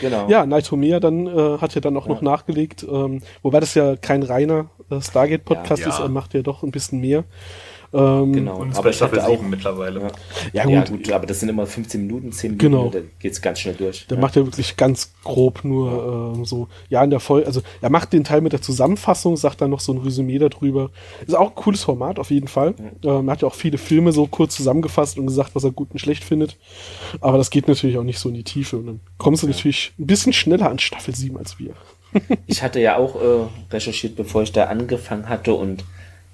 [0.00, 0.28] Genau.
[0.28, 2.12] Ja, Nightomea dann äh, hat ja dann auch ja.
[2.12, 5.94] noch nachgelegt, ähm, wobei das ja kein reiner äh, Stargate-Podcast ja, ja.
[5.94, 7.24] ist, er macht ja doch ein bisschen mehr.
[7.92, 10.00] Ähm, genau, und aber Staffel 7 auch, mittlerweile.
[10.00, 10.08] Ja.
[10.52, 10.72] Ja, gut.
[10.72, 11.12] ja, gut.
[11.12, 12.90] aber das sind immer 15 Minuten, 10 Minuten, genau.
[12.90, 14.06] da geht's ganz schnell durch.
[14.08, 14.20] Der ja.
[14.20, 18.12] macht ja wirklich ganz grob nur ähm, so, ja, in der Folge, also er macht
[18.12, 20.90] den Teil mit der Zusammenfassung, sagt dann noch so ein Resümee darüber.
[21.26, 22.74] Ist auch ein cooles Format, auf jeden Fall.
[23.02, 25.88] Ähm, er hat ja auch viele Filme so kurz zusammengefasst und gesagt, was er gut
[25.92, 26.58] und schlecht findet.
[27.20, 28.76] Aber das geht natürlich auch nicht so in die Tiefe.
[28.76, 31.72] Und dann kommst du natürlich ein bisschen schneller an Staffel 7 als wir.
[32.46, 35.84] ich hatte ja auch äh, recherchiert, bevor ich da angefangen hatte und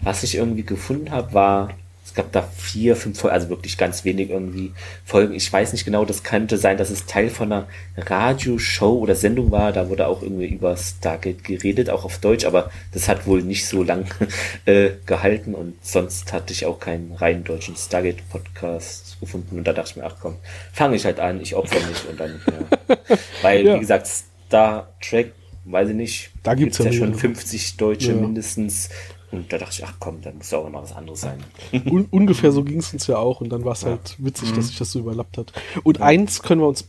[0.05, 1.71] was ich irgendwie gefunden habe, war,
[2.05, 4.73] es gab da vier, fünf Folgen, also wirklich ganz wenig irgendwie
[5.07, 5.33] Folgen.
[5.35, 9.51] Ich weiß nicht genau, das könnte sein, dass es Teil von einer Radioshow oder Sendung
[9.51, 9.73] war.
[9.73, 13.67] Da wurde auch irgendwie über Stargate geredet, auch auf Deutsch, aber das hat wohl nicht
[13.67, 14.05] so lang
[14.67, 19.91] äh, gehalten und sonst hatte ich auch keinen rein deutschen Stargate-Podcast gefunden und da dachte
[19.91, 20.37] ich mir, ach komm,
[20.73, 22.97] fange ich halt an, ich opfer mich und dann, ja.
[23.43, 23.75] Weil, ja.
[23.77, 25.33] wie gesagt, Star Trek,
[25.65, 28.21] weiß ich nicht, da gibt's, gibt's ja, schon 50 Deutsche ja.
[28.21, 28.91] mindestens.
[29.37, 31.43] Und da dachte ich, ach komm, dann muss auch noch was anderes sein.
[31.73, 33.91] Un ungefähr so ging es uns ja auch und dann war es ja.
[33.91, 34.57] halt witzig, mhm.
[34.57, 35.53] dass sich das so überlappt hat.
[35.83, 36.05] Und ja.
[36.05, 36.89] eins können wir uns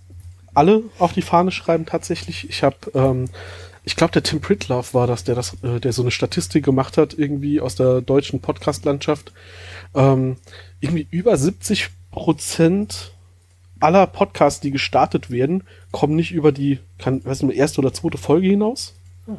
[0.53, 2.49] alle auf die Fahne schreiben tatsächlich.
[2.49, 3.29] Ich habe, ähm,
[3.83, 6.97] ich glaube, der Tim Pritloff war das, der das, äh, der so eine Statistik gemacht
[6.97, 9.33] hat, irgendwie aus der deutschen Podcast-Landschaft.
[9.93, 10.37] Ähm,
[10.79, 13.11] irgendwie über 70 Prozent
[13.79, 18.17] aller Podcasts, die gestartet werden, kommen nicht über die, kann, weiß nicht, erste oder zweite
[18.17, 18.95] Folge hinaus.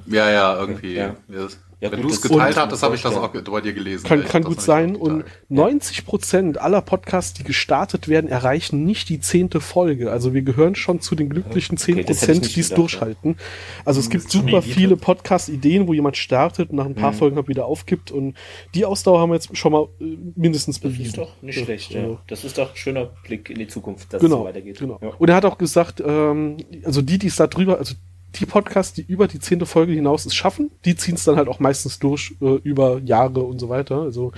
[0.06, 0.94] Ja, ja, irgendwie.
[0.94, 1.16] Ja.
[1.28, 1.48] Ja,
[1.78, 4.06] Wenn du es geteilt hast, habe ich das auch bei dir gelesen.
[4.06, 4.96] Kann, kann gut sein.
[4.96, 10.10] Und 90 Prozent aller Podcasts, die gestartet werden, erreichen nicht die zehnte Folge.
[10.10, 13.36] Also wir gehören schon zu den glücklichen zehn Prozent, die es durchhalten.
[13.84, 17.16] Also es hm, gibt super viele Podcast-Ideen, wo jemand startet und nach ein paar mhm.
[17.16, 18.10] Folgen wieder aufgibt.
[18.10, 18.36] Und
[18.74, 21.02] die Ausdauer haben wir jetzt schon mal äh, mindestens bewiesen.
[21.02, 22.08] Das ist doch nicht schlecht, ja.
[22.08, 22.22] ja.
[22.26, 24.78] Das ist doch ein schöner Blick in die Zukunft, dass genau, es so weitergeht.
[24.78, 24.98] Genau.
[25.02, 25.10] Ja.
[25.18, 27.94] Und er hat auch gesagt, ähm, also die, die es da drüber, also
[28.34, 31.48] die Podcasts, die über die zehnte Folge hinaus es schaffen, die ziehen es dann halt
[31.48, 34.00] auch meistens durch äh, über Jahre und so weiter.
[34.00, 34.32] Also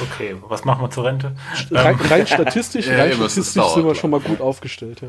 [0.00, 1.36] okay, was machen wir zur Rente?
[1.70, 2.06] Rein, ähm.
[2.06, 5.02] rein statistisch, ja, rein statistisch sind wir schon mal gut aufgestellt.
[5.02, 5.08] Ja.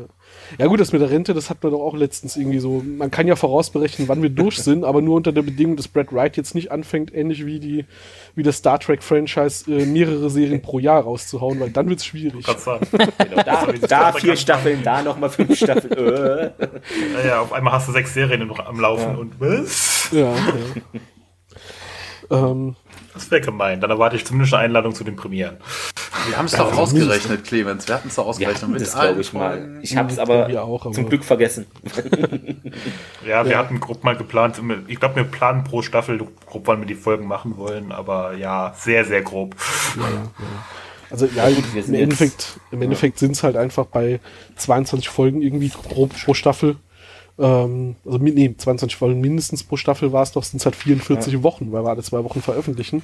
[0.58, 2.82] ja gut, das mit der Rente, das hat man doch auch letztens irgendwie so.
[2.84, 6.12] Man kann ja vorausberechnen, wann wir durch sind, aber nur unter der Bedingung, dass Brad
[6.12, 7.84] Wright jetzt nicht anfängt, ähnlich wie die
[8.34, 12.46] wie das Star Trek Franchise äh, mehrere Serien pro Jahr rauszuhauen, weil dann wird's schwierig.
[12.46, 15.92] genau, da, da vier Staffeln, da nochmal fünf Staffeln.
[15.92, 16.50] Äh.
[17.14, 19.18] Naja, auf einmal hast du sechs Serien noch am Laufen ja.
[19.18, 20.08] und was?
[20.12, 22.50] Ja, ja.
[22.50, 22.76] ähm,
[23.14, 23.80] das wäre gemein.
[23.80, 25.58] Dann erwarte ich zumindest eine Einladung zu den Premieren.
[26.28, 27.88] Wir haben es doch ausgerechnet, Clemens.
[27.88, 28.70] Wir hatten es doch ausgerechnet.
[28.70, 29.78] mit das glaube ich mal.
[29.82, 31.66] Ich habe es aber, auch, aber, zum Glück vergessen.
[33.26, 33.58] ja, wir ja.
[33.58, 34.60] hatten grob mal geplant.
[34.86, 37.92] Ich glaube, wir planen pro Staffel grob, wann wir die Folgen machen wollen.
[37.92, 39.54] Aber ja, sehr, sehr grob.
[39.96, 40.30] Ja, ja.
[41.10, 44.20] Also ja, gut, im Endeffekt, im Endeffekt sind es halt einfach bei
[44.56, 46.76] 22 Folgen irgendwie grob pro Staffel
[47.40, 51.32] ähm, also nee, 22 Folgen mindestens pro Staffel war es doch, sind es halt 44
[51.32, 51.42] ja.
[51.42, 53.02] Wochen, weil wir alle zwei Wochen veröffentlichen.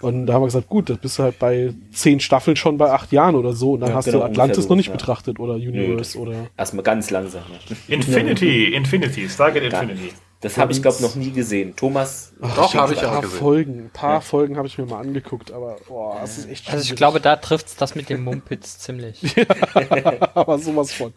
[0.00, 2.90] Und da haben wir gesagt, gut, das bist du halt bei zehn Staffeln schon bei
[2.92, 3.72] acht Jahren oder so.
[3.72, 4.92] Und dann ja, hast genau, du Atlantis so, noch nicht ja.
[4.92, 6.36] betrachtet oder Universe Nö, oder.
[6.56, 7.42] Erstmal ganz langsam.
[7.88, 10.12] Infinity, Infinity, Stargate Infinity.
[10.40, 11.74] Das habe ich, glaube noch nie gesehen.
[11.74, 12.34] Thomas.
[12.42, 13.38] Ach, Doch, habe ich auch gesehen.
[13.38, 14.20] Folgen, ein paar ja.
[14.20, 17.36] Folgen habe ich mir mal angeguckt, aber boah, das ist echt Also ich glaube, da
[17.36, 19.22] trifft es das mit dem Mumpitz ziemlich.
[19.34, 21.14] ja, aber sowas von.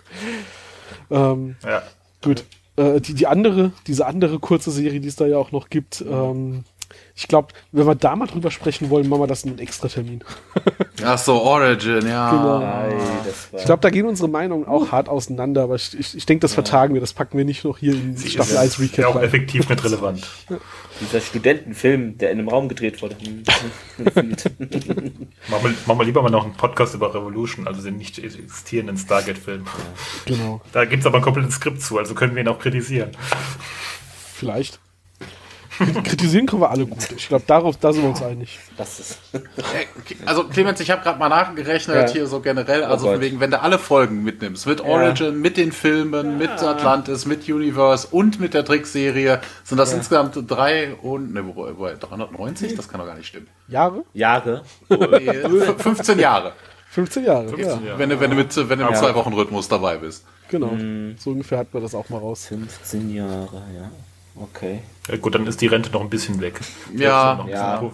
[1.11, 1.83] Ähm, ja.
[2.21, 2.45] Gut.
[2.75, 6.03] Äh, die, die andere, diese andere kurze Serie, die es da ja auch noch gibt,
[6.07, 6.63] ähm,
[7.17, 9.87] ich glaube, wenn wir da mal drüber sprechen wollen, machen wir das in einen extra
[9.87, 10.23] Termin.
[11.03, 12.29] Ach so, Origin, ja.
[12.29, 12.59] Genau.
[12.59, 12.95] Nein,
[13.57, 14.91] ich glaube, da gehen unsere Meinungen auch uh.
[14.91, 16.61] hart auseinander, aber ich, ich, ich denke, das ja.
[16.61, 18.97] vertagen wir, das packen wir nicht noch hier in Sie Staffel 1 Recap.
[18.97, 20.27] Ja, auch effektiv nicht relevant.
[21.01, 23.15] Dieser Studentenfilm, der in einem Raum gedreht wurde.
[23.97, 24.37] machen,
[25.47, 29.65] wir, machen wir lieber mal noch einen Podcast über Revolution, also den nicht existierenden Stargate-Film.
[30.25, 30.61] Genau.
[30.71, 33.11] Da gibt es aber ein komplettes Skript zu, also können wir ihn auch kritisieren.
[34.33, 34.79] Vielleicht.
[35.77, 37.11] Kritisieren können wir alle gut.
[37.15, 38.59] Ich glaube, darauf da sind wir uns einig.
[38.77, 39.19] Das ist
[40.25, 42.13] also Clemens, ich habe gerade mal nachgerechnet ja.
[42.13, 45.31] hier so generell, also oh wegen, wenn du alle Folgen mitnimmst, mit Origin, ja.
[45.31, 50.95] mit den Filmen, mit Atlantis, mit Universe und mit der Trickserie, sind das insgesamt drei
[50.95, 52.75] und ne, 390?
[52.75, 53.47] Das kann doch gar nicht stimmen.
[53.67, 54.03] Jahre?
[54.13, 54.63] Jahre.
[54.89, 55.33] Oh, nee,
[55.77, 56.53] 15 Jahre.
[56.89, 57.87] 15 Jahre, 15 ja.
[57.87, 57.99] Jahre.
[57.99, 60.25] Wenn du, wenn du mit, wenn du mit zwei Wochen Rhythmus dabei bist.
[60.49, 60.67] Genau.
[60.67, 61.15] Mhm.
[61.19, 62.47] So ungefähr hat man das auch mal raus.
[62.47, 63.91] 15 Jahre, ja.
[64.35, 64.81] Okay.
[65.07, 66.59] Ja, gut, dann ist die Rente noch ein bisschen weg.
[66.95, 67.45] Ja.
[67.49, 67.81] ja.
[67.81, 67.91] Wo,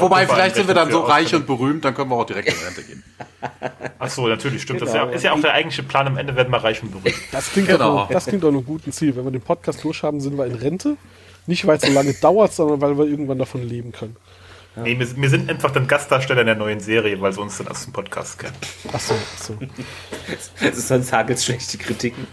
[0.00, 2.54] wobei, vielleicht sind wir dann so reich und berühmt, dann können wir auch direkt in
[2.64, 3.02] Rente gehen.
[3.98, 4.80] Ach so, natürlich, stimmt.
[4.80, 4.92] Genau.
[4.92, 6.06] Das ist ja, ist ja, auch der eigentliche Plan.
[6.06, 7.16] Am Ende werden wir reich und berühmt.
[7.32, 7.98] Das klingt, genau.
[7.98, 9.16] doch, das klingt doch ein gutes Ziel.
[9.16, 10.96] Wenn wir den Podcast durchhaben, sind wir in Rente.
[11.46, 14.16] Nicht, weil es so lange dauert, sondern weil wir irgendwann davon leben können.
[14.76, 14.82] Ja.
[14.82, 17.68] Nee, wir, wir, sind einfach dann Gastdarsteller in der neuen Serie, weil sie uns dann
[17.68, 18.56] aus dem Podcast kennen.
[18.92, 19.58] Achso, achso.
[20.60, 22.26] Das ist sonst Hagels schlechte Kritiken.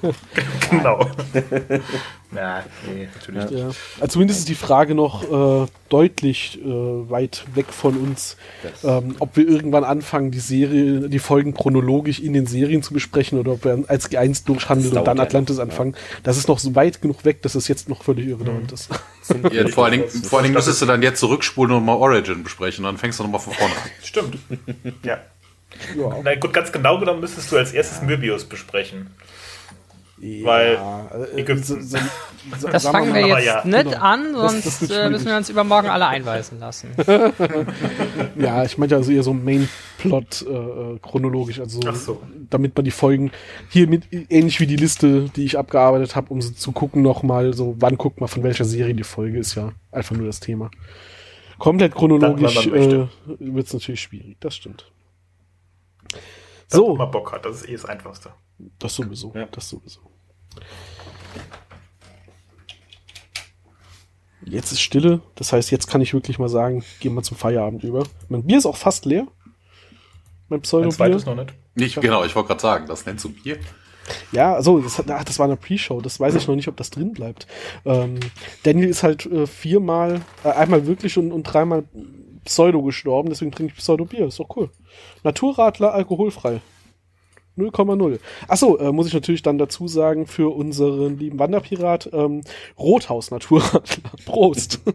[0.70, 1.10] genau.
[2.32, 3.50] Na, nee, natürlich.
[3.50, 3.66] Ja.
[4.00, 8.36] Also zumindest ist die Frage noch äh, deutlich äh, weit weg von uns,
[8.82, 13.38] ähm, ob wir irgendwann anfangen, die Serie, die Folgen chronologisch in den Serien zu besprechen
[13.38, 15.62] oder ob wir als G1 durchhandeln und dann Atlantis ja.
[15.62, 15.94] anfangen.
[16.24, 18.74] Das ist noch so weit genug weg, dass es jetzt noch völlig irrelevant mhm.
[18.74, 18.90] ist.
[19.50, 22.44] Ja, vor allen Dingen, vor allen Dingen müsstest du dann jetzt zurückspulen und mal Origin
[22.44, 23.90] besprechen und dann fängst du nochmal von vorne an.
[24.04, 24.38] Stimmt.
[25.02, 25.18] ja.
[25.96, 26.16] ja.
[26.22, 29.10] Na gut, ganz genau genommen müsstest du als erstes Möbius besprechen.
[30.18, 30.78] Ja, Weil
[31.34, 31.62] äh, Ägypten.
[31.62, 31.98] So,
[32.58, 33.64] so, das fangen wir jetzt ja.
[33.64, 33.98] nicht genau.
[33.98, 36.88] an, sonst das, das äh, müssen wir uns übermorgen alle einweisen lassen.
[38.36, 42.22] ja, ich meinte also eher so Main-Plot äh, äh, chronologisch, also so.
[42.48, 43.30] damit man die Folgen
[43.68, 47.52] hier mit ähnlich wie die Liste, die ich abgearbeitet habe, um sie zu gucken nochmal,
[47.52, 50.70] so wann guckt man von welcher Serie die Folge ist, ja einfach nur das Thema.
[51.58, 53.06] Komplett chronologisch äh,
[53.38, 54.90] wird es natürlich schwierig, das stimmt.
[56.68, 56.90] So.
[56.90, 58.32] Wenn man Bock hat, das ist eh das Einfachste.
[58.78, 59.46] Das sowieso, ja.
[59.46, 60.00] das sowieso.
[64.44, 67.82] Jetzt ist Stille, das heißt, jetzt kann ich wirklich mal sagen, gehen wir zum Feierabend
[67.82, 68.04] über.
[68.28, 69.26] Mein Bier ist auch fast leer.
[70.48, 70.92] Mein Pseudo-Bier.
[70.92, 71.52] zweites noch nicht.
[71.74, 73.58] Nicht, genau, ich wollte gerade sagen, das nennst du Bier.
[74.30, 76.90] Ja, also das, ach, das war eine Pre-Show, das weiß ich noch nicht, ob das
[76.90, 77.48] drin bleibt.
[77.84, 78.20] Ähm,
[78.62, 81.84] Daniel ist halt äh, viermal, äh, einmal wirklich und, und dreimal
[82.46, 84.70] Pseudo gestorben, deswegen trinke ich Pseudo-Bier, ist doch cool.
[85.22, 86.60] Naturradler, alkoholfrei.
[87.56, 88.18] 0,0.
[88.48, 92.42] Achso, äh, muss ich natürlich dann dazu sagen, für unseren lieben Wanderpirat, ähm,
[92.78, 94.10] Rothaus Naturradler.
[94.26, 94.80] Prost.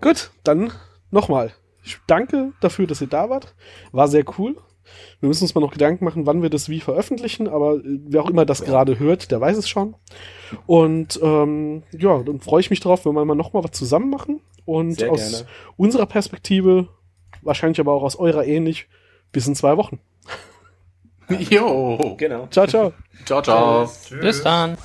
[0.00, 0.72] Gut, dann
[1.10, 1.52] nochmal.
[1.84, 3.54] Ich danke dafür, dass ihr da wart.
[3.92, 4.56] War sehr cool.
[5.20, 8.22] Wir müssen uns mal noch Gedanken machen, wann wir das wie veröffentlichen, aber äh, wer
[8.22, 8.66] auch immer das ja.
[8.66, 9.94] gerade hört, der weiß es schon.
[10.66, 14.40] Und ähm, ja, dann freue ich mich drauf, wenn wir mal nochmal was zusammen machen.
[14.64, 15.46] Und Sehr aus gerne.
[15.76, 16.88] unserer Perspektive,
[17.42, 18.88] wahrscheinlich aber auch aus eurer ähnlich,
[19.32, 20.00] bis in zwei Wochen.
[21.50, 22.14] Jo.
[22.16, 22.46] Genau.
[22.50, 22.92] Ciao, ciao.
[23.24, 23.90] Ciao, ciao.
[24.20, 24.76] Bis dann.